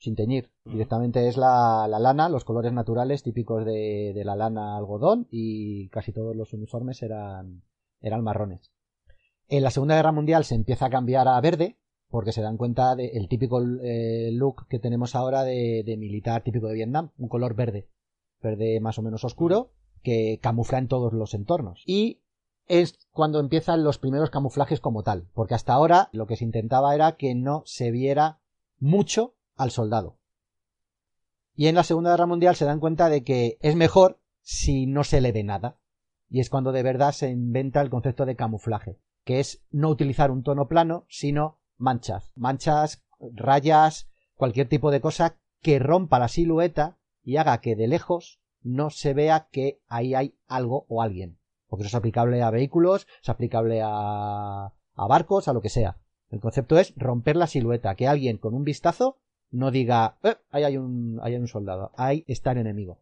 sin 0.00 0.16
teñir. 0.16 0.50
Directamente 0.64 1.28
es 1.28 1.36
la, 1.36 1.86
la 1.88 1.98
lana, 1.98 2.28
los 2.28 2.44
colores 2.44 2.72
naturales 2.72 3.22
típicos 3.22 3.64
de, 3.64 4.12
de 4.14 4.24
la 4.24 4.34
lana 4.34 4.76
algodón 4.76 5.28
y 5.30 5.88
casi 5.90 6.12
todos 6.12 6.34
los 6.34 6.52
uniformes 6.52 7.02
eran, 7.02 7.62
eran 8.00 8.24
marrones. 8.24 8.72
En 9.48 9.62
la 9.62 9.70
Segunda 9.70 9.94
Guerra 9.96 10.12
Mundial 10.12 10.44
se 10.44 10.54
empieza 10.54 10.86
a 10.86 10.90
cambiar 10.90 11.28
a 11.28 11.40
verde, 11.40 11.76
porque 12.08 12.32
se 12.32 12.42
dan 12.42 12.56
cuenta 12.56 12.96
del 12.96 13.28
típico 13.28 13.60
eh, 13.82 14.30
look 14.32 14.66
que 14.68 14.78
tenemos 14.78 15.14
ahora 15.14 15.44
de, 15.44 15.84
de 15.84 15.96
militar 15.96 16.42
típico 16.42 16.66
de 16.68 16.74
Vietnam, 16.74 17.10
un 17.18 17.28
color 17.28 17.54
verde, 17.54 17.88
verde 18.42 18.80
más 18.80 18.98
o 18.98 19.02
menos 19.02 19.22
oscuro, 19.24 19.70
que 20.02 20.38
camufla 20.40 20.78
en 20.78 20.88
todos 20.88 21.12
los 21.12 21.34
entornos. 21.34 21.82
Y 21.86 22.20
es 22.66 22.98
cuando 23.12 23.38
empiezan 23.38 23.84
los 23.84 23.98
primeros 23.98 24.30
camuflajes 24.30 24.80
como 24.80 25.02
tal, 25.02 25.28
porque 25.34 25.54
hasta 25.54 25.72
ahora 25.72 26.08
lo 26.12 26.26
que 26.26 26.36
se 26.36 26.44
intentaba 26.44 26.94
era 26.94 27.16
que 27.16 27.34
no 27.34 27.62
se 27.66 27.90
viera 27.90 28.40
mucho 28.78 29.34
al 29.60 29.70
soldado. 29.70 30.18
Y 31.54 31.66
en 31.66 31.74
la 31.74 31.84
Segunda 31.84 32.10
Guerra 32.10 32.26
Mundial 32.26 32.56
se 32.56 32.64
dan 32.64 32.80
cuenta 32.80 33.10
de 33.10 33.22
que 33.22 33.58
es 33.60 33.76
mejor 33.76 34.18
si 34.40 34.86
no 34.86 35.04
se 35.04 35.20
le 35.20 35.32
ve 35.32 35.44
nada. 35.44 35.78
Y 36.30 36.40
es 36.40 36.48
cuando 36.48 36.72
de 36.72 36.82
verdad 36.82 37.12
se 37.12 37.28
inventa 37.28 37.82
el 37.82 37.90
concepto 37.90 38.24
de 38.24 38.36
camuflaje, 38.36 38.98
que 39.24 39.40
es 39.40 39.62
no 39.70 39.90
utilizar 39.90 40.30
un 40.30 40.42
tono 40.42 40.66
plano, 40.66 41.04
sino 41.08 41.58
manchas. 41.76 42.32
Manchas, 42.36 43.04
rayas, 43.34 44.08
cualquier 44.34 44.68
tipo 44.68 44.90
de 44.90 45.02
cosa 45.02 45.36
que 45.60 45.78
rompa 45.78 46.18
la 46.18 46.28
silueta 46.28 46.98
y 47.22 47.36
haga 47.36 47.60
que 47.60 47.76
de 47.76 47.88
lejos 47.88 48.40
no 48.62 48.88
se 48.88 49.12
vea 49.12 49.48
que 49.50 49.82
ahí 49.88 50.14
hay 50.14 50.38
algo 50.46 50.86
o 50.88 51.02
alguien. 51.02 51.38
Porque 51.66 51.82
eso 51.82 51.88
es 51.88 51.94
aplicable 51.96 52.40
a 52.42 52.50
vehículos, 52.50 53.06
es 53.22 53.28
aplicable 53.28 53.82
a, 53.84 54.72
a 54.94 55.06
barcos, 55.06 55.48
a 55.48 55.52
lo 55.52 55.60
que 55.60 55.68
sea. 55.68 56.00
El 56.30 56.40
concepto 56.40 56.78
es 56.78 56.94
romper 56.96 57.36
la 57.36 57.48
silueta, 57.48 57.94
que 57.96 58.08
alguien 58.08 58.38
con 58.38 58.54
un 58.54 58.64
vistazo 58.64 59.18
no 59.50 59.70
diga, 59.70 60.16
eh, 60.22 60.36
ahí 60.50 60.64
hay 60.64 60.76
un, 60.76 61.18
ahí 61.22 61.34
hay 61.34 61.40
un 61.40 61.48
soldado, 61.48 61.92
ahí 61.96 62.24
está 62.26 62.52
el 62.52 62.58
enemigo. 62.58 62.98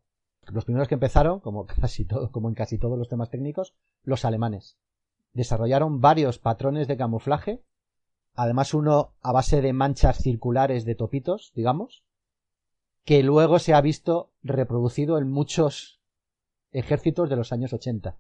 Los 0.47 0.65
primeros 0.65 0.89
que 0.89 0.95
empezaron, 0.95 1.41
como 1.41 1.67
casi 1.81 2.05
todo, 2.05 2.31
como 2.31 2.49
en 2.49 2.55
casi 2.55 2.79
todos 2.79 2.99
los 2.99 3.09
temas 3.09 3.31
técnicos, 3.31 3.75
los 4.05 4.25
alemanes. 4.25 4.77
Desarrollaron 5.35 6.01
varios 6.01 6.39
patrones 6.39 6.89
de 6.89 6.97
camuflaje, 6.97 7.63
además 8.35 8.73
uno 8.75 9.13
a 9.21 9.33
base 9.33 9.61
de 9.61 9.73
manchas 9.73 10.19
circulares 10.19 10.85
de 10.85 10.95
topitos, 10.95 11.53
digamos, 11.55 12.05
que 13.05 13.23
luego 13.23 13.59
se 13.59 13.75
ha 13.75 13.81
visto 13.81 14.31
reproducido 14.43 15.19
en 15.19 15.31
muchos 15.31 16.01
ejércitos 16.73 17.31
de 17.31 17.37
los 17.37 17.53
años 17.53 17.73
80. 17.73 18.17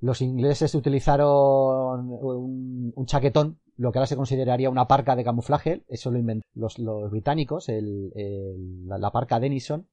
Los 0.00 0.22
ingleses 0.22 0.74
utilizaron 0.74 2.08
un, 2.10 3.06
chaquetón, 3.06 3.60
lo 3.76 3.92
que 3.92 3.98
ahora 3.98 4.06
se 4.06 4.16
consideraría 4.16 4.70
una 4.70 4.88
parca 4.88 5.14
de 5.14 5.24
camuflaje, 5.24 5.84
eso 5.88 6.10
lo 6.10 6.18
inventaron 6.18 6.50
los, 6.54 6.76
británicos, 7.10 7.66
la, 7.68 9.10
parca 9.10 9.40
Denison, 9.40 9.88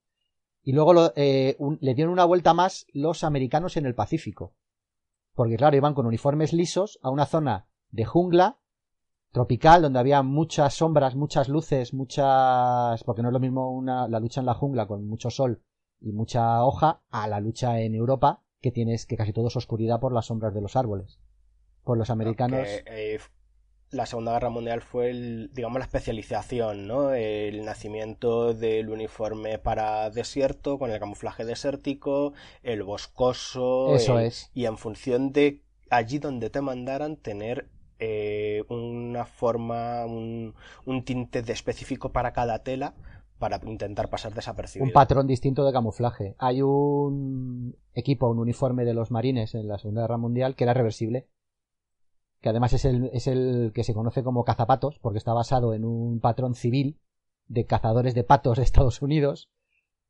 y 0.62 0.72
luego 0.72 1.12
eh, 1.14 1.56
le 1.80 1.94
dieron 1.94 2.12
una 2.12 2.24
vuelta 2.24 2.54
más 2.54 2.86
los 2.92 3.22
americanos 3.22 3.76
en 3.76 3.86
el 3.86 3.94
Pacífico. 3.94 4.54
Porque 5.34 5.56
claro, 5.56 5.76
iban 5.76 5.94
con 5.94 6.06
uniformes 6.06 6.52
lisos 6.52 6.98
a 7.02 7.10
una 7.10 7.26
zona 7.26 7.68
de 7.90 8.04
jungla 8.04 8.58
tropical 9.30 9.82
donde 9.82 9.98
había 9.98 10.22
muchas 10.22 10.74
sombras, 10.74 11.14
muchas 11.14 11.48
luces, 11.48 11.92
muchas... 11.92 13.04
porque 13.04 13.22
no 13.22 13.28
es 13.28 13.32
lo 13.32 13.40
mismo 13.40 13.70
una, 13.70 14.08
la 14.08 14.20
lucha 14.20 14.40
en 14.40 14.46
la 14.46 14.54
jungla 14.54 14.86
con 14.86 15.06
mucho 15.06 15.30
sol 15.30 15.62
y 16.00 16.12
mucha 16.12 16.64
hoja 16.64 17.02
a 17.10 17.28
la 17.28 17.40
lucha 17.40 17.80
en 17.80 17.94
Europa 17.94 18.42
que 18.60 18.72
tienes 18.72 19.06
que 19.06 19.16
casi 19.16 19.32
todo 19.32 19.48
es 19.48 19.56
oscuridad 19.56 20.00
por 20.00 20.12
las 20.12 20.26
sombras 20.26 20.54
de 20.54 20.60
los 20.60 20.76
árboles. 20.76 21.18
Por 21.84 21.98
los 21.98 22.10
americanos. 22.10 22.66
Eh, 22.86 23.18
la 23.90 24.04
Segunda 24.04 24.32
Guerra 24.32 24.50
Mundial 24.50 24.82
fue, 24.82 25.10
el, 25.10 25.50
digamos, 25.54 25.78
la 25.78 25.84
especialización, 25.84 26.86
¿no? 26.86 27.14
El 27.14 27.64
nacimiento 27.64 28.52
del 28.52 28.90
uniforme 28.90 29.58
para 29.58 30.10
desierto, 30.10 30.78
con 30.78 30.90
el 30.90 30.98
camuflaje 30.98 31.44
desértico, 31.44 32.34
el 32.62 32.82
boscoso. 32.82 33.94
Eso 33.94 34.18
es. 34.18 34.50
Y 34.52 34.66
en 34.66 34.76
función 34.76 35.32
de 35.32 35.62
allí 35.88 36.18
donde 36.18 36.50
te 36.50 36.60
mandaran, 36.60 37.16
tener 37.16 37.68
eh, 37.98 38.64
una 38.68 39.24
forma, 39.24 40.04
un, 40.04 40.54
un 40.84 41.04
tinte 41.04 41.42
de 41.42 41.52
específico 41.52 42.12
para 42.12 42.32
cada 42.32 42.62
tela 42.62 42.94
para 43.38 43.60
intentar 43.64 44.10
pasar 44.10 44.34
desapercibido. 44.34 44.86
Un 44.86 44.92
patrón 44.92 45.26
distinto 45.26 45.64
de 45.64 45.72
camuflaje. 45.72 46.34
Hay 46.38 46.62
un 46.62 47.76
equipo, 47.94 48.28
un 48.28 48.38
uniforme 48.38 48.84
de 48.84 48.94
los 48.94 49.10
marines 49.10 49.54
en 49.54 49.68
la 49.68 49.78
Segunda 49.78 50.02
Guerra 50.02 50.18
Mundial 50.18 50.54
que 50.54 50.64
era 50.64 50.74
reversible, 50.74 51.28
que 52.40 52.48
además 52.48 52.72
es 52.72 52.84
el, 52.84 53.72
que 53.74 53.84
se 53.84 53.94
conoce 53.94 54.22
como 54.22 54.44
cazapatos, 54.44 54.98
porque 54.98 55.18
está 55.18 55.32
basado 55.32 55.74
en 55.74 55.84
un 55.84 56.20
patrón 56.20 56.54
civil 56.54 57.00
de 57.46 57.64
cazadores 57.64 58.14
de 58.14 58.24
patos 58.24 58.58
de 58.58 58.64
Estados 58.64 59.02
Unidos, 59.02 59.50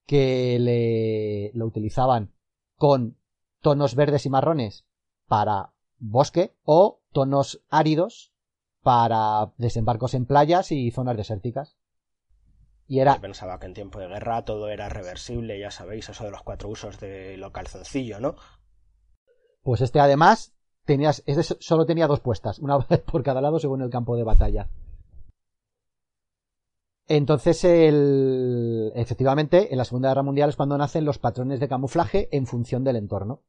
que 0.07 0.59
le, 0.59 1.57
lo 1.57 1.67
utilizaban 1.67 2.33
con 2.77 3.17
tonos 3.61 3.95
verdes 3.95 4.27
y 4.27 4.31
marrones 4.31 4.87
para 5.27 5.73
bosque 5.99 6.55
o 6.65 7.01
tonos 7.13 7.63
áridos 7.69 8.33
para 8.83 9.53
desembarcos 9.59 10.15
en 10.15 10.27
playas 10.27 10.73
y 10.73 10.91
zonas 10.91 11.17
desérticas. 11.17 11.78
Y 12.89 13.01
era... 13.01 13.17
Yo 13.17 13.21
pensaba 13.21 13.61
que 13.61 13.67
en 13.67 13.75
tiempo 13.75 14.01
de 14.01 14.09
guerra 14.09 14.45
todo 14.45 14.71
era 14.71 14.89
reversible, 14.89 15.61
ya 15.61 15.71
sabéis, 15.71 16.09
eso 16.09 16.25
de 16.25 16.31
los 16.31 16.43
cuatro 16.43 16.71
usos 16.71 16.99
de 16.99 17.37
lo 17.37 17.53
calzoncillo, 17.53 18.19
¿no? 18.19 18.35
Pues 19.63 19.83
este 19.83 20.01
además 20.01 20.55
tenías, 20.87 21.23
este 21.27 21.43
solo 21.61 21.85
tenía 21.85 22.07
dos 22.07 22.21
puestas, 22.21 22.59
una 22.59 22.79
por 23.13 23.23
cada 23.23 23.43
lado 23.43 23.59
según 23.59 23.83
el 23.83 23.91
campo 23.91 24.17
de 24.17 24.25
batalla. 24.25 24.71
Entonces, 27.09 27.65
el... 27.65 28.93
efectivamente, 28.95 29.73
en 29.73 29.79
la 29.79 29.85
Segunda 29.85 30.09
Guerra 30.09 30.23
Mundial 30.23 30.51
es 30.51 30.57
cuando 30.57 30.77
nacen 30.77 31.05
los 31.05 31.19
patrones 31.19 31.61
de 31.61 31.69
camuflaje 31.69 32.29
en 32.37 32.47
función 32.47 32.85
del 32.85 32.97
entorno. 32.97 33.43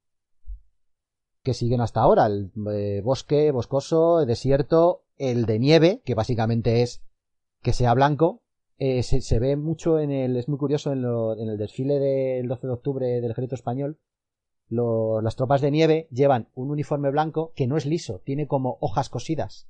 Que 1.44 1.54
siguen 1.54 1.82
hasta 1.82 2.02
ahora, 2.02 2.26
el 2.26 2.52
eh, 2.72 3.02
bosque, 3.04 3.52
boscoso, 3.52 4.26
desierto, 4.26 5.04
el 5.18 5.46
de 5.46 5.60
nieve, 5.60 6.02
que 6.06 6.16
básicamente 6.16 6.82
es 6.82 7.02
que 7.62 7.74
sea 7.74 7.94
blanco, 7.94 8.42
eh, 8.80 9.04
se, 9.04 9.40
ve 9.40 9.58
mucho 9.58 10.00
en 10.00 10.10
el, 10.10 10.38
es 10.38 10.48
muy 10.48 10.58
curioso 10.58 10.94
en, 10.94 11.04
el 11.50 11.58
desfile 11.58 12.00
del 12.00 12.48
12 12.48 12.68
de 12.68 12.74
octubre 12.74 13.06
del 13.22 13.32
ejército 13.32 13.56
español, 13.56 14.00
las 14.70 15.36
tropas 15.36 15.60
de 15.60 15.72
nieve 15.72 16.08
llevan 16.12 16.48
un 16.54 16.72
uniforme 16.72 17.12
blanco 17.12 17.52
que 17.56 17.68
no 17.68 17.76
es 17.76 17.86
liso, 17.86 18.22
tiene 18.24 18.48
como 18.48 18.78
hojas 18.80 19.10
cosidas. 19.10 19.68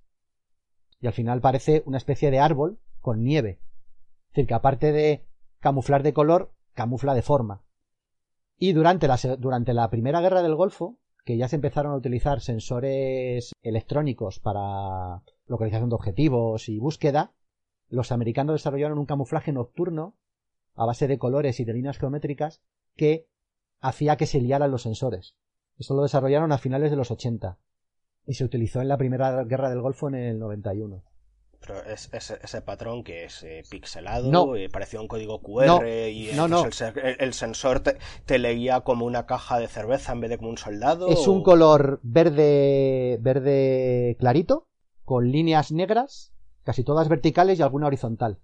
Y 1.02 1.08
al 1.08 1.14
final 1.14 1.42
parece 1.42 1.82
una 1.86 1.98
especie 1.98 2.30
de 2.30 2.40
árbol 2.40 2.80
con 3.00 3.24
nieve. 3.24 3.60
Es 4.28 4.36
decir, 4.36 4.48
que 4.48 4.54
aparte 4.54 4.92
de 4.92 5.26
camuflar 5.60 6.04
de 6.04 6.14
color, 6.14 6.52
camufla 6.74 7.16
de 7.16 7.22
forma. 7.24 7.64
Y 8.58 8.74
durante 8.74 9.08
la, 9.08 9.18
durante 9.40 9.74
la 9.74 9.90
primera 9.90 10.22
guerra 10.22 10.44
del 10.44 10.56
Golfo, 10.56 11.00
que 11.26 11.38
ya 11.38 11.48
se 11.48 11.56
empezaron 11.56 11.94
a 11.94 11.98
utilizar 11.98 12.42
sensores 12.42 13.54
electrónicos 13.64 14.40
para 14.40 15.24
localización 15.48 15.90
de 15.90 15.96
objetivos 15.96 16.70
y 16.70 16.78
búsqueda, 16.78 17.34
los 17.90 18.12
americanos 18.12 18.54
desarrollaron 18.54 19.00
un 19.00 19.06
camuflaje 19.06 19.52
nocturno 19.52 20.16
a 20.76 20.86
base 20.86 21.08
de 21.08 21.18
colores 21.18 21.60
y 21.60 21.66
de 21.66 21.74
líneas 21.74 21.98
geométricas 21.98 22.62
que 22.96 23.28
hacía 23.82 24.16
que 24.18 24.26
se 24.26 24.40
liaran 24.40 24.72
los 24.72 24.84
sensores. 24.84 25.36
Eso 25.78 25.96
lo 25.96 26.04
desarrollaron 26.04 26.52
a 26.52 26.58
finales 26.58 26.92
de 26.92 26.98
los 26.98 27.12
80 27.12 27.58
y 28.26 28.34
se 28.34 28.44
utilizó 28.44 28.82
en 28.82 28.88
la 28.88 28.98
primera 28.98 29.44
guerra 29.44 29.70
del 29.70 29.82
Golfo 29.82 30.08
en 30.08 30.16
el 30.16 30.40
91. 30.40 31.04
Pero 31.62 31.84
es, 31.84 32.10
ese 32.14 32.62
patrón 32.62 33.04
que 33.04 33.26
es 33.26 33.44
eh, 33.44 33.64
pixelado, 33.70 34.56
eh, 34.56 34.70
parecía 34.70 35.02
un 35.02 35.10
código 35.10 35.42
QR 35.42 35.86
y 35.88 36.30
el, 36.30 37.34
sensor 37.34 37.82
te, 37.82 38.40
leía 38.40 38.82
como 38.82 39.06
una 39.06 39.26
caja 39.26 39.60
de 39.60 39.68
cerveza 39.68 40.14
en 40.14 40.22
vez 40.22 40.30
de 40.30 40.38
como 40.38 40.52
un 40.52 40.58
soldado. 40.58 41.10
Es 41.10 41.28
un 41.28 41.44
color 41.44 42.00
verde, 42.02 43.18
verde 43.20 44.16
clarito, 44.20 44.70
con 45.04 45.32
líneas 45.32 45.74
negras 45.74 46.34
casi 46.70 46.84
todas 46.84 47.10
verticales 47.10 47.58
y 47.58 47.64
alguna 47.64 47.88
horizontal. 47.88 48.38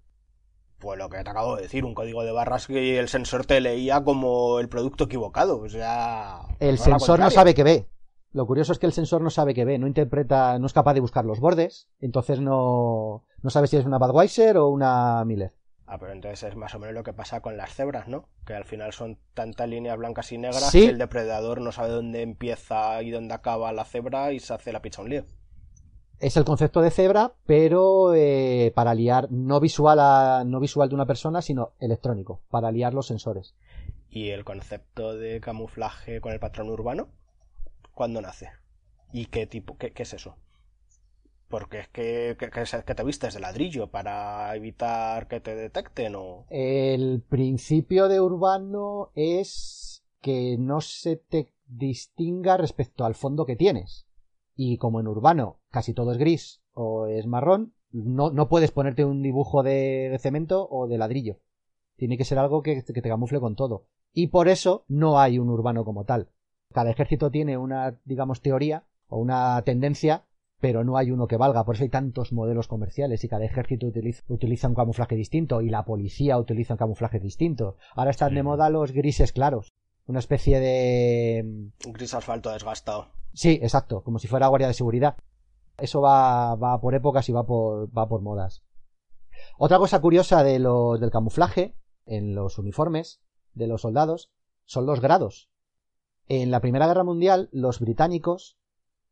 Pues 0.80 0.98
lo 0.98 1.08
que 1.08 1.22
te 1.22 1.30
acabo 1.30 1.54
de 1.54 1.62
decir, 1.62 1.84
un 1.84 1.94
código 1.94 2.24
de 2.24 2.32
barras 2.32 2.66
que 2.66 2.98
el 2.98 3.08
sensor 3.08 3.46
te 3.46 3.60
leía 3.60 4.02
como 4.02 4.58
el 4.58 4.68
producto 4.68 5.04
equivocado. 5.04 5.60
O 5.60 5.68
sea. 5.68 6.40
El 6.58 6.76
sensor 6.76 7.20
no 7.20 7.30
sabe 7.30 7.54
que 7.54 7.62
ve. 7.62 7.86
Lo 8.32 8.44
curioso 8.44 8.72
es 8.72 8.80
que 8.80 8.86
el 8.86 8.92
sensor 8.92 9.22
no 9.22 9.30
sabe 9.30 9.54
que 9.54 9.64
ve, 9.64 9.78
no 9.78 9.86
interpreta, 9.86 10.58
no 10.58 10.66
es 10.66 10.72
capaz 10.72 10.94
de 10.94 11.00
buscar 11.00 11.24
los 11.24 11.38
bordes, 11.38 11.88
entonces 12.00 12.40
no, 12.40 13.22
no 13.42 13.50
sabe 13.50 13.68
si 13.68 13.76
es 13.76 13.86
una 13.86 13.98
Budweiser 13.98 14.56
o 14.56 14.70
una 14.70 15.24
Miller. 15.24 15.54
Ah, 15.86 15.98
pero 15.98 16.12
entonces 16.12 16.42
es 16.42 16.56
más 16.56 16.74
o 16.74 16.80
menos 16.80 16.96
lo 16.96 17.04
que 17.04 17.12
pasa 17.12 17.40
con 17.40 17.56
las 17.56 17.72
cebras, 17.72 18.08
¿no? 18.08 18.28
Que 18.44 18.54
al 18.54 18.64
final 18.64 18.92
son 18.92 19.18
tantas 19.34 19.68
líneas 19.68 19.96
blancas 19.96 20.32
y 20.32 20.38
negras 20.38 20.72
que 20.72 20.86
el 20.86 20.98
depredador 20.98 21.60
no 21.60 21.70
sabe 21.70 21.90
dónde 21.90 22.22
empieza 22.22 23.00
y 23.02 23.12
dónde 23.12 23.34
acaba 23.34 23.72
la 23.72 23.84
cebra 23.84 24.32
y 24.32 24.40
se 24.40 24.52
hace 24.52 24.72
la 24.72 24.82
pizza 24.82 25.00
un 25.00 25.10
lío 25.10 25.24
es 26.18 26.36
el 26.36 26.44
concepto 26.44 26.80
de 26.80 26.90
cebra, 26.90 27.34
pero 27.46 28.14
eh, 28.14 28.72
para 28.74 28.94
liar 28.94 29.30
no 29.30 29.60
visual 29.60 30.50
no 30.50 30.60
visual 30.60 30.88
de 30.88 30.94
una 30.94 31.06
persona, 31.06 31.42
sino 31.42 31.72
electrónico, 31.78 32.40
para 32.50 32.72
liar 32.72 32.94
los 32.94 33.06
sensores. 33.06 33.54
¿Y 34.10 34.30
el 34.30 34.44
concepto 34.44 35.14
de 35.14 35.40
camuflaje 35.40 36.20
con 36.20 36.32
el 36.32 36.40
patrón 36.40 36.70
urbano? 36.70 37.08
¿Cuándo 37.92 38.20
nace? 38.22 38.50
¿Y 39.12 39.26
qué 39.26 39.46
tipo, 39.46 39.76
qué, 39.76 39.92
es 39.94 40.14
eso? 40.14 40.36
Porque 41.48 41.80
es 41.80 41.88
que, 41.88 42.36
que, 42.38 42.94
te 42.94 43.04
vistes 43.04 43.34
de 43.34 43.40
ladrillo 43.40 43.88
para 43.88 44.54
evitar 44.56 45.28
que 45.28 45.40
te 45.40 45.54
detecten 45.54 46.14
o. 46.16 46.46
El 46.50 47.22
principio 47.28 48.08
de 48.08 48.20
urbano 48.20 49.10
es 49.14 50.02
que 50.20 50.56
no 50.58 50.80
se 50.80 51.16
te 51.16 51.52
distinga 51.66 52.56
respecto 52.56 53.04
al 53.04 53.14
fondo 53.14 53.46
que 53.46 53.56
tienes. 53.56 54.05
Y 54.56 54.78
como 54.78 55.00
en 55.00 55.06
urbano 55.06 55.60
casi 55.70 55.94
todo 55.94 56.12
es 56.12 56.18
gris 56.18 56.62
o 56.72 57.06
es 57.06 57.26
marrón, 57.26 57.74
no, 57.92 58.30
no 58.30 58.48
puedes 58.48 58.72
ponerte 58.72 59.04
un 59.04 59.22
dibujo 59.22 59.62
de, 59.62 60.16
cemento 60.20 60.66
o 60.68 60.88
de 60.88 60.98
ladrillo. 60.98 61.38
Tiene 61.96 62.18
que 62.18 62.24
ser 62.24 62.38
algo 62.38 62.62
que, 62.62 62.82
que 62.82 63.02
te 63.02 63.08
camufle 63.08 63.38
con 63.38 63.54
todo. 63.54 63.86
Y 64.12 64.28
por 64.28 64.48
eso 64.48 64.84
no 64.88 65.20
hay 65.20 65.38
un 65.38 65.50
urbano 65.50 65.84
como 65.84 66.04
tal. 66.04 66.30
Cada 66.72 66.90
ejército 66.90 67.30
tiene 67.30 67.56
una, 67.56 68.00
digamos, 68.04 68.40
teoría 68.40 68.84
o 69.08 69.18
una 69.18 69.62
tendencia 69.62 70.24
pero 70.60 70.84
no 70.84 70.96
hay 70.96 71.10
uno 71.10 71.26
que 71.26 71.36
valga. 71.36 71.64
Por 71.64 71.74
eso 71.74 71.84
hay 71.84 71.90
tantos 71.90 72.32
modelos 72.32 72.68
comerciales 72.68 73.22
y 73.24 73.28
cada 73.28 73.44
ejército 73.44 73.86
utiliza, 73.86 74.68
un 74.68 74.74
camuflaje 74.74 75.14
distinto 75.14 75.60
y 75.60 75.68
la 75.68 75.84
policía 75.84 76.38
utiliza 76.38 76.74
un 76.74 76.78
camuflaje 76.78 77.20
distinto. 77.20 77.76
Ahora 77.94 78.10
están 78.10 78.34
de 78.34 78.42
moda 78.42 78.70
los 78.70 78.92
grises 78.92 79.32
claros. 79.32 79.74
Una 80.06 80.20
especie 80.20 80.60
de... 80.60 81.70
Un 81.84 81.92
gris 81.92 82.14
asfalto 82.14 82.50
desgastado. 82.50 83.08
Sí, 83.32 83.58
exacto, 83.62 84.02
como 84.02 84.18
si 84.18 84.28
fuera 84.28 84.46
guardia 84.46 84.68
de 84.68 84.74
seguridad. 84.74 85.16
Eso 85.78 86.00
va, 86.00 86.54
va 86.54 86.80
por 86.80 86.94
épocas 86.94 87.28
y 87.28 87.32
va 87.32 87.44
por, 87.44 87.88
va 87.96 88.08
por 88.08 88.22
modas. 88.22 88.62
Otra 89.58 89.78
cosa 89.78 90.00
curiosa 90.00 90.42
de 90.42 90.58
los, 90.58 91.00
del 91.00 91.10
camuflaje 91.10 91.76
en 92.06 92.34
los 92.34 92.58
uniformes 92.58 93.20
de 93.54 93.66
los 93.66 93.82
soldados 93.82 94.30
son 94.64 94.86
los 94.86 95.00
grados. 95.00 95.50
En 96.28 96.50
la 96.50 96.60
Primera 96.60 96.86
Guerra 96.86 97.04
Mundial, 97.04 97.48
los 97.52 97.80
británicos 97.80 98.58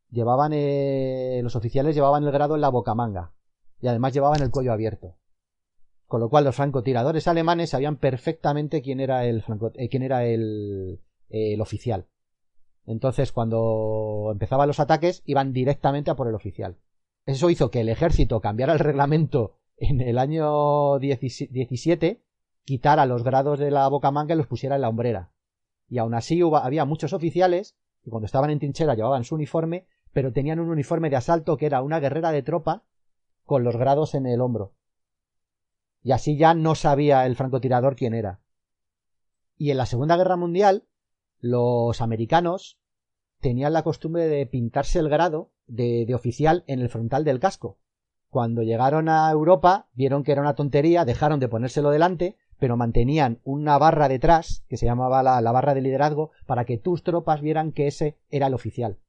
llevaban, 0.09 0.51
eh, 0.53 1.39
los 1.43 1.55
oficiales 1.55 1.95
llevaban 1.95 2.23
el 2.23 2.31
grado 2.31 2.55
en 2.55 2.61
la 2.61 2.69
bocamanga 2.69 3.33
y 3.79 3.87
además 3.87 4.13
llevaban 4.13 4.41
el 4.41 4.51
cuello 4.51 4.73
abierto. 4.73 5.17
Con 6.07 6.21
lo 6.21 6.29
cual 6.29 6.43
los 6.43 6.55
francotiradores 6.55 7.27
alemanes 7.27 7.71
sabían 7.71 7.97
perfectamente 7.97 8.81
quién 8.81 8.99
era 8.99 9.25
el, 9.25 9.43
eh, 9.75 9.89
quién 9.89 10.03
era 10.03 10.25
el, 10.25 11.01
el 11.29 11.61
oficial. 11.61 12.07
Entonces, 12.85 13.31
cuando 13.31 14.29
empezaban 14.31 14.67
los 14.67 14.79
ataques, 14.79 15.23
iban 15.25 15.53
directamente 15.53 16.11
a 16.11 16.15
por 16.15 16.27
el 16.27 16.35
oficial. 16.35 16.77
Eso 17.25 17.49
hizo 17.49 17.71
que 17.71 17.81
el 17.81 17.89
ejército 17.89 18.39
cambiara 18.39 18.73
el 18.73 18.79
reglamento 18.79 19.57
en 19.77 19.99
el 19.99 20.19
año 20.19 20.99
17, 20.99 22.21
quitara 22.63 23.07
los 23.07 23.23
grados 23.23 23.57
de 23.57 23.71
la 23.71 23.87
bocamanga 23.87 24.35
y 24.35 24.37
los 24.37 24.47
pusiera 24.47 24.75
en 24.75 24.81
la 24.81 24.89
hombrera. 24.89 25.31
Y 25.89 25.97
aún 25.97 26.13
así 26.13 26.39
había 26.41 26.85
muchos 26.85 27.13
oficiales 27.13 27.75
que 28.03 28.11
cuando 28.11 28.27
estaban 28.27 28.51
en 28.51 28.59
trinchera 28.59 28.93
llevaban 28.93 29.23
su 29.23 29.33
uniforme 29.33 29.87
pero 30.15 30.31
tenían 30.31 30.61
un 30.61 30.69
uniforme 30.69 31.09
de 31.09 31.17
asalto 31.17 31.57
que 31.57 31.65
era 31.65 31.81
una 31.81 31.99
guerrera 31.99 32.31
de 32.31 32.41
tropa 32.41 32.85
con 33.43 33.65
los 33.65 33.75
grados 33.75 34.15
en 34.15 34.25
el 34.25 34.39
hombro. 34.39 34.71
Y 36.05 36.11
así 36.11 36.37
ya 36.37 36.53
no 36.53 36.75
sabía 36.75 37.25
el 37.25 37.35
francotirador 37.35 37.95
quién 37.95 38.13
era. 38.13 38.39
Y 39.57 39.71
en 39.71 39.77
la 39.77 39.87
Segunda 39.87 40.15
Guerra 40.15 40.35
Mundial, 40.35 40.83
los 41.39 41.99
americanos 41.99 42.77
tenían 43.41 43.73
la 43.73 43.81
costumbre 43.81 44.27
de 44.27 44.45
pintarse 44.45 44.99
el 44.99 45.09
grado 45.09 45.49
de, 45.65 46.05
de, 46.05 46.13
oficial 46.13 46.63
en 46.67 46.79
el 46.79 46.89
frontal 46.89 47.23
del 47.23 47.39
casco. 47.39 47.79
Cuando 48.29 48.61
llegaron 48.61 49.09
a 49.09 49.31
Europa, 49.31 49.87
vieron 49.95 50.23
que 50.23 50.33
era 50.33 50.41
una 50.41 50.53
tontería, 50.53 51.05
dejaron 51.05 51.39
de 51.39 51.47
ponérselo 51.47 51.89
delante, 51.89 52.37
pero 52.59 52.77
mantenían 52.77 53.39
una 53.43 53.79
barra 53.79 54.07
detrás, 54.07 54.63
que 54.69 54.77
se 54.77 54.85
llamaba 54.85 55.23
la, 55.23 55.41
la 55.41 55.51
barra 55.51 55.73
de 55.73 55.81
liderazgo, 55.81 56.29
para 56.45 56.65
que 56.65 56.77
tus 56.77 57.01
tropas 57.01 57.41
vieran 57.41 57.71
que 57.71 57.87
ese 57.87 58.15
era 58.29 58.45
el 58.45 58.53
oficial. 58.53 58.99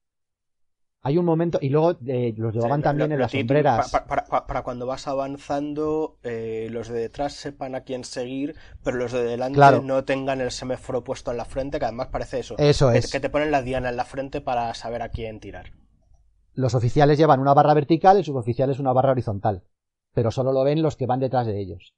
Hay 1.06 1.18
un 1.18 1.24
momento, 1.24 1.60
y 1.62 1.68
luego 1.68 1.96
eh, 2.04 2.34
los 2.36 2.52
llevaban 2.52 2.82
también 2.82 3.12
en 3.12 3.20
las 3.20 3.30
sombreras. 3.30 3.92
Para, 3.92 4.62
cuando 4.64 4.86
vas 4.86 5.06
avanzando, 5.06 6.18
eh, 6.24 6.66
los 6.72 6.88
de 6.88 6.98
detrás 6.98 7.34
sepan 7.34 7.76
a 7.76 7.82
quién 7.82 8.02
seguir, 8.02 8.56
pero 8.82 8.96
los 8.96 9.12
de 9.12 9.22
delante 9.22 9.60
no 9.84 10.02
tengan 10.02 10.40
el 10.40 10.50
semáforo 10.50 11.04
puesto 11.04 11.30
en 11.30 11.36
la 11.36 11.44
frente, 11.44 11.78
que 11.78 11.84
además 11.84 12.08
parece 12.08 12.40
eso. 12.40 12.56
Eso 12.58 12.90
es. 12.90 13.12
Que 13.12 13.20
te 13.20 13.30
ponen 13.30 13.52
la 13.52 13.62
diana 13.62 13.88
en 13.88 13.96
la 13.96 14.04
frente 14.04 14.40
para 14.40 14.74
saber 14.74 15.00
a 15.00 15.10
quién 15.10 15.38
tirar. 15.38 15.74
Los 16.54 16.74
oficiales 16.74 17.18
llevan 17.18 17.38
una 17.38 17.54
barra 17.54 17.74
vertical 17.74 18.18
y 18.18 18.24
sus 18.24 18.34
oficiales 18.34 18.80
una 18.80 18.92
barra 18.92 19.12
horizontal, 19.12 19.62
pero 20.12 20.32
solo 20.32 20.50
lo 20.50 20.64
ven 20.64 20.82
los 20.82 20.96
que 20.96 21.06
van 21.06 21.20
detrás 21.20 21.46
de 21.46 21.60
ellos. 21.60 21.94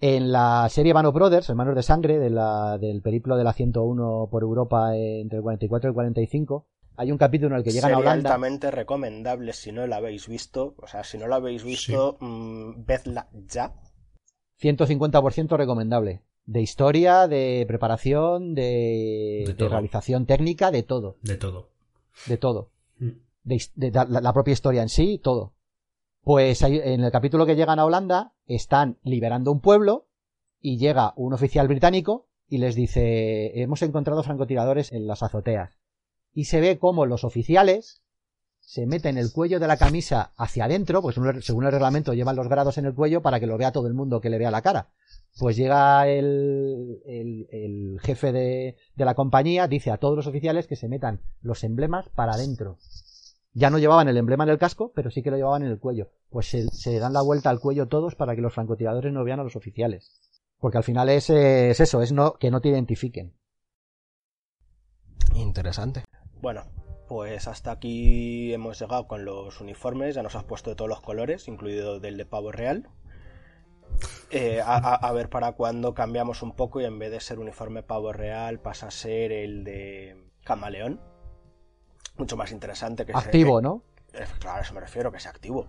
En 0.00 0.32
la 0.32 0.66
serie 0.70 0.92
Bano 0.92 1.12
Brothers, 1.12 1.50
Hermanos 1.50 1.76
de 1.76 1.84
Sangre, 1.84 2.18
de 2.18 2.30
la, 2.30 2.78
del 2.78 3.00
periplo 3.00 3.36
de 3.36 3.44
la 3.44 3.52
101 3.52 4.26
por 4.28 4.42
Europa 4.42 4.96
entre 4.96 5.36
el 5.36 5.44
44 5.44 5.86
y 5.86 5.90
el 5.90 5.94
45, 5.94 6.66
hay 6.96 7.10
un 7.10 7.18
capítulo 7.18 7.54
en 7.54 7.58
el 7.58 7.64
que 7.64 7.72
llegan 7.72 7.92
a 7.92 7.98
Holanda. 7.98 8.30
altamente 8.30 8.70
recomendable 8.70 9.52
si 9.52 9.72
no 9.72 9.86
la 9.86 9.96
habéis 9.96 10.28
visto. 10.28 10.74
O 10.78 10.86
sea, 10.86 11.02
si 11.02 11.18
no 11.18 11.26
la 11.26 11.36
habéis 11.36 11.64
visto, 11.64 12.16
mm, 12.20 12.84
vedla 12.84 13.28
ya. 13.32 13.74
150% 14.60 15.56
recomendable. 15.56 16.22
De 16.46 16.60
historia, 16.60 17.26
de 17.26 17.64
preparación, 17.66 18.54
de, 18.54 19.54
realización 19.58 20.26
técnica, 20.26 20.70
de 20.70 20.82
todo. 20.82 21.16
De 21.22 21.36
todo. 21.36 21.70
De 22.26 22.36
todo. 22.36 22.70
Mm. 22.98 23.10
De, 23.42 23.90
la, 24.08 24.32
propia 24.32 24.52
historia 24.52 24.82
en 24.82 24.88
sí, 24.88 25.18
todo. 25.22 25.54
Pues 26.22 26.62
en 26.62 27.02
el 27.02 27.10
capítulo 27.10 27.44
que 27.44 27.56
llegan 27.56 27.78
a 27.78 27.84
Holanda, 27.84 28.34
están 28.46 28.98
liberando 29.02 29.50
un 29.52 29.60
pueblo 29.60 30.06
y 30.60 30.78
llega 30.78 31.12
un 31.16 31.34
oficial 31.34 31.66
británico 31.66 32.28
y 32.48 32.58
les 32.58 32.74
dice, 32.74 33.60
hemos 33.60 33.82
encontrado 33.82 34.22
francotiradores 34.22 34.92
en 34.92 35.06
las 35.06 35.22
azoteas 35.22 35.83
y 36.34 36.44
se 36.44 36.60
ve 36.60 36.78
como 36.78 37.06
los 37.06 37.24
oficiales 37.24 38.02
se 38.66 38.86
meten 38.86 39.18
el 39.18 39.30
cuello 39.30 39.60
de 39.60 39.66
la 39.66 39.76
camisa 39.76 40.32
hacia 40.36 40.64
adentro, 40.64 41.02
pues 41.02 41.16
según 41.42 41.64
el 41.64 41.72
reglamento 41.72 42.14
llevan 42.14 42.36
los 42.36 42.48
grados 42.48 42.78
en 42.78 42.86
el 42.86 42.94
cuello 42.94 43.20
para 43.22 43.38
que 43.38 43.46
lo 43.46 43.58
vea 43.58 43.72
todo 43.72 43.86
el 43.86 43.94
mundo 43.94 44.20
que 44.20 44.30
le 44.30 44.38
vea 44.38 44.50
la 44.50 44.62
cara. 44.62 44.88
Pues 45.38 45.56
llega 45.56 46.08
el, 46.08 48.00
jefe 48.02 48.32
de, 48.32 48.76
la 48.96 49.14
compañía, 49.14 49.68
dice 49.68 49.90
a 49.90 49.98
todos 49.98 50.16
los 50.16 50.26
oficiales 50.26 50.66
que 50.66 50.76
se 50.76 50.88
metan 50.88 51.20
los 51.42 51.62
emblemas 51.62 52.08
para 52.08 52.32
adentro. 52.32 52.78
Ya 53.52 53.70
no 53.70 53.78
llevaban 53.78 54.08
el 54.08 54.16
emblema 54.16 54.44
en 54.44 54.50
el 54.50 54.58
casco, 54.58 54.92
pero 54.94 55.10
sí 55.10 55.22
que 55.22 55.30
lo 55.30 55.36
llevaban 55.36 55.62
en 55.62 55.70
el 55.70 55.78
cuello. 55.78 56.10
Pues 56.30 56.48
se, 56.48 56.66
se 56.68 56.98
dan 56.98 57.12
la 57.12 57.22
vuelta 57.22 57.50
al 57.50 57.60
cuello 57.60 57.86
todos 57.86 58.14
para 58.16 58.34
que 58.34 58.40
los 58.40 58.54
francotiradores 58.54 59.12
no 59.12 59.24
vean 59.24 59.40
a 59.40 59.44
los 59.44 59.56
oficiales. 59.56 60.10
Porque 60.58 60.78
al 60.78 60.84
final 60.84 61.08
es, 61.10 61.30
es 61.30 61.78
eso, 61.78 62.02
es 62.02 62.10
no, 62.12 62.34
que 62.34 62.50
no 62.50 62.60
te 62.60 62.70
identifiquen. 62.70 63.34
Interesante. 65.34 66.04
Bueno, 66.44 66.66
pues 67.08 67.48
hasta 67.48 67.70
aquí 67.70 68.52
hemos 68.52 68.78
llegado 68.78 69.08
con 69.08 69.24
los 69.24 69.62
uniformes, 69.62 70.14
ya 70.14 70.22
nos 70.22 70.34
has 70.34 70.44
puesto 70.44 70.68
de 70.68 70.76
todos 70.76 70.90
los 70.90 71.00
colores, 71.00 71.48
incluido 71.48 72.00
del 72.00 72.18
de 72.18 72.26
pavo 72.26 72.52
real. 72.52 72.86
Eh, 74.28 74.60
a, 74.62 75.10
ver 75.12 75.30
para 75.30 75.52
cuándo 75.52 75.94
cambiamos 75.94 76.42
un 76.42 76.52
poco 76.52 76.82
y 76.82 76.84
en 76.84 76.98
vez 76.98 77.10
de 77.10 77.20
ser 77.20 77.38
uniforme 77.38 77.82
pavo 77.82 78.12
real 78.12 78.60
pasa 78.60 78.88
a 78.88 78.90
ser 78.90 79.32
el 79.32 79.64
de 79.64 80.22
camaleón. 80.44 81.00
Mucho 82.18 82.36
más 82.36 82.52
interesante 82.52 83.06
que 83.06 83.14
Activo, 83.14 83.62
¿no? 83.62 83.82
Eh, 84.12 84.26
claro, 84.38 84.58
a 84.58 84.60
eso 84.60 84.74
me 84.74 84.80
refiero, 84.80 85.10
que 85.10 85.20
sea 85.20 85.30
activo. 85.30 85.66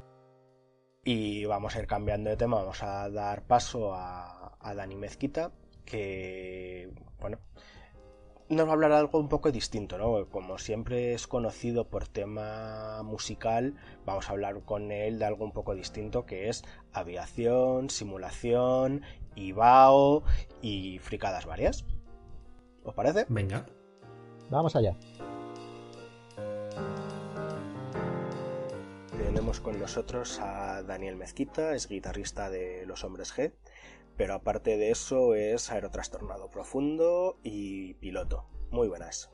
Y 1.05 1.45
vamos 1.45 1.73
a 1.77 1.79
ir 1.79 1.87
cambiando 1.87 2.29
de 2.29 2.35
tema, 2.35 2.57
vamos 2.57 2.83
a 2.83 3.09
dar 3.09 3.43
paso 3.43 3.93
a, 3.93 4.57
a 4.59 4.75
Dani 4.75 4.97
Mezquita, 4.97 5.53
que, 5.85 6.91
bueno, 7.21 7.37
nos 8.49 8.67
va 8.67 8.71
a 8.71 8.73
hablar 8.73 8.91
de 8.91 8.97
algo 8.97 9.19
un 9.19 9.29
poco 9.29 9.51
distinto, 9.51 9.97
¿no? 9.97 10.29
Como 10.29 10.57
siempre 10.57 11.13
es 11.13 11.27
conocido 11.27 11.87
por 11.87 12.07
tema 12.07 13.01
musical, 13.03 13.75
vamos 14.05 14.29
a 14.29 14.33
hablar 14.33 14.61
con 14.63 14.91
él 14.91 15.19
de 15.19 15.25
algo 15.25 15.45
un 15.45 15.51
poco 15.51 15.73
distinto 15.73 16.25
que 16.25 16.49
es 16.49 16.63
aviación, 16.93 17.89
simulación, 17.89 19.01
IBAO 19.35 20.23
y 20.61 20.99
fricadas 20.99 21.45
varias. 21.45 21.85
¿Os 22.83 22.93
parece? 22.93 23.25
Venga. 23.29 23.65
Vamos 24.49 24.75
allá. 24.75 24.95
Tenemos 29.17 29.59
con 29.59 29.79
nosotros 29.79 30.39
a 30.39 30.83
Daniel 30.83 31.15
Mezquita, 31.15 31.73
es 31.73 31.87
guitarrista 31.87 32.49
de 32.51 32.85
Los 32.85 33.03
Hombres 33.03 33.35
G 33.35 33.53
pero 34.17 34.33
aparte 34.33 34.77
de 34.77 34.91
eso 34.91 35.35
es 35.35 35.71
aerotrastornado 35.71 36.49
profundo 36.49 37.39
y 37.43 37.95
piloto. 37.95 38.45
Muy 38.71 38.87
buenas. 38.87 39.31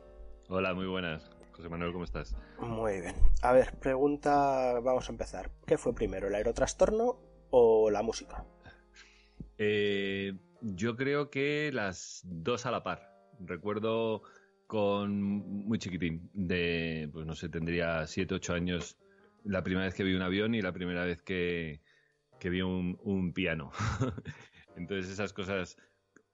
Hola, 0.50 0.74
muy 0.74 0.88
buenas. 0.88 1.30
José 1.52 1.70
Manuel, 1.70 1.94
¿cómo 1.94 2.06
estás? 2.06 2.36
Muy 2.60 3.02
bien. 3.02 3.16
A 3.42 3.54
ver, 3.54 3.78
pregunta, 3.80 4.80
vamos 4.82 5.08
a 5.10 5.12
empezar. 5.12 5.52
¿Qué 5.66 5.78
fue 5.78 5.94
primero, 5.94 6.28
el 6.28 6.36
aerotrastorno 6.36 7.20
o 7.52 7.90
la 7.92 8.02
música? 8.02 8.46
Eh, 9.58 10.34
yo 10.62 10.96
creo 10.96 11.30
que 11.30 11.72
las 11.72 12.22
dos 12.26 12.66
a 12.66 12.72
la 12.72 12.84
par. 12.84 13.12
Recuerdo 13.40 14.24
con 14.68 15.22
muy 15.22 15.78
chiquitín, 15.78 16.30
de, 16.34 17.10
pues 17.12 17.26
no 17.26 17.36
sé, 17.36 17.50
tendría 17.50 18.08
7, 18.08 18.36
8 18.36 18.54
años, 18.54 18.98
la 19.44 19.64
primera 19.64 19.86
vez 19.86 19.96
que 19.96 20.04
vi 20.04 20.16
un 20.16 20.22
avión 20.22 20.56
y 20.56 20.62
la 20.62 20.72
primera 20.72 21.04
vez 21.04 21.22
que, 21.22 21.82
que 22.40 22.50
vi 22.50 22.62
un, 22.62 22.98
un 23.04 23.34
piano. 23.34 23.72
Entonces 24.76 25.12
esas 25.12 25.34
cosas... 25.34 25.78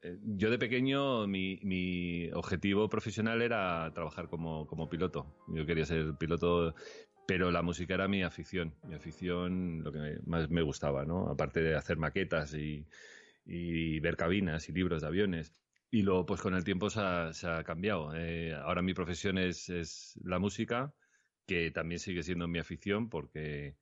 Eh, 0.01 0.17
yo 0.23 0.51
de 0.51 0.59
pequeño 0.59 1.25
mi, 1.27 2.29
objetivo 2.33 2.87
profesional 2.89 3.41
era 3.41 3.91
trabajar 3.93 4.27
como, 4.27 4.89
piloto. 4.89 5.35
Yo 5.47 5.65
quería 5.65 5.85
ser 5.85 6.15
piloto, 6.17 6.75
pero 7.27 7.51
la 7.51 7.61
música 7.61 7.95
era 7.95 8.07
mi 8.07 8.23
afición. 8.23 8.75
Mi 8.83 8.95
afición, 8.95 9.83
lo 9.83 9.91
que 9.91 10.19
más 10.25 10.49
me 10.49 10.61
gustaba, 10.61 11.05
¿no? 11.05 11.29
Aparte 11.29 11.61
de 11.61 11.75
hacer 11.75 11.97
maquetas 11.97 12.53
y, 12.53 12.85
ver 13.99 14.17
cabinas 14.17 14.69
y 14.69 14.73
libros 14.73 15.01
de 15.01 15.07
aviones. 15.07 15.53
Y 15.89 16.03
luego, 16.03 16.25
pues 16.25 16.41
con 16.41 16.53
el 16.53 16.63
tiempo 16.63 16.89
se 16.89 16.99
ha, 16.99 17.63
cambiado. 17.65 18.13
Eh, 18.15 18.53
ahora 18.53 18.81
mi 18.81 18.93
profesión 18.93 19.37
es, 19.37 20.19
la 20.23 20.37
música, 20.37 20.93
que 21.47 21.71
también 21.71 21.99
sigue 21.99 22.23
siendo 22.23 22.47
mi 22.47 22.59
afición 22.59 23.09
porque 23.09 23.77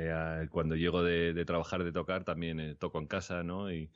eh, 0.00 0.48
cuando 0.50 0.76
llego 0.76 1.02
de, 1.02 1.44
trabajar, 1.44 1.84
de 1.84 1.92
tocar, 1.92 2.24
también 2.24 2.60
eh, 2.60 2.74
toco 2.76 2.98
en 2.98 3.06
casa, 3.06 3.42
¿no? 3.42 3.72
Y, 3.72 3.90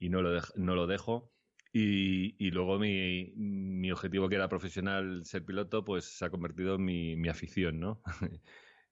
no, 0.00 0.22
lo 0.22 0.40
no 0.56 0.74
lo 0.74 0.86
dejo. 0.86 1.32
Y, 1.72 2.50
luego 2.50 2.78
mi, 2.78 3.90
objetivo 3.90 4.28
que 4.28 4.36
era 4.36 4.48
profesional, 4.48 5.24
ser 5.24 5.44
piloto, 5.44 5.84
pues 5.84 6.04
se 6.04 6.24
ha 6.24 6.30
convertido 6.30 6.76
en 6.76 6.84
mi, 6.84 7.28
afición, 7.28 7.80
¿no? 7.80 8.02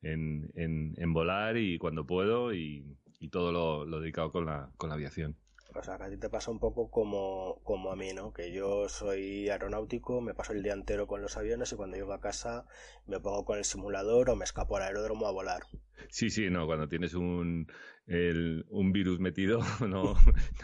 en, 0.02 0.50
en, 0.54 1.12
volar 1.12 1.56
y 1.56 1.78
cuando 1.78 2.06
puedo 2.06 2.52
y, 2.52 2.98
todo 3.30 3.50
lo, 3.52 3.84
lo 3.86 4.00
dedicado 4.00 4.30
con 4.32 4.46
la, 4.46 4.70
con 4.76 4.88
la 4.88 4.94
aviación. 4.96 5.36
O 5.78 5.82
sea, 5.82 5.98
que 5.98 6.04
a 6.04 6.10
ti 6.10 6.16
te 6.16 6.28
pasa 6.28 6.50
un 6.50 6.58
poco 6.58 6.90
como, 6.90 7.60
como 7.64 7.92
a 7.92 7.96
mí, 7.96 8.12
¿no? 8.14 8.32
Que 8.32 8.52
yo 8.52 8.88
soy 8.88 9.48
aeronáutico, 9.48 10.20
me 10.20 10.34
paso 10.34 10.52
el 10.52 10.62
día 10.62 10.72
entero 10.72 11.06
con 11.06 11.22
los 11.22 11.36
aviones 11.36 11.72
y 11.72 11.76
cuando 11.76 11.96
llego 11.96 12.12
a 12.12 12.20
casa 12.20 12.66
me 13.06 13.20
pongo 13.20 13.44
con 13.44 13.58
el 13.58 13.64
simulador 13.64 14.30
o 14.30 14.36
me 14.36 14.44
escapo 14.44 14.76
al 14.76 14.84
aeródromo 14.84 15.26
a 15.26 15.32
volar. 15.32 15.62
Sí, 16.08 16.30
sí, 16.30 16.50
no, 16.50 16.66
cuando 16.66 16.88
tienes 16.88 17.14
un, 17.14 17.66
un 18.06 18.92
virus 18.92 19.18
metido 19.18 19.60
no, 19.80 20.14
no 20.14 20.16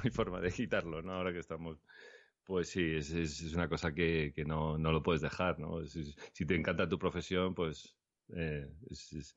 hay 0.02 0.10
forma 0.10 0.40
de 0.40 0.52
quitarlo, 0.52 1.02
¿no? 1.02 1.12
Ahora 1.12 1.32
que 1.32 1.40
estamos... 1.40 1.78
Pues 2.44 2.70
sí, 2.70 2.96
es, 2.96 3.10
es, 3.12 3.54
una 3.54 3.68
cosa 3.68 3.94
que, 3.94 4.32
que 4.34 4.44
no, 4.44 4.76
no, 4.76 4.90
lo 4.90 5.00
puedes 5.04 5.22
dejar, 5.22 5.60
¿no? 5.60 5.86
si 5.86 6.44
te 6.44 6.56
encanta 6.56 6.88
tu 6.88 6.98
profesión, 6.98 7.54
pues 7.54 7.94
eh, 8.34 8.68
es, 8.90 9.12
es 9.12 9.34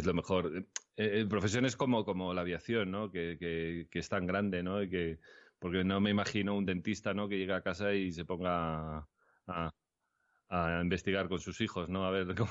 lo 0.00 0.14
mejor. 0.14 0.56
Eh, 0.56 0.64
eh, 0.96 1.26
profesiones 1.28 1.76
como, 1.76 2.04
como 2.04 2.32
la 2.32 2.40
aviación, 2.40 2.90
¿no? 2.90 3.10
Que, 3.10 3.36
que, 3.38 3.98
es 3.98 4.08
tan 4.08 4.26
grande, 4.26 4.62
¿no? 4.62 4.82
Y 4.82 4.88
que, 4.88 5.18
porque 5.58 5.84
no 5.84 6.00
me 6.00 6.10
imagino 6.10 6.56
un 6.56 6.64
dentista, 6.64 7.12
¿no? 7.14 7.28
Que 7.28 7.38
llegue 7.38 7.52
a 7.52 7.62
casa 7.62 7.92
y 7.94 8.12
se 8.12 8.24
ponga 8.24 9.06
a, 9.46 9.74
a 10.48 10.80
investigar 10.82 11.28
con 11.28 11.40
sus 11.40 11.60
hijos, 11.60 11.88
¿no? 11.88 12.06
A 12.06 12.10
ver 12.10 12.34
cómo... 12.36 12.50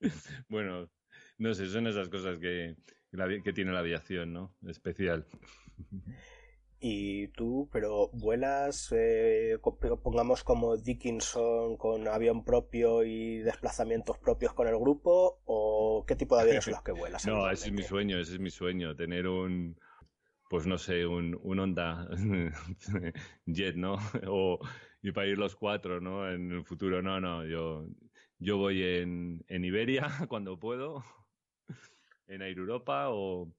bueno, 0.48 0.88
no 1.38 1.54
sé, 1.54 1.68
son 1.68 1.86
esas 1.86 2.08
cosas 2.08 2.38
que, 2.38 2.76
que 3.42 3.52
tiene 3.52 3.72
la 3.72 3.80
aviación, 3.80 4.32
¿no? 4.32 4.54
Especial. 4.66 5.26
Y 6.80 7.28
tú, 7.28 7.68
pero 7.72 8.08
vuelas, 8.12 8.92
eh, 8.96 9.58
pongamos 10.02 10.44
como 10.44 10.76
Dickinson 10.76 11.76
con 11.76 12.06
avión 12.06 12.44
propio 12.44 13.02
y 13.02 13.38
desplazamientos 13.38 14.18
propios 14.18 14.54
con 14.54 14.68
el 14.68 14.78
grupo, 14.78 15.40
o 15.44 16.04
qué 16.06 16.14
tipo 16.14 16.36
de 16.36 16.42
aviones 16.42 16.64
son 16.64 16.74
los 16.74 16.82
que 16.82 16.92
vuelas? 16.92 17.26
no, 17.26 17.50
ese 17.50 17.66
es 17.66 17.72
mi 17.72 17.82
sueño, 17.82 18.20
ese 18.20 18.34
es 18.34 18.40
mi 18.40 18.50
sueño, 18.50 18.94
tener 18.94 19.26
un, 19.26 19.76
pues 20.48 20.66
no 20.68 20.78
sé, 20.78 21.04
un, 21.04 21.36
un 21.42 21.58
Honda 21.58 22.08
Jet, 23.46 23.74
¿no? 23.74 23.96
O, 24.28 24.60
y 25.02 25.10
para 25.10 25.26
ir 25.26 25.38
los 25.38 25.56
cuatro, 25.56 26.00
¿no? 26.00 26.30
En 26.30 26.52
el 26.52 26.64
futuro, 26.64 27.02
no, 27.02 27.20
no, 27.20 27.44
yo, 27.44 27.86
yo 28.38 28.56
voy 28.56 28.84
en, 28.84 29.44
en 29.48 29.64
Iberia 29.64 30.08
cuando 30.28 30.60
puedo, 30.60 31.04
en 32.28 32.42
Air 32.42 32.58
Europa 32.58 33.06
o 33.08 33.52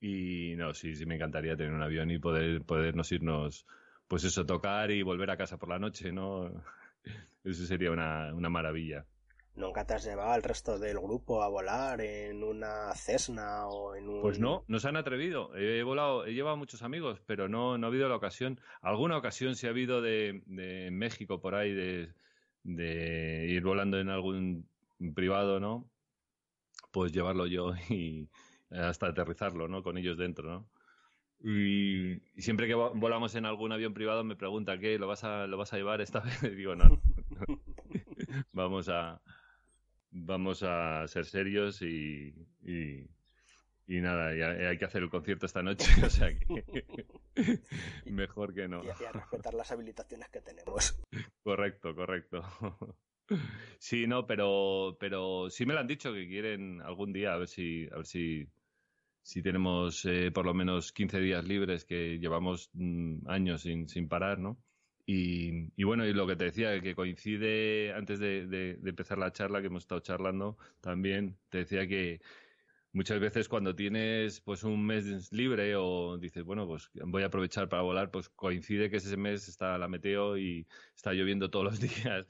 y 0.00 0.54
no, 0.56 0.74
sí, 0.74 0.94
sí 0.94 1.06
me 1.06 1.16
encantaría 1.16 1.56
tener 1.56 1.72
un 1.72 1.82
avión 1.82 2.10
y 2.10 2.18
poder 2.18 2.62
podernos 2.62 3.10
irnos, 3.12 3.66
pues 4.08 4.24
eso, 4.24 4.46
tocar 4.46 4.90
y 4.90 5.02
volver 5.02 5.30
a 5.30 5.36
casa 5.36 5.58
por 5.58 5.68
la 5.68 5.78
noche, 5.78 6.12
¿no? 6.12 6.50
Eso 7.44 7.64
sería 7.64 7.92
una, 7.92 8.34
una 8.34 8.48
maravilla. 8.48 9.06
¿Nunca 9.56 9.86
te 9.86 9.94
has 9.94 10.04
llevado 10.04 10.32
al 10.32 10.42
resto 10.42 10.78
del 10.78 10.98
grupo 10.98 11.42
a 11.42 11.48
volar 11.48 12.02
en 12.02 12.42
una 12.42 12.92
Cessna 12.94 13.66
o 13.66 13.94
en 13.94 14.08
un...? 14.08 14.20
Pues 14.20 14.38
no, 14.38 14.64
no 14.68 14.78
se 14.78 14.88
han 14.88 14.96
atrevido. 14.96 15.56
He 15.56 15.82
volado, 15.82 16.26
he 16.26 16.34
llevado 16.34 16.58
muchos 16.58 16.82
amigos, 16.82 17.22
pero 17.24 17.48
no, 17.48 17.78
no 17.78 17.86
ha 17.86 17.88
habido 17.88 18.08
la 18.08 18.16
ocasión. 18.16 18.60
Alguna 18.82 19.16
ocasión 19.16 19.56
sí 19.56 19.66
ha 19.66 19.70
habido 19.70 20.02
de, 20.02 20.42
de 20.44 20.90
México 20.90 21.40
por 21.40 21.54
ahí, 21.54 21.72
de, 21.72 22.12
de 22.64 23.46
ir 23.48 23.62
volando 23.62 23.98
en 23.98 24.10
algún 24.10 24.68
privado, 25.14 25.58
¿no? 25.58 25.88
Pues 26.90 27.12
llevarlo 27.12 27.46
yo 27.46 27.72
y, 27.88 28.28
hasta 28.70 29.08
aterrizarlo, 29.08 29.68
¿no? 29.68 29.82
Con 29.82 29.98
ellos 29.98 30.18
dentro, 30.18 30.48
¿no? 30.48 30.68
Y, 31.42 32.20
siempre 32.40 32.66
que 32.66 32.74
volamos 32.74 33.34
en 33.34 33.44
algún 33.44 33.72
avión 33.72 33.94
privado 33.94 34.24
me 34.24 34.36
pregunta, 34.36 34.78
¿qué? 34.78 34.98
¿Lo 34.98 35.06
vas 35.06 35.22
a, 35.24 35.46
lo 35.46 35.56
vas 35.56 35.72
a 35.72 35.76
llevar 35.76 36.00
esta 36.00 36.20
vez? 36.20 36.42
Y 36.42 36.54
digo, 36.54 36.74
no, 36.74 37.00
vamos 38.52 38.88
a 38.88 39.20
vamos 40.10 40.62
a 40.62 41.06
ser 41.08 41.26
serios 41.26 41.82
y, 41.82 42.34
y, 42.64 44.00
nada, 44.00 44.28
hay 44.28 44.78
que 44.78 44.84
hacer 44.84 45.02
el 45.02 45.10
concierto 45.10 45.46
esta 45.46 45.62
noche, 45.62 45.86
o 46.04 46.10
sea 46.10 46.30
que 46.36 47.60
mejor 48.06 48.54
que 48.54 48.66
no. 48.66 48.82
Y, 48.82 48.88
a 48.88 49.12
respetar 49.12 49.54
las 49.54 49.70
habilitaciones 49.70 50.28
que 50.30 50.40
tenemos. 50.40 50.98
Correcto, 51.42 51.94
correcto. 51.94 52.42
Sí, 53.78 54.06
no, 54.06 54.26
pero, 54.26 54.96
pero 55.00 55.50
sí 55.50 55.66
me 55.66 55.74
lo 55.74 55.80
han 55.80 55.86
dicho 55.86 56.12
que 56.12 56.28
quieren 56.28 56.80
algún 56.82 57.12
día, 57.12 57.34
a 57.34 57.38
ver 57.38 57.48
si, 57.48 57.88
a 57.92 57.96
ver 57.96 58.06
si, 58.06 58.48
si 59.26 59.42
tenemos 59.42 60.04
eh, 60.04 60.30
por 60.30 60.46
lo 60.46 60.54
menos 60.54 60.92
15 60.92 61.18
días 61.18 61.44
libres 61.44 61.84
que 61.84 62.20
llevamos 62.20 62.70
mm, 62.74 63.28
años 63.28 63.62
sin, 63.62 63.88
sin 63.88 64.08
parar, 64.08 64.38
¿no? 64.38 64.56
Y, 65.04 65.72
y, 65.76 65.82
bueno, 65.82 66.06
y 66.06 66.12
lo 66.12 66.28
que 66.28 66.36
te 66.36 66.44
decía, 66.44 66.80
que 66.80 66.94
coincide 66.94 67.92
antes 67.92 68.20
de, 68.20 68.46
de, 68.46 68.78
empezar 68.88 69.18
la 69.18 69.32
charla 69.32 69.60
que 69.60 69.66
hemos 69.66 69.82
estado 69.82 70.00
charlando 70.00 70.56
también, 70.80 71.36
te 71.48 71.58
decía 71.58 71.88
que 71.88 72.20
muchas 72.92 73.18
veces 73.18 73.48
cuando 73.48 73.74
tienes 73.74 74.40
pues 74.42 74.62
un 74.62 74.86
mes 74.86 75.32
libre 75.32 75.74
o 75.74 76.18
dices, 76.18 76.44
bueno, 76.44 76.68
pues 76.68 76.88
voy 76.94 77.24
a 77.24 77.26
aprovechar 77.26 77.68
para 77.68 77.82
volar, 77.82 78.12
pues 78.12 78.28
coincide 78.28 78.90
que 78.90 78.98
ese 78.98 79.16
mes 79.16 79.48
está 79.48 79.76
la 79.76 79.88
meteo 79.88 80.38
y 80.38 80.68
está 80.94 81.12
lloviendo 81.12 81.50
todos 81.50 81.64
los 81.64 81.80
días 81.80 82.28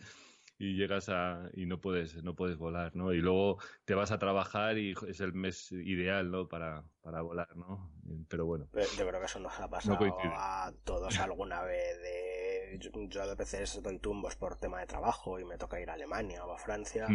y 0.58 0.76
llegas 0.76 1.08
a 1.08 1.50
y 1.54 1.66
no 1.66 1.80
puedes 1.80 2.22
no 2.22 2.34
puedes 2.34 2.56
volar 2.56 2.96
no 2.96 3.12
y 3.12 3.18
luego 3.18 3.58
te 3.84 3.94
vas 3.94 4.10
a 4.10 4.18
trabajar 4.18 4.78
y 4.78 4.94
es 5.08 5.20
el 5.20 5.32
mes 5.32 5.70
ideal 5.72 6.30
no 6.30 6.48
para, 6.48 6.84
para 7.02 7.20
volar 7.20 7.54
no 7.56 7.90
pero 8.28 8.46
bueno. 8.46 8.68
Yo 8.96 9.06
creo 9.06 9.20
que 9.20 9.26
eso 9.26 9.40
nos 9.40 9.58
ha 9.58 9.68
pasado 9.68 9.98
a 10.34 10.72
todos 10.84 11.18
alguna 11.18 11.62
vez 11.62 12.00
de, 12.00 12.78
yo, 13.08 13.22
a 13.22 13.34
veces 13.34 13.80
doy 13.82 13.98
tumbos 13.98 14.36
por 14.36 14.56
tema 14.56 14.80
de 14.80 14.86
trabajo 14.86 15.38
y 15.38 15.44
me 15.44 15.58
toca 15.58 15.80
ir 15.80 15.90
a 15.90 15.94
Alemania 15.94 16.44
o 16.44 16.52
a 16.52 16.58
Francia 16.58 17.06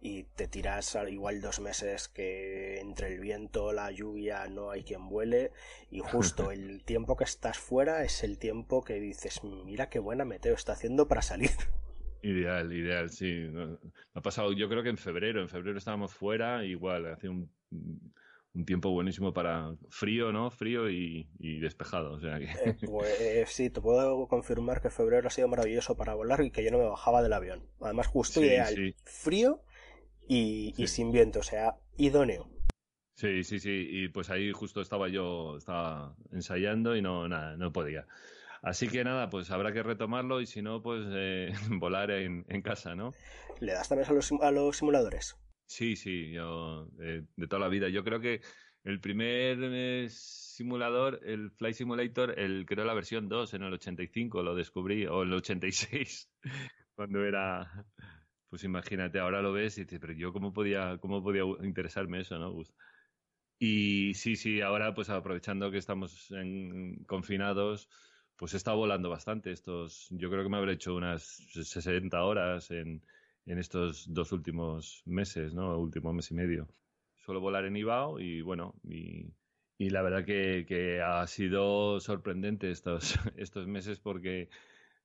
y 0.00 0.24
te 0.24 0.48
tiras 0.48 0.96
igual 1.08 1.40
dos 1.40 1.60
meses 1.60 2.08
que 2.08 2.80
entre 2.80 3.08
el 3.08 3.20
viento 3.20 3.72
la 3.72 3.90
lluvia 3.90 4.46
no 4.48 4.70
hay 4.70 4.84
quien 4.84 5.08
vuele 5.08 5.52
y 5.90 6.00
justo 6.00 6.50
el 6.50 6.84
tiempo 6.84 7.16
que 7.16 7.24
estás 7.24 7.58
fuera 7.58 8.04
es 8.04 8.22
el 8.22 8.38
tiempo 8.38 8.82
que 8.82 8.94
dices 8.94 9.42
mira 9.44 9.88
qué 9.88 9.98
buena 9.98 10.24
meteo 10.24 10.54
está 10.54 10.72
haciendo 10.72 11.08
para 11.08 11.22
salir 11.22 11.50
Ideal, 12.22 12.72
ideal, 12.72 13.10
sí. 13.10 13.48
Me 13.50 13.76
ha 14.14 14.20
pasado, 14.20 14.52
yo 14.52 14.68
creo 14.68 14.82
que 14.82 14.88
en 14.88 14.98
febrero, 14.98 15.40
en 15.40 15.48
febrero 15.48 15.78
estábamos 15.78 16.12
fuera, 16.12 16.64
igual, 16.64 17.06
hace 17.06 17.28
un, 17.28 17.50
un 18.54 18.64
tiempo 18.64 18.90
buenísimo 18.90 19.32
para 19.32 19.74
frío, 19.88 20.32
¿no? 20.32 20.50
Frío 20.50 20.90
y, 20.90 21.28
despejado, 21.60 22.12
o 22.12 22.20
sea 22.20 22.38
que... 22.38 22.46
Eh, 22.46 22.76
pues 22.86 23.50
sí, 23.50 23.70
te 23.70 23.80
puedo 23.80 24.26
confirmar 24.26 24.80
que 24.80 24.90
febrero 24.90 25.28
ha 25.28 25.30
sido 25.30 25.48
maravilloso 25.48 25.96
para 25.96 26.14
volar 26.14 26.42
y 26.42 26.50
que 26.50 26.64
yo 26.64 26.70
no 26.70 26.78
me 26.78 26.88
bajaba 26.88 27.22
del 27.22 27.32
avión. 27.32 27.62
Además, 27.80 28.08
justo 28.08 28.42
ideal, 28.42 28.94
frío 29.04 29.62
y, 30.26 30.74
y 30.76 30.86
sin 30.88 31.12
viento, 31.12 31.40
o 31.40 31.44
sea, 31.44 31.76
idóneo. 31.96 32.48
Sí, 33.14 33.42
sí, 33.42 33.58
sí, 33.58 33.88
y 33.90 34.08
pues 34.08 34.30
ahí 34.30 34.52
justo 34.52 34.80
estaba 34.80 35.08
yo, 35.08 35.56
estaba 35.56 36.14
ensayando 36.32 36.94
y 36.96 37.02
no, 37.02 37.28
nada, 37.28 37.56
no 37.56 37.72
podía. 37.72 38.06
Así 38.62 38.88
que 38.88 39.04
nada, 39.04 39.30
pues 39.30 39.50
habrá 39.50 39.72
que 39.72 39.82
retomarlo 39.82 40.40
y 40.40 40.46
si 40.46 40.62
no, 40.62 40.82
pues 40.82 41.04
eh, 41.10 41.52
volar 41.70 42.10
en, 42.10 42.44
casa, 42.62 42.94
¿no? 42.94 43.12
¿Le 43.60 43.72
das 43.72 43.88
también 43.88 44.08
a 44.08 44.12
los, 44.12 44.32
a 44.32 44.50
los 44.50 44.76
simuladores? 44.76 45.36
Sí, 45.66 45.96
sí, 45.96 46.32
yo 46.32 46.88
eh, 47.00 47.24
de 47.36 47.46
toda 47.46 47.60
la 47.60 47.68
vida. 47.68 47.88
Yo 47.88 48.02
creo 48.02 48.20
que 48.20 48.40
el 48.84 49.00
primer 49.00 49.58
eh, 49.60 50.08
simulador, 50.10 51.20
el 51.24 51.50
Flight 51.50 51.76
Simulator, 51.76 52.38
el 52.38 52.64
creo 52.66 52.84
la 52.84 52.94
versión 52.94 53.28
2 53.28 53.54
en 53.54 53.62
el 53.62 53.74
85 53.74 54.42
lo 54.42 54.54
descubrí, 54.54 55.06
o 55.06 55.22
el 55.22 55.32
86, 55.32 56.30
cuando 56.94 57.24
era... 57.24 57.84
Pues 58.48 58.64
imagínate, 58.64 59.18
ahora 59.18 59.42
lo 59.42 59.52
ves 59.52 59.76
y 59.76 59.82
dices, 59.82 59.98
pero 60.00 60.14
yo 60.14 60.32
cómo 60.32 60.54
podía, 60.54 60.96
cómo 61.02 61.22
podía 61.22 61.42
interesarme 61.62 62.22
eso, 62.22 62.38
¿no? 62.38 62.54
Y 63.58 64.14
sí, 64.14 64.36
sí, 64.36 64.62
ahora 64.62 64.94
pues 64.94 65.10
aprovechando 65.10 65.70
que 65.70 65.76
estamos 65.76 66.30
en, 66.30 67.04
confinados, 67.04 67.90
pues 68.38 68.54
he 68.54 68.56
estado 68.56 68.76
volando 68.76 69.10
bastante 69.10 69.50
estos, 69.50 70.06
yo 70.10 70.30
creo 70.30 70.44
que 70.44 70.48
me 70.48 70.56
habré 70.56 70.74
hecho 70.74 70.94
unas 70.94 71.22
60 71.24 72.22
horas 72.22 72.70
en, 72.70 73.02
en 73.46 73.58
estos 73.58 74.12
dos 74.14 74.30
últimos 74.30 75.02
meses, 75.06 75.54
¿no? 75.54 75.76
Último 75.76 76.12
mes 76.12 76.30
y 76.30 76.34
medio. 76.34 76.68
Suelo 77.16 77.40
volar 77.40 77.64
en 77.64 77.76
Ibao 77.76 78.20
y 78.20 78.40
bueno, 78.42 78.74
y, 78.84 79.34
la 79.78 80.02
verdad 80.02 80.24
que, 80.24 80.64
que, 80.68 81.02
ha 81.02 81.26
sido 81.26 81.98
sorprendente 81.98 82.70
estos, 82.70 83.18
estos 83.36 83.66
meses 83.66 83.98
porque 83.98 84.48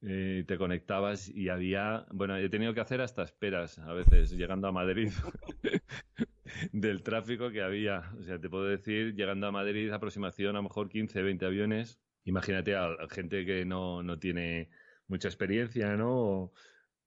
eh, 0.04 0.44
te 0.48 0.58
conectabas 0.60 1.28
y 1.28 1.50
había, 1.50 2.06
bueno, 2.12 2.38
he 2.38 2.50
tenido 2.50 2.76
que 2.76 2.82
hacer 2.82 3.02
hasta 3.02 3.24
esperas 3.24 3.80
a 3.80 3.94
veces 3.94 4.32
llegando 4.32 4.68
a 4.68 4.72
Madrid 4.72 5.12
del 6.72 7.02
tráfico 7.02 7.50
que 7.50 7.64
había. 7.64 8.12
O 8.20 8.22
sea, 8.22 8.40
te 8.40 8.48
puedo 8.48 8.66
decir, 8.66 9.16
llegando 9.16 9.48
a 9.48 9.52
Madrid, 9.52 9.92
aproximación 9.92 10.52
a 10.52 10.60
lo 10.60 10.64
mejor 10.64 10.90
15, 10.90 11.24
20 11.24 11.46
aviones 11.48 12.00
imagínate 12.26 12.76
a, 12.76 12.96
gente 13.10 13.46
que 13.46 13.66
no, 13.66 14.04
no 14.04 14.20
tiene 14.20 14.70
mucha 15.08 15.28
experiencia, 15.28 15.96
¿no? 15.96 16.52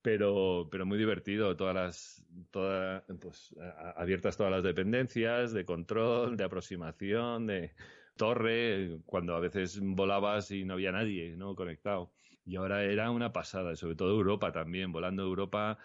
Pero, 0.02 0.68
pero 0.70 0.86
muy 0.86 0.98
divertido, 0.98 1.56
todas 1.56 1.74
las, 1.74 2.26
todas, 2.52 3.02
pues, 3.20 3.54
abiertas 3.96 4.36
todas 4.36 4.52
las 4.52 4.62
dependencias 4.62 5.52
de 5.52 5.64
control, 5.64 6.36
de 6.36 6.44
aproximación, 6.44 7.46
de 7.46 7.72
torre, 8.16 9.00
cuando 9.04 9.34
a 9.34 9.40
veces 9.40 9.80
volabas 9.82 10.50
y 10.52 10.64
no 10.64 10.74
había 10.74 10.92
nadie, 10.92 11.36
¿no? 11.36 11.56
Conectado. 11.56 12.12
Y 12.44 12.54
ahora 12.54 12.84
era 12.84 13.10
una 13.10 13.32
pasada, 13.32 13.74
sobre 13.74 13.96
todo 13.96 14.10
Europa 14.10 14.52
también, 14.52 14.92
volando 14.92 15.24
Europa, 15.24 15.78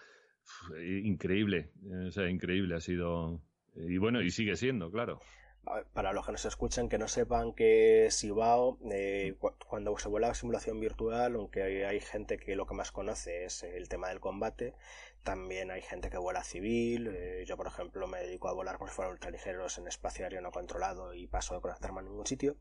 increíble, 0.80 1.72
o 2.06 2.10
sea, 2.12 2.28
increíble, 2.30 2.76
ha 2.76 2.80
sido 2.80 3.42
Y 3.74 3.98
bueno, 3.98 4.22
y 4.22 4.30
sigue 4.30 4.54
siendo, 4.54 4.90
claro 4.92 5.18
para 5.92 6.12
los 6.12 6.26
que 6.26 6.32
nos 6.32 6.44
escuchan 6.44 6.88
que 6.88 6.98
no 6.98 7.08
sepan 7.08 7.52
que 7.52 8.08
Sibao, 8.10 8.78
eh, 8.90 9.36
cuando 9.68 9.96
se 9.96 10.08
vuela 10.08 10.34
simulación 10.34 10.80
virtual, 10.80 11.36
aunque 11.36 11.86
hay 11.86 12.00
gente 12.00 12.36
que 12.36 12.56
lo 12.56 12.66
que 12.66 12.74
más 12.74 12.90
conoce 12.90 13.44
es 13.44 13.62
el 13.62 13.88
tema 13.88 14.08
del 14.08 14.20
combate, 14.20 14.74
también 15.22 15.70
hay 15.70 15.82
gente 15.82 16.10
que 16.10 16.18
vuela 16.18 16.44
civil. 16.44 17.08
Eh, 17.14 17.44
yo, 17.46 17.56
por 17.56 17.66
ejemplo, 17.66 18.06
me 18.06 18.20
dedico 18.20 18.48
a 18.48 18.52
volar 18.52 18.78
por 18.78 18.88
si 18.88 18.94
fueran 18.94 19.12
ultraligeros 19.12 19.78
en 19.78 19.86
espacio 19.86 20.24
aéreo 20.24 20.40
no 20.40 20.50
controlado 20.50 21.14
y 21.14 21.26
paso 21.26 21.54
de 21.54 21.60
conectarme 21.60 22.00
a 22.00 22.02
ningún 22.02 22.26
sitio. 22.26 22.56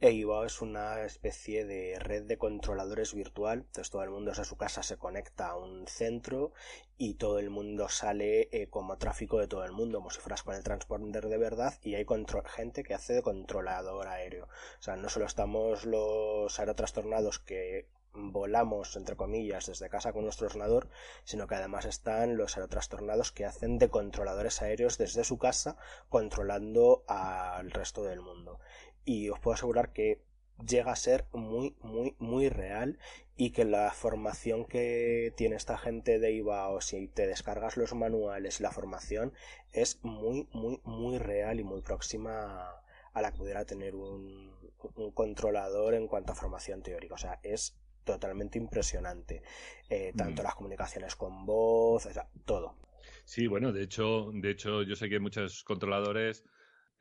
E 0.00 0.24
es 0.44 0.60
una 0.60 1.04
especie 1.04 1.64
de 1.64 1.96
red 2.00 2.24
de 2.24 2.36
controladores 2.36 3.14
virtual. 3.14 3.60
Entonces 3.60 3.90
todo 3.90 4.02
el 4.02 4.10
mundo 4.10 4.30
desde 4.30 4.44
su 4.44 4.56
casa 4.56 4.82
se 4.82 4.96
conecta 4.96 5.48
a 5.48 5.56
un 5.56 5.86
centro 5.86 6.52
y 6.98 7.14
todo 7.14 7.38
el 7.38 7.50
mundo 7.50 7.88
sale 7.88 8.48
eh, 8.50 8.68
como 8.68 8.98
tráfico 8.98 9.38
de 9.38 9.46
todo 9.46 9.64
el 9.64 9.72
mundo, 9.72 9.98
como 9.98 10.10
si 10.10 10.20
fueras 10.20 10.42
con 10.42 10.56
el 10.56 10.64
transponder 10.64 11.28
de 11.28 11.38
verdad 11.38 11.78
y 11.82 11.94
hay 11.94 12.06
gente 12.46 12.82
que 12.82 12.94
hace 12.94 13.12
de 13.12 13.22
controlador 13.22 14.08
aéreo. 14.08 14.46
O 14.46 14.82
sea, 14.82 14.96
no 14.96 15.08
solo 15.08 15.26
estamos 15.26 15.84
los 15.84 16.58
aerotrastornados 16.58 17.38
que 17.38 17.86
volamos, 18.14 18.96
entre 18.96 19.16
comillas, 19.16 19.66
desde 19.66 19.88
casa 19.88 20.12
con 20.12 20.24
nuestro 20.24 20.46
ordenador, 20.46 20.88
sino 21.24 21.46
que 21.46 21.54
además 21.54 21.84
están 21.84 22.36
los 22.36 22.56
aerotrastornados 22.56 23.32
que 23.32 23.44
hacen 23.44 23.78
de 23.78 23.88
controladores 23.88 24.62
aéreos 24.62 24.98
desde 24.98 25.24
su 25.24 25.38
casa, 25.38 25.76
controlando 26.08 27.04
al 27.08 27.70
resto 27.70 28.04
del 28.04 28.20
mundo. 28.20 28.60
Y 29.04 29.30
os 29.30 29.40
puedo 29.40 29.54
asegurar 29.54 29.92
que 29.92 30.22
llega 30.66 30.92
a 30.92 30.96
ser 30.96 31.26
muy, 31.32 31.76
muy, 31.80 32.14
muy 32.18 32.48
real 32.48 32.98
y 33.36 33.50
que 33.50 33.64
la 33.64 33.90
formación 33.92 34.64
que 34.64 35.32
tiene 35.36 35.56
esta 35.56 35.78
gente 35.78 36.18
de 36.18 36.32
IVA 36.32 36.80
si 36.80 37.08
te 37.08 37.26
descargas 37.26 37.76
los 37.76 37.94
manuales 37.94 38.60
la 38.60 38.70
formación 38.70 39.32
es 39.72 39.98
muy, 40.04 40.48
muy, 40.52 40.80
muy 40.84 41.18
real 41.18 41.58
y 41.58 41.64
muy 41.64 41.80
próxima 41.80 42.70
a 43.12 43.22
la 43.22 43.32
que 43.32 43.38
pudiera 43.38 43.64
tener 43.64 43.94
un, 43.94 44.52
un 44.94 45.10
controlador 45.12 45.94
en 45.94 46.08
cuanto 46.08 46.32
a 46.32 46.36
formación 46.36 46.82
teórica. 46.82 47.14
O 47.14 47.18
sea, 47.18 47.40
es 47.42 47.76
totalmente 48.04 48.58
impresionante. 48.58 49.42
Eh, 49.88 50.12
tanto 50.16 50.42
mm. 50.42 50.44
las 50.44 50.54
comunicaciones 50.54 51.16
con 51.16 51.44
voz, 51.44 52.08
todo. 52.44 52.76
Sí, 53.24 53.46
bueno, 53.46 53.72
de 53.72 53.82
hecho, 53.82 54.30
de 54.32 54.50
hecho, 54.50 54.82
yo 54.82 54.96
sé 54.96 55.08
que 55.08 55.20
muchos 55.20 55.64
controladores 55.64 56.44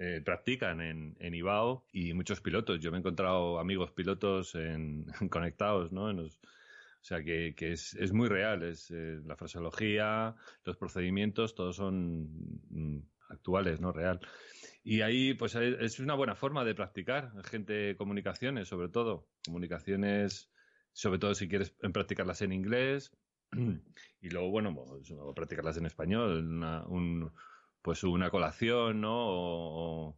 eh, 0.04 0.22
practican 0.24 0.82
en, 0.82 1.16
en 1.20 1.34
IBAO 1.36 1.86
y 1.92 2.14
muchos 2.14 2.42
pilotos. 2.42 2.80
Yo 2.80 2.92
me 2.92 2.98
he 2.98 3.00
encontrado 3.00 3.60
amigos 3.60 3.92
pilotos 3.92 4.56
en, 4.56 5.06
conectados, 5.30 5.92
¿no? 5.92 6.06
o 6.06 7.04
sea 7.04 7.24
que, 7.24 7.54
que 7.56 7.74
es, 7.74 7.94
es, 7.96 8.12
muy 8.12 8.28
real, 8.28 8.64
es 8.64 8.92
eh, 8.92 9.20
la 9.26 9.36
fraseología, 9.36 10.36
los 10.64 10.78
procedimientos, 10.78 11.56
todos 11.56 11.76
son 11.76 12.30
mm, 12.70 13.00
actuales, 13.30 13.80
¿no? 13.80 13.92
Real. 13.92 14.20
Y 14.84 15.02
ahí, 15.02 15.34
pues 15.36 15.56
es 15.56 16.00
una 16.00 16.16
buena 16.16 16.36
forma 16.36 16.66
de 16.66 16.74
practicar, 16.74 17.32
gente 17.44 17.96
comunicaciones, 17.96 18.68
sobre 18.68 18.90
todo, 18.90 19.28
comunicaciones 19.46 20.51
sobre 20.94 21.20
todo 21.20 21.34
si 21.36 21.48
quieres 21.48 21.72
practicarlas 21.94 22.42
en 22.42 22.52
inglés 22.52 23.12
y 24.22 24.30
luego, 24.30 24.50
bueno, 24.50 24.74
pues, 24.74 25.14
practicarlas 25.36 25.78
en 25.78 25.86
español, 25.86 26.46
una, 26.48 26.84
un, 26.86 27.32
pues 27.82 28.04
una 28.04 28.30
colación, 28.30 29.02
¿no? 29.02 29.16
O, 29.16 30.18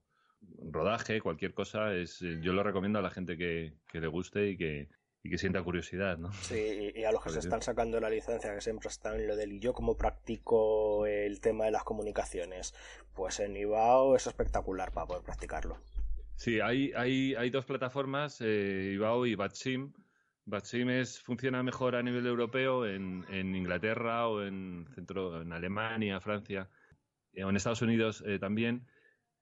rodaje, 0.72 1.22
cualquier 1.22 1.54
cosa, 1.54 1.94
es, 1.96 2.20
yo 2.20 2.54
lo 2.54 2.64
recomiendo 2.64 3.00
a 3.00 3.02
la 3.02 3.10
gente 3.10 3.38
que, 3.38 3.74
le 3.94 4.08
guste 4.08 4.50
y 4.50 4.58
que, 4.58 4.90
y 5.24 5.30
que 5.30 5.38
sienta 5.38 5.64
curiosidad, 5.64 6.18
¿no? 6.18 6.32
Sí, 6.34 6.92
y 6.96 7.04
a 7.06 7.12
los 7.12 7.24
que 7.24 7.30
se 7.30 7.40
están 7.40 7.62
sacando 7.62 8.00
la 8.00 8.10
licencia, 8.10 8.54
que 8.54 8.62
siempre 8.62 8.90
están 8.90 9.16
en 9.16 9.28
lo 9.28 9.36
del 9.36 9.60
yo 9.60 9.74
como 9.74 9.96
practico 9.96 11.06
el 11.06 11.40
tema 11.40 11.66
de 11.66 11.72
las 11.72 11.84
comunicaciones, 11.84 12.74
pues 13.14 13.40
en 13.40 13.56
IBAO 13.56 14.16
es 14.16 14.28
espectacular 14.28 14.92
para 14.92 15.08
poder 15.08 15.24
practicarlo. 15.24 15.78
Sí, 16.36 16.60
hay, 16.60 16.92
hay, 16.96 17.36
hay 17.36 17.50
dos 17.50 17.66
plataformas, 17.66 18.42
eh, 18.42 18.92
IBAO 18.96 19.26
y 19.26 19.36
BatSim, 19.36 19.94
Batsimes 20.46 21.22
funciona 21.22 21.64
mejor 21.64 21.96
a 21.96 22.04
nivel 22.04 22.26
europeo 22.28 22.86
en, 22.86 23.26
Inglaterra 23.56 24.28
o 24.28 24.44
en 24.44 24.86
centro 24.94 25.42
en 25.42 25.54
Alemania, 25.54 26.20
Francia 26.20 26.70
eh, 27.34 27.44
o 27.44 27.50
en 27.50 27.56
Estados 27.56 27.82
Unidos 27.82 28.24
eh, 28.28 28.40
también, 28.40 28.86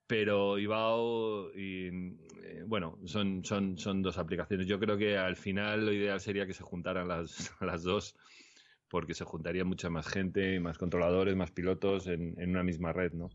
pero 0.06 0.58
Ibao 0.58 1.50
y 1.56 1.88
eh, 2.42 2.64
bueno, 2.66 2.98
son, 3.04 3.44
son, 3.44 3.78
son 3.78 4.02
dos 4.02 4.18
aplicaciones. 4.18 4.66
Yo 4.66 4.78
creo 4.78 4.96
que 4.96 5.18
al 5.18 5.36
final 5.36 5.86
lo 5.86 5.92
ideal 5.92 6.20
sería 6.20 6.46
que 6.46 6.54
se 6.54 6.62
juntaran 6.62 7.08
las, 7.08 7.52
las 7.60 7.82
dos 7.82 8.16
porque 8.88 9.14
se 9.14 9.24
juntaría 9.24 9.64
mucha 9.64 9.88
más 9.88 10.06
gente, 10.06 10.60
más 10.60 10.76
controladores, 10.78 11.34
más 11.34 11.50
pilotos 11.50 12.06
en, 12.06 12.38
en 12.38 12.50
una 12.50 12.62
misma 12.62 12.92
red, 12.92 13.12
¿no? 13.12 13.30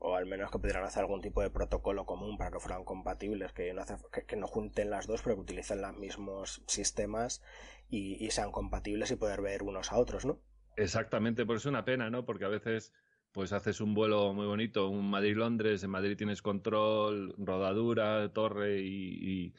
O 0.00 0.16
al 0.16 0.26
menos 0.26 0.50
que 0.50 0.58
pudieran 0.58 0.84
hacer 0.84 1.02
algún 1.02 1.20
tipo 1.20 1.42
de 1.42 1.50
protocolo 1.50 2.06
común 2.06 2.36
para 2.36 2.50
que 2.50 2.58
fueran 2.58 2.84
compatibles, 2.84 3.52
que 3.52 3.72
no, 3.74 3.84
que, 4.10 4.36
no 4.36 4.46
junten 4.46 4.90
las 4.90 5.06
dos, 5.06 5.22
pero 5.22 5.36
que 5.36 5.42
utilicen 5.42 5.82
los 5.82 5.96
mismos 5.96 6.62
sistemas 6.66 7.42
y, 7.88 8.30
sean 8.30 8.50
compatibles 8.50 9.10
y 9.10 9.16
poder 9.16 9.42
ver 9.42 9.62
unos 9.62 9.92
a 9.92 9.98
otros, 9.98 10.24
¿no? 10.24 10.40
Exactamente, 10.76 11.44
por 11.44 11.56
eso 11.56 11.68
es 11.68 11.72
una 11.72 11.84
pena, 11.84 12.08
¿no? 12.08 12.24
Porque 12.24 12.46
a 12.46 12.48
veces 12.48 12.92
pues 13.32 13.52
haces 13.52 13.80
un 13.80 13.94
vuelo 13.94 14.32
muy 14.32 14.46
bonito, 14.46 14.88
un 14.88 15.10
Madrid-Londres, 15.10 15.84
en 15.84 15.90
Madrid 15.90 16.16
tienes 16.16 16.42
control, 16.42 17.34
rodadura, 17.38 18.32
torre 18.32 18.80
y, 18.80 19.54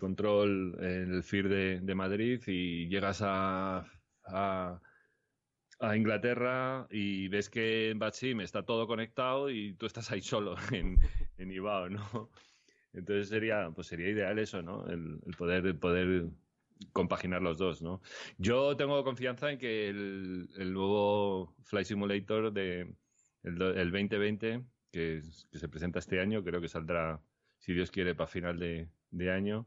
control 0.00 0.78
en 0.80 1.12
el 1.12 1.22
FIR 1.22 1.82
de, 1.82 1.94
Madrid 1.94 2.40
y 2.46 2.88
llegas 2.88 3.20
a 3.22 3.84
a 4.26 4.80
Inglaterra 5.96 6.86
y 6.90 7.28
ves 7.28 7.50
que 7.50 7.90
en 7.90 7.98
Batsim 7.98 8.40
está 8.40 8.64
todo 8.64 8.86
conectado 8.86 9.50
y 9.50 9.74
tú 9.74 9.86
estás 9.86 10.10
ahí 10.12 10.22
solo 10.22 10.54
en, 10.72 10.96
en 11.38 11.52
Ibao, 11.52 11.88
¿no? 11.88 12.30
Entonces 12.92 13.28
sería, 13.28 13.70
pues 13.74 13.86
sería 13.86 14.08
ideal 14.10 14.38
eso, 14.38 14.62
¿no? 14.62 14.86
El, 14.86 15.18
poder, 15.36 15.78
poder 15.78 16.26
compaginar 16.92 17.42
los 17.42 17.58
dos, 17.58 17.82
¿no? 17.82 18.02
Yo 18.38 18.76
tengo 18.76 19.02
confianza 19.02 19.50
en 19.50 19.58
que 19.58 19.88
el, 19.88 20.48
el 20.56 20.72
nuevo 20.72 21.54
Flight 21.64 21.86
Simulator 21.86 22.52
de 22.52 22.94
el, 23.42 23.58
2020, 23.58 24.62
que, 24.92 25.22
que, 25.50 25.58
se 25.58 25.68
presenta 25.68 25.98
este 25.98 26.20
año, 26.20 26.44
creo 26.44 26.60
que 26.60 26.68
saldrá, 26.68 27.20
si 27.58 27.72
Dios 27.72 27.90
quiere, 27.90 28.14
para 28.14 28.26
final 28.26 28.58
de, 28.58 28.88
de 29.10 29.30
año, 29.30 29.66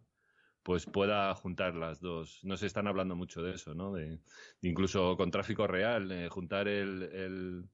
pues 0.65 0.87
pueda 0.87 1.35
juntar 1.35 1.75
las 1.75 2.01
dos. 2.01 2.39
No 2.43 2.57
se 2.57 2.65
están 2.65 2.87
hablando 2.87 3.15
mucho 3.15 3.43
de 3.43 3.53
eso, 3.53 3.75
¿no? 3.75 3.93
De, 3.93 4.17
incluso 4.63 5.15
con 5.15 5.29
tráfico 5.29 5.67
real, 5.67 6.27
juntar 6.29 6.67
el, 6.67 7.03
el, 7.03 7.69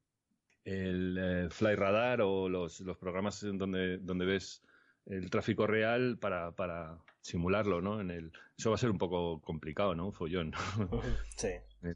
el 0.65 1.17
eh, 1.17 1.49
Fly 1.49 1.75
Radar 1.75 2.21
o 2.21 2.49
los, 2.49 2.81
los 2.81 2.97
programas 2.97 3.39
donde, 3.41 3.97
donde 3.99 4.25
ves 4.25 4.61
el 5.05 5.29
tráfico 5.29 5.65
real 5.67 6.17
para, 6.19 6.51
para 6.51 6.99
simularlo, 7.21 7.81
¿no? 7.81 8.01
En 8.01 8.11
el, 8.11 8.33
eso 8.57 8.71
va 8.71 8.75
a 8.75 8.79
ser 8.79 8.91
un 8.91 8.97
poco 8.97 9.39
complicado, 9.39 9.95
¿no? 9.95 10.07
Un 10.07 10.13
follón. 10.13 10.51
Sí. 11.37 11.47
Eh, 11.83 11.95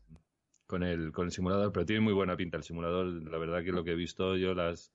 con 0.66 0.82
el, 0.82 1.12
con 1.12 1.26
el 1.26 1.32
simulador, 1.32 1.74
pero 1.74 1.86
tiene 1.86 2.00
muy 2.00 2.14
buena 2.14 2.38
pinta 2.38 2.56
el 2.56 2.64
simulador. 2.64 3.06
La 3.06 3.38
verdad 3.38 3.66
que 3.66 3.74
lo 3.74 3.84
que 3.84 3.92
he 3.92 3.96
visto 3.96 4.38
yo, 4.38 4.54
las 4.54 4.94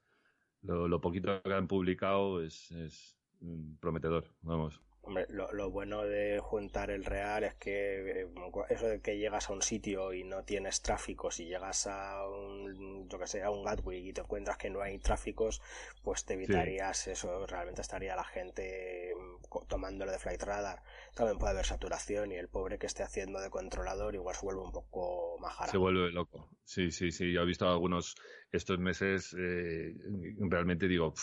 lo, 0.63 0.89
lo 0.89 0.99
poquito 1.03 1.43
que 1.43 1.53
han 1.53 1.69
publicado 1.69 2.43
es, 2.43 2.71
es 2.73 3.19
mm, 3.41 3.75
prometedor, 3.81 4.25
vamos. 4.41 4.81
Hombre, 5.11 5.27
lo, 5.29 5.71
bueno 5.73 6.05
de 6.05 6.39
juntar 6.39 6.89
el 6.93 7.05
real 7.05 7.43
es 7.43 7.57
que 7.57 8.23
eh, 8.23 8.29
eso 8.69 8.87
de 8.87 9.01
que 9.01 9.19
llegas 9.19 9.51
a 9.51 9.53
un 9.53 9.61
sitio 9.61 10.13
y 10.13 10.23
no 10.23 10.45
tienes 10.45 10.83
tráfico, 10.83 11.33
si 11.33 11.47
llegas 11.47 11.89
a 11.89 12.29
un, 12.29 13.09
yo 13.09 13.19
que 13.19 13.27
sé, 13.27 13.43
a 13.43 13.51
un 13.51 13.65
Gatwick 13.65 14.05
y 14.05 14.13
te 14.13 14.21
encuentras 14.21 14.57
que 14.57 14.71
no 14.71 14.81
hay 14.81 15.01
tráficos, 15.01 15.63
pues 16.05 16.25
te 16.25 16.35
evitarías 16.35 17.09
eso, 17.09 17.45
realmente 17.49 17.81
estaría 17.81 18.15
la 18.15 18.23
gente 18.23 19.13
mm, 19.17 19.67
tomándolo 19.67 20.13
de 20.13 20.19
Flight 20.21 20.45
Radar. 20.45 20.85
También 21.13 21.39
puede 21.39 21.55
haber 21.55 21.67
saturación 21.67 22.31
y 22.31 22.37
el 22.37 22.49
pobre 22.49 22.79
que 22.79 22.87
esté 22.87 23.03
haciendo 23.03 23.41
de 23.41 23.51
controlador 23.51 24.15
igual 24.15 24.37
se 24.37 24.47
vuelve 24.47 24.63
un 24.63 24.71
poco 24.71 25.37
majara. 25.41 25.73
Se 25.73 25.77
vuelve 25.77 26.13
loco. 26.13 26.49
Sí, 26.63 26.93
sí, 26.93 27.11
sí. 27.11 27.33
Yo 27.33 27.43
he 27.43 27.47
visto 27.47 27.69
algunos 27.69 28.15
estos 28.53 28.79
meses, 28.79 29.35
eh, 29.39 29.95
realmente 30.41 30.89
digo, 30.89 31.15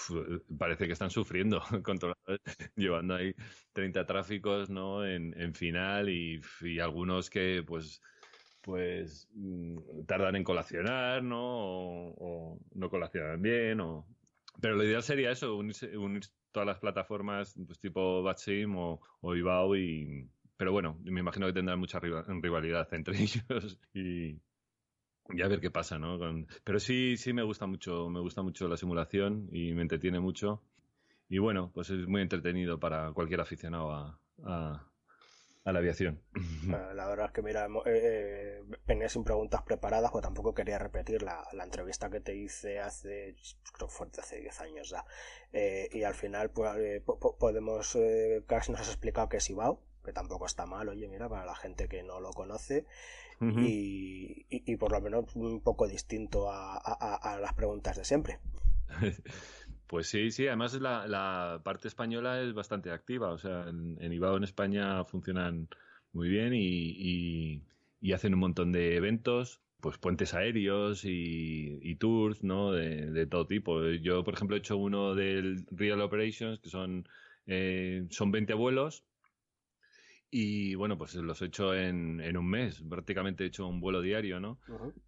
parece 0.57 0.87
que 0.87 0.93
están 0.93 1.09
sufriendo 1.09 1.61
llevando 2.75 3.15
ahí 3.15 3.35
30 3.73 4.05
tráficos 4.05 4.69
¿no? 4.69 5.05
en, 5.05 5.39
en 5.39 5.53
final 5.53 6.09
y, 6.09 6.41
y, 6.61 6.79
algunos 6.79 7.29
que 7.29 7.63
pues 7.65 8.01
pues 8.61 9.29
mm, 9.33 10.05
tardan 10.05 10.35
en 10.35 10.43
colacionar 10.43 11.23
¿no? 11.23 11.41
O, 11.41 12.59
no 12.73 12.89
colacionan 12.89 13.41
bien 13.41 13.79
o... 13.81 14.05
pero 14.61 14.75
lo 14.75 14.83
ideal 14.83 15.03
sería 15.03 15.31
eso 15.31 15.55
unir, 15.55 16.23
todas 16.51 16.67
las 16.67 16.79
plataformas 16.79 17.55
pues 17.65 17.79
tipo 17.79 18.23
Batsim 18.23 18.75
o, 18.77 19.01
o 19.21 19.35
Ibao 19.35 19.75
y 19.75 20.29
pero 20.55 20.71
bueno 20.71 20.97
me 21.03 21.19
imagino 21.19 21.45
que 21.47 21.53
tendrán 21.53 21.79
mucha 21.79 21.99
rivalidad 21.99 22.87
entre 22.93 23.17
ellos 23.21 23.79
y 23.93 24.39
y 25.33 25.41
a 25.41 25.47
ver 25.47 25.59
qué 25.59 25.71
pasa, 25.71 25.97
¿no? 25.97 26.17
Pero 26.63 26.79
sí, 26.79 27.17
sí 27.17 27.33
me 27.33 27.43
gusta 27.43 27.65
mucho, 27.65 28.09
me 28.09 28.19
gusta 28.19 28.41
mucho 28.41 28.67
la 28.67 28.77
simulación 28.77 29.49
y 29.51 29.73
me 29.73 29.81
entretiene 29.81 30.19
mucho. 30.19 30.61
Y 31.29 31.39
bueno, 31.39 31.71
pues 31.73 31.89
es 31.89 32.07
muy 32.07 32.21
entretenido 32.21 32.79
para 32.79 33.11
cualquier 33.11 33.41
aficionado 33.41 33.91
a, 33.91 34.19
a 34.43 34.87
la 35.71 35.79
aviación. 35.79 36.21
La 36.67 37.07
verdad 37.07 37.27
es 37.27 37.31
que, 37.31 37.41
mira, 37.41 37.67
eh, 37.85 38.63
venía 38.85 39.09
sin 39.09 39.23
preguntas 39.23 39.61
preparadas, 39.63 40.11
pues 40.11 40.23
tampoco 40.23 40.53
quería 40.53 40.79
repetir 40.79 41.23
la, 41.23 41.45
entrevista 41.63 42.09
que 42.09 42.21
te 42.21 42.35
hice 42.35 42.79
hace, 42.79 43.35
creo 43.73 43.89
que 44.11 44.21
hace 44.21 44.39
10 44.39 44.61
años 44.61 44.89
ya. 44.89 45.05
Eh, 45.51 45.89
y 45.91 46.03
al 46.03 46.13
final, 46.13 46.51
pues, 46.51 46.71
eh, 46.77 47.03
podemos, 47.39 47.97
casi 48.45 48.71
nos 48.71 48.81
has 48.81 48.87
explicado 48.87 49.29
que 49.29 49.37
es 49.37 49.49
Ibao, 49.49 49.81
que 50.03 50.13
tampoco 50.13 50.45
está 50.45 50.65
mal, 50.65 50.87
oye, 50.87 51.07
mira, 51.07 51.27
para 51.27 51.45
la 51.45 51.55
gente 51.55 51.87
que 51.87 52.03
no 52.03 52.19
lo 52.19 52.31
conoce. 52.31 52.85
y, 53.39 54.75
por 54.77 54.91
lo 54.91 55.01
menos 55.01 55.35
un 55.35 55.61
poco 55.61 55.87
distinto 55.87 56.49
a, 56.49 57.37
las 57.41 57.53
preguntas 57.53 57.97
de 57.97 58.05
siempre. 58.05 58.39
Pues 59.87 60.07
sí, 60.07 60.31
sí, 60.31 60.47
además 60.47 60.73
la, 60.81 61.07
la, 61.07 61.61
parte 61.63 61.87
española 61.87 62.41
es 62.41 62.53
bastante 62.53 62.91
activa, 62.91 63.29
o 63.31 63.37
sea, 63.37 63.69
en, 63.69 63.97
en 64.01 64.11
Ibao 64.13 64.35
en 64.37 64.43
España 64.43 65.03
funcionan 65.05 65.69
muy 66.11 66.29
bien 66.29 66.53
y, 66.53 67.63
y, 68.01 68.13
hacen 68.13 68.33
un 68.33 68.39
montón 68.41 68.71
de 68.71 68.95
eventos, 68.95 69.61
pues 69.81 69.97
puentes 69.97 70.33
aéreos 70.33 71.05
y, 71.05 71.79
y 71.81 71.95
tours, 71.95 72.43
¿no? 72.43 72.71
De, 72.71 73.11
de, 73.11 73.27
todo 73.27 73.45
tipo. 73.47 73.83
Yo, 73.91 74.23
por 74.23 74.33
ejemplo, 74.33 74.55
he 74.55 74.59
hecho 74.59 74.77
uno 74.77 75.15
del 75.15 75.65
Real 75.71 76.01
Operations, 76.01 76.59
que 76.59 76.69
son, 76.69 77.07
eh, 77.45 78.07
son 78.09 78.31
20 78.31 78.53
vuelos 78.55 79.03
y 80.29 80.75
bueno, 80.75 80.97
pues 80.97 81.15
los 81.15 81.41
he 81.41 81.45
hecho 81.45 81.73
en, 81.73 82.19
en, 82.19 82.35
un 82.35 82.49
mes, 82.49 82.83
prácticamente 82.89 83.45
he 83.45 83.47
hecho 83.47 83.65
un 83.65 83.79
vuelo 83.79 84.01
diario, 84.01 84.41
¿no? 84.41 84.59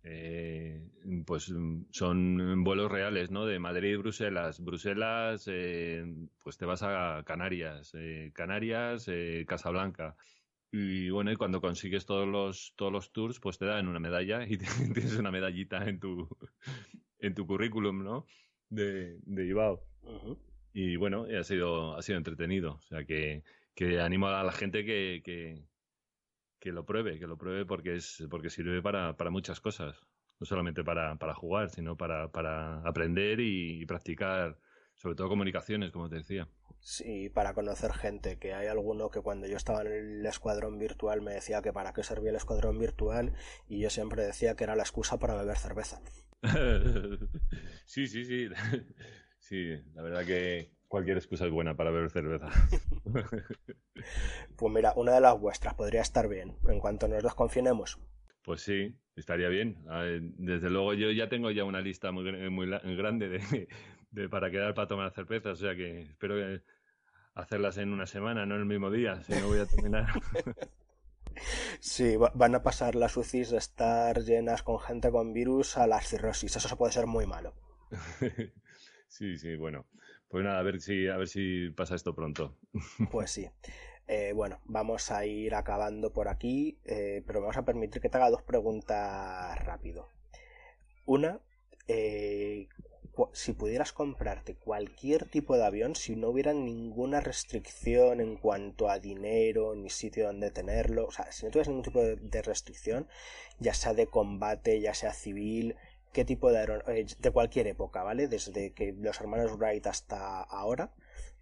eh, 0.04 0.82
pues 1.26 1.54
son 1.92 2.64
vuelos 2.64 2.90
reales, 2.90 3.30
¿no? 3.30 3.46
De 3.46 3.60
Madrid, 3.60 3.98
Bruselas, 3.98 4.64
Bruselas, 4.64 5.46
eh, 5.52 6.06
pues 6.42 6.58
te 6.58 6.66
vas 6.66 6.84
a 6.84 7.24
Canarias, 7.26 7.92
eh, 7.96 8.32
Canarias, 8.34 9.08
eh, 9.10 9.44
Casablanca. 9.46 10.16
Y 10.72 11.10
bueno, 11.10 11.32
y 11.32 11.36
cuando 11.36 11.60
consigues 11.60 12.06
todos 12.06 12.28
los, 12.28 12.74
todos 12.78 12.92
los 12.92 13.12
tours, 13.12 13.40
pues 13.42 13.58
te 13.58 13.66
dan 13.66 13.90
una 13.90 14.00
medalla 14.00 14.46
y 14.48 14.58
tienes 14.94 15.18
una 15.18 15.32
medallita 15.32 15.84
en 15.90 16.00
tu, 16.00 16.30
en 17.20 17.34
tu 17.34 17.46
currículum, 17.46 18.04
¿no? 18.04 18.26
De, 18.70 19.20
de 19.24 19.46
Ibao. 19.48 19.84
Y 20.72 20.96
bueno, 20.96 21.26
ha 21.26 21.44
sido, 21.44 21.98
ha 21.98 22.02
sido 22.02 22.20
entretenido. 22.20 22.76
O 22.76 22.82
sea 22.84 23.04
que 23.04 23.44
que 23.80 24.02
animo 24.02 24.28
a 24.28 24.44
la 24.44 24.52
gente 24.52 24.84
que, 24.84 25.22
que, 26.60 26.72
lo 26.74 26.86
pruebe, 26.86 27.18
que 27.18 27.28
lo 27.28 27.38
pruebe 27.38 27.66
porque 27.66 27.96
es 27.96 28.22
porque 28.30 28.50
sirve 28.50 28.82
para, 28.82 29.16
para 29.16 29.30
muchas 29.30 29.62
cosas. 29.62 30.06
No 30.38 30.46
solamente 30.46 30.84
para, 30.84 31.16
para 31.16 31.34
jugar, 31.34 31.70
sino 31.70 31.96
para, 31.96 32.30
para 32.30 32.82
aprender 32.82 33.40
y, 33.40 33.86
practicar, 33.86 34.60
sobre 34.96 35.16
todo 35.16 35.30
comunicaciones, 35.30 35.92
como 35.92 36.10
te 36.10 36.18
decía. 36.18 36.50
Sí, 36.82 37.30
para 37.30 37.54
conocer 37.54 37.94
gente, 37.94 38.38
que 38.38 38.54
hay 38.54 38.68
alguno 38.68 39.10
que 39.10 39.22
cuando 39.22 39.48
yo 39.48 39.56
estaba 39.56 39.82
en 39.82 39.88
el 39.88 40.26
escuadrón 40.26 40.78
virtual 40.78 41.22
me 41.22 41.34
decía 41.34 41.62
que 41.62 41.72
para 41.72 41.94
qué 41.94 42.04
servía 42.04 42.32
el 42.32 42.36
escuadrón 42.36 42.80
virtual 42.80 43.34
y 43.70 43.80
yo 43.80 43.90
siempre 43.90 44.24
decía 44.24 44.56
que 44.56 44.66
era 44.66 44.76
la 44.76 44.84
excusa 44.84 45.20
para 45.20 45.36
beber 45.36 45.58
cerveza. 45.58 46.02
sí, 47.86 48.08
sí, 48.08 48.26
sí. 48.26 48.50
Sí, 49.42 49.74
la 49.94 50.04
verdad 50.04 50.26
que, 50.26 50.79
cualquier 50.90 51.18
excusa 51.18 51.46
es 51.46 51.52
buena 51.52 51.76
para 51.76 51.92
beber 51.92 52.10
cerveza. 52.10 52.50
pues 54.58 54.74
mira, 54.74 54.92
una 54.98 55.14
de 55.14 55.22
las 55.22 55.40
vuestras 55.40 55.76
podría 55.76 56.02
estar 56.02 56.28
bien, 56.28 56.58
en 56.68 56.80
cuanto 56.80 57.08
nos 57.08 57.24
desconfinemos. 57.24 57.98
Pues 58.44 58.62
sí, 58.62 58.98
estaría 59.16 59.48
bien. 59.48 59.86
Desde 60.38 60.70
luego 60.70 60.94
yo 60.96 61.12
ya 61.12 61.30
tengo 61.30 61.52
ya 61.52 61.64
una 61.64 61.80
lista 61.80 62.12
muy, 62.12 62.50
muy 62.50 62.96
grande 62.98 63.30
de, 64.12 64.30
para 64.30 64.50
quedar 64.50 64.74
para 64.74 64.88
tomar 64.88 65.12
cerveza, 65.12 65.52
o 65.52 65.56
sea 65.56 65.76
que 65.76 66.02
espero 66.02 66.60
hacerlas 67.36 67.78
en 67.78 67.94
una 67.94 68.08
semana, 68.08 68.46
no 68.46 68.56
en 68.56 68.62
el 68.62 68.68
mismo 68.68 68.90
día, 68.90 69.22
si 69.24 69.34
no 69.34 69.48
voy 69.48 69.60
a 69.60 69.66
terminar. 69.66 70.08
Sí, 71.80 72.18
van 72.18 72.56
a 72.56 72.64
pasar 72.64 72.96
las 72.96 73.16
UCIs 73.16 73.52
de 73.52 73.60
estar 73.60 74.20
llenas 74.20 74.62
con 74.62 74.78
gente 74.78 75.10
con 75.10 75.32
virus 75.32 75.78
a 75.78 75.88
las 75.88 76.06
cirrosis. 76.10 76.54
Eso 76.58 76.76
puede 76.76 76.92
ser 76.92 77.08
muy 77.08 77.26
malo. 77.28 77.54
Sí, 79.08 79.38
sí, 79.38 79.56
bueno. 79.56 79.86
Pues 80.30 80.44
nada, 80.44 80.60
a 80.60 80.64
ver 80.64 80.80
si, 80.80 81.08
a 81.08 81.18
ver 81.18 81.28
si 81.28 81.72
pasa 81.72 81.96
esto 81.96 82.16
pronto. 82.16 82.56
Pues 83.12 83.32
sí. 83.32 83.50
Eh, 84.08 84.32
bueno, 84.34 84.60
vamos 84.66 85.12
a 85.12 85.26
ir 85.26 85.54
acabando 85.54 86.12
por 86.14 86.30
aquí, 86.30 86.80
eh, 86.86 87.24
pero 87.28 87.42
vamos 87.42 87.58
a 87.58 87.66
permitir 87.66 88.02
que 88.02 88.10
te 88.10 88.18
haga 88.18 88.30
dos 88.32 88.42
preguntas 88.42 89.64
rápido. 89.64 90.10
Una, 91.06 91.40
eh, 91.88 92.68
si 93.34 93.54
pudieras 93.54 93.92
comprarte 93.92 94.56
cualquier 94.56 95.26
tipo 95.26 95.58
de 95.58 95.66
avión, 95.66 95.96
si 95.96 96.16
no 96.16 96.30
hubiera 96.30 96.54
ninguna 96.54 97.22
restricción 97.22 98.20
en 98.22 98.36
cuanto 98.38 98.90
a 98.90 99.00
dinero 99.00 99.76
ni 99.76 99.90
sitio 99.90 100.26
donde 100.28 100.52
tenerlo, 100.52 101.06
o 101.06 101.12
sea, 101.12 101.32
si 101.32 101.46
no 101.46 101.52
tuvieras 101.52 101.68
ningún 101.70 101.84
tipo 101.84 102.02
de 102.02 102.42
restricción, 102.42 103.08
ya 103.60 103.74
sea 103.74 103.94
de 103.94 104.08
combate, 104.08 104.80
ya 104.80 104.94
sea 104.94 105.14
civil, 105.14 105.76
qué 106.14 106.26
tipo 106.26 106.52
de 106.52 106.60
aeronave, 106.60 107.02
eh, 107.02 107.06
de 107.18 107.32
cualquier 107.32 107.68
época, 107.68 108.04
¿vale? 108.04 108.28
Desde 108.28 108.74
que 108.74 108.94
los 108.94 109.20
hermanos 109.20 109.58
Wright 109.58 109.86
hasta 109.88 110.42
ahora, 110.42 110.94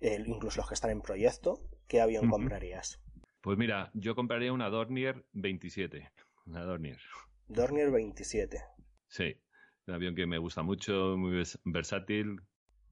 incluso 0.02 0.62
los 0.62 0.68
que 0.68 0.74
están 0.74 0.92
en 0.92 1.02
proyecto, 1.02 1.60
¿qué 1.88 2.02
avión 2.02 2.30
comprarías? 2.30 3.02
Pues 3.42 3.58
mira, 3.58 3.92
yo 3.94 4.16
compraría 4.16 4.52
una 4.52 4.70
Dornier 4.70 5.26
27, 5.34 6.12
una 6.46 6.64
Dornier. 6.64 7.00
Dornier 7.48 7.92
27. 7.92 8.62
Sí, 9.08 9.38
un 9.88 9.94
avión 9.94 10.16
que 10.16 10.26
me 10.26 10.38
gusta 10.38 10.64
mucho, 10.64 11.16
muy 11.18 11.44
versátil. 11.64 12.42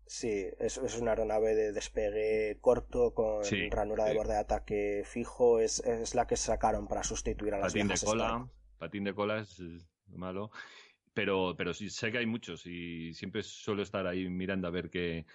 Sí, 0.07 0.45
es, 0.59 0.77
es 0.77 0.99
una 0.99 1.11
aeronave 1.11 1.55
de 1.55 1.71
despegue 1.71 2.59
corto 2.61 3.13
con 3.15 3.41
ranura 3.71 4.05
de 4.05 4.13
borde 4.13 4.33
de 4.33 4.39
ataque 4.39 5.03
fijo. 5.03 5.59
Es, 5.59 5.83
la 6.13 6.27
que 6.27 6.37
sacaron 6.37 6.87
para 6.87 7.03
sustituir 7.03 7.55
a 7.55 7.59
las 7.59 7.73
patín 7.73 7.87
de 7.87 7.95
cola. 8.03 8.47
Patín 8.77 9.03
de 9.03 9.15
cola 9.15 9.39
es 9.39 9.59
malo 10.07 10.51
pero, 11.15 11.55
pero 11.57 11.73
sí 11.73 11.89
sé 11.89 12.11
que 12.11 12.19
hay 12.19 12.25
muchos 12.27 12.67
y 12.67 13.13
siempre 13.13 13.41
suelo 13.41 13.81
estar 13.81 14.05
ahí 14.05 14.29
mirando 14.29 14.67
a 14.67 14.71
ver 14.71 14.89
que 14.91 15.25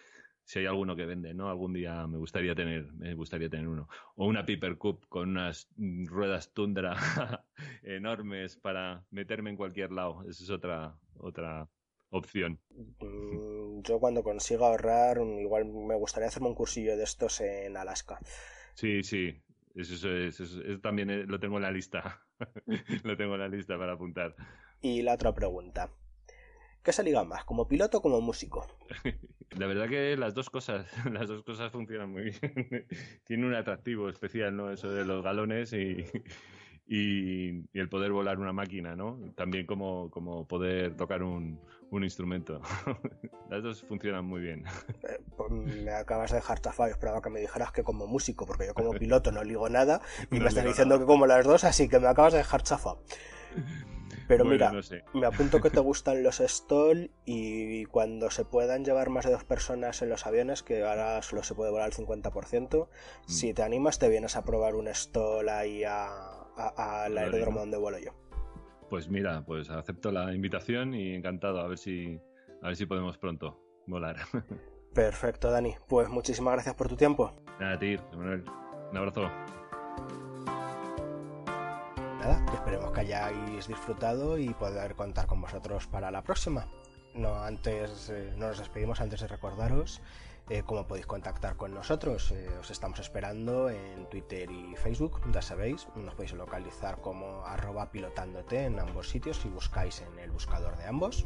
si 0.44 0.58
hay 0.58 0.66
alguno 0.66 0.94
que 0.94 1.06
vende, 1.06 1.32
¿no? 1.32 1.48
Algún 1.48 1.72
día 1.72 2.06
me 2.06 2.18
gustaría 2.18 2.54
tener, 2.54 2.92
me 2.92 3.14
gustaría 3.14 3.48
tener 3.48 3.66
uno. 3.66 3.88
O 4.16 4.26
una 4.26 4.44
Piper 4.44 4.76
Cup 4.76 5.06
con 5.08 5.30
unas 5.30 5.68
ruedas 5.76 6.52
tundra 6.52 6.96
enormes 7.82 8.56
para 8.56 9.04
meterme 9.10 9.50
en 9.50 9.56
cualquier 9.56 9.92
lado. 9.92 10.22
Esa 10.28 10.44
es 10.44 10.50
otra, 10.50 10.98
otra 11.18 11.68
opción. 12.10 12.60
Mm, 13.00 13.82
yo 13.82 13.98
cuando 14.00 14.22
consiga 14.22 14.66
ahorrar, 14.66 15.18
igual 15.18 15.66
me 15.66 15.94
gustaría 15.94 16.28
hacerme 16.28 16.48
un 16.48 16.54
cursillo 16.54 16.96
de 16.96 17.04
estos 17.04 17.40
en 17.40 17.76
Alaska. 17.76 18.18
Sí, 18.74 19.02
sí. 19.02 19.40
Eso, 19.74 20.10
eso, 20.10 20.42
eso 20.42 20.80
también 20.80 21.10
eh, 21.10 21.24
lo 21.26 21.38
tengo 21.38 21.56
en 21.56 21.62
la 21.62 21.70
lista. 21.70 22.22
lo 23.04 23.16
tengo 23.16 23.34
en 23.34 23.40
la 23.40 23.48
lista 23.48 23.78
para 23.78 23.92
apuntar. 23.92 24.34
Y 24.82 25.02
la 25.02 25.14
otra 25.14 25.34
pregunta. 25.34 25.90
¿Qué 26.82 26.92
se 26.92 27.02
liga 27.02 27.24
más, 27.24 27.44
como 27.44 27.68
piloto 27.68 27.98
o 27.98 28.02
como 28.02 28.20
músico? 28.20 28.66
La 29.58 29.66
verdad 29.66 29.88
que 29.88 30.16
las 30.16 30.32
dos 30.32 30.48
cosas, 30.48 30.86
las 31.12 31.28
dos 31.28 31.42
cosas 31.42 31.72
funcionan 31.72 32.10
muy 32.10 32.22
bien. 32.22 32.86
Tiene 33.24 33.46
un 33.46 33.54
atractivo 33.54 34.08
especial, 34.08 34.56
¿no? 34.56 34.70
Eso 34.70 34.90
de 34.90 35.04
los 35.04 35.24
galones 35.24 35.72
y, 35.72 36.04
y, 36.86 37.64
el 37.76 37.88
poder 37.88 38.12
volar 38.12 38.38
una 38.38 38.52
máquina, 38.52 38.94
¿no? 38.94 39.18
También 39.34 39.66
como, 39.66 40.08
como 40.10 40.46
poder 40.46 40.96
tocar 40.96 41.24
un, 41.24 41.60
un 41.90 42.04
instrumento. 42.04 42.62
Las 43.50 43.62
dos 43.62 43.82
funcionan 43.82 44.24
muy 44.24 44.40
bien. 44.40 44.64
Eh, 45.02 45.20
pues 45.36 45.50
me 45.50 45.90
acabas 45.90 46.30
de 46.30 46.36
dejar 46.36 46.60
chafado, 46.60 46.88
esperaba 46.88 47.20
que 47.20 47.30
me 47.30 47.40
dijeras 47.40 47.72
que 47.72 47.82
como 47.82 48.06
músico, 48.06 48.46
porque 48.46 48.66
yo 48.66 48.74
como 48.74 48.92
piloto 48.92 49.32
no 49.32 49.42
ligo 49.42 49.68
nada 49.68 50.00
y 50.30 50.38
me 50.38 50.46
estás 50.46 50.64
diciendo 50.64 50.98
que 50.98 51.06
como 51.06 51.26
las 51.26 51.44
dos, 51.44 51.64
así 51.64 51.88
que 51.88 51.98
me 51.98 52.06
acabas 52.06 52.32
de 52.32 52.38
dejar 52.38 52.62
chafado. 52.62 53.02
Pero 54.30 54.44
mira, 54.44 54.72
me 55.12 55.26
apunto 55.26 55.60
que 55.60 55.70
te 55.70 55.80
gustan 55.80 56.22
los 56.22 56.38
stall 56.38 57.10
y 57.24 57.84
cuando 57.86 58.30
se 58.30 58.44
puedan 58.44 58.84
llevar 58.84 59.10
más 59.10 59.24
de 59.24 59.32
dos 59.32 59.42
personas 59.42 60.02
en 60.02 60.08
los 60.08 60.24
aviones, 60.24 60.62
que 60.62 60.84
ahora 60.84 61.20
solo 61.22 61.42
se 61.42 61.56
puede 61.56 61.72
volar 61.72 61.86
al 61.86 61.92
50%, 61.92 62.86
mm. 62.86 63.28
si 63.28 63.52
te 63.52 63.64
animas 63.64 63.98
te 63.98 64.08
vienes 64.08 64.36
a 64.36 64.44
probar 64.44 64.76
un 64.76 64.86
stall 64.86 65.48
ahí 65.48 65.82
al 65.82 67.18
aeródromo 67.18 67.58
donde 67.58 67.76
vuelo 67.76 67.98
yo. 67.98 68.12
Pues 68.88 69.08
mira, 69.08 69.44
pues 69.44 69.68
acepto 69.68 70.12
la 70.12 70.32
invitación 70.32 70.94
y 70.94 71.12
encantado, 71.12 71.58
a 71.58 71.66
ver 71.66 71.78
si, 71.78 72.20
a 72.62 72.68
ver 72.68 72.76
si 72.76 72.86
podemos 72.86 73.18
pronto 73.18 73.60
volar. 73.88 74.16
Perfecto, 74.94 75.50
Dani. 75.50 75.74
Pues 75.88 76.08
muchísimas 76.08 76.54
gracias 76.54 76.76
por 76.76 76.88
tu 76.88 76.94
tiempo. 76.94 77.32
Nada, 77.58 77.72
a 77.72 77.78
ti, 77.80 77.96
Manuel. 78.12 78.44
Un 78.92 78.96
abrazo 78.96 79.28
nada, 82.20 82.44
esperemos 82.52 82.92
que 82.92 83.00
hayáis 83.00 83.66
disfrutado 83.66 84.38
y 84.38 84.50
poder 84.50 84.94
contar 84.94 85.26
con 85.26 85.40
vosotros 85.40 85.86
para 85.86 86.10
la 86.10 86.22
próxima. 86.22 86.66
No, 87.14 87.42
antes, 87.42 88.10
eh, 88.10 88.34
no 88.36 88.48
nos 88.48 88.58
despedimos 88.58 89.00
antes 89.00 89.20
de 89.20 89.26
recordaros 89.26 90.00
eh, 90.50 90.62
cómo 90.66 90.86
podéis 90.86 91.06
contactar 91.06 91.56
con 91.56 91.72
nosotros. 91.72 92.32
Eh, 92.32 92.50
os 92.60 92.70
estamos 92.70 92.98
esperando 92.98 93.70
en 93.70 94.06
Twitter 94.10 94.50
y 94.50 94.76
Facebook, 94.76 95.20
ya 95.32 95.40
sabéis. 95.42 95.86
Nos 95.94 96.14
podéis 96.14 96.34
localizar 96.34 97.00
como 97.00 97.46
arroba 97.46 97.92
pilotándote 97.92 98.64
en 98.64 98.80
ambos 98.80 99.08
sitios 99.08 99.38
si 99.38 99.48
buscáis 99.48 100.02
en 100.02 100.18
el 100.18 100.32
buscador 100.32 100.76
de 100.76 100.86
ambos. 100.86 101.24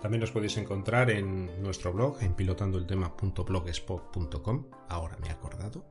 También 0.00 0.22
nos 0.22 0.32
podéis 0.32 0.56
encontrar 0.56 1.10
en 1.10 1.62
nuestro 1.62 1.92
blog 1.92 2.22
en 2.22 2.32
pilotandoeltema.blogspot.com. 2.34 4.64
Ahora 4.88 5.18
me 5.20 5.28
he 5.28 5.30
acordado 5.30 5.84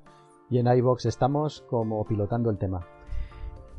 Y 0.50 0.58
en 0.58 0.66
iBox 0.66 1.06
estamos 1.06 1.64
como 1.70 2.04
pilotando 2.06 2.50
el 2.50 2.58
tema. 2.58 2.88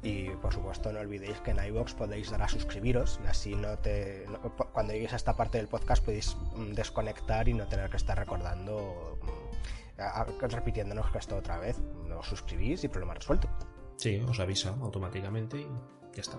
Y 0.03 0.31
por 0.37 0.55
supuesto 0.55 0.93
no 0.93 1.01
olvidéis 1.01 1.39
que 1.41 1.51
en 1.51 1.63
iBox 1.63 1.95
podéis 1.95 2.31
dar 2.31 2.43
a 2.43 2.49
suscribiros 2.49 3.21
y 3.23 3.27
así 3.27 3.55
no 3.55 3.79
te 3.79 4.25
cuando 4.73 4.95
lleguéis 4.95 5.13
a 5.13 5.17
esta 5.17 5.37
parte 5.37 5.59
del 5.59 5.69
podcast 5.69 6.03
podéis 6.03 6.37
mm, 6.57 6.73
desconectar 6.73 7.49
y 7.49 7.55
no 7.55 7.67
tener 7.69 7.91
que 7.91 7.99
estar 7.99 8.19
recordando 8.19 9.19
mm, 9.23 10.45
repitiéndonos 10.49 11.07
esto 11.15 11.37
otra 11.37 11.59
vez. 11.59 11.79
Os 12.19 12.27
suscribís 12.27 12.83
y 12.85 12.89
problema 12.89 13.15
resuelto. 13.15 13.49
Sí, 13.97 14.25
os 14.27 14.41
avisa 14.41 14.71
automáticamente 14.81 15.59
y 15.59 15.69
ya 16.15 16.23
está. 16.23 16.39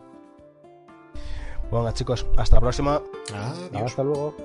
Bueno 1.69 1.91
chicos, 1.91 2.25
hasta 2.37 2.55
la 2.55 2.61
próxima. 2.61 3.01
Hasta 3.73 4.03
luego. 4.03 4.35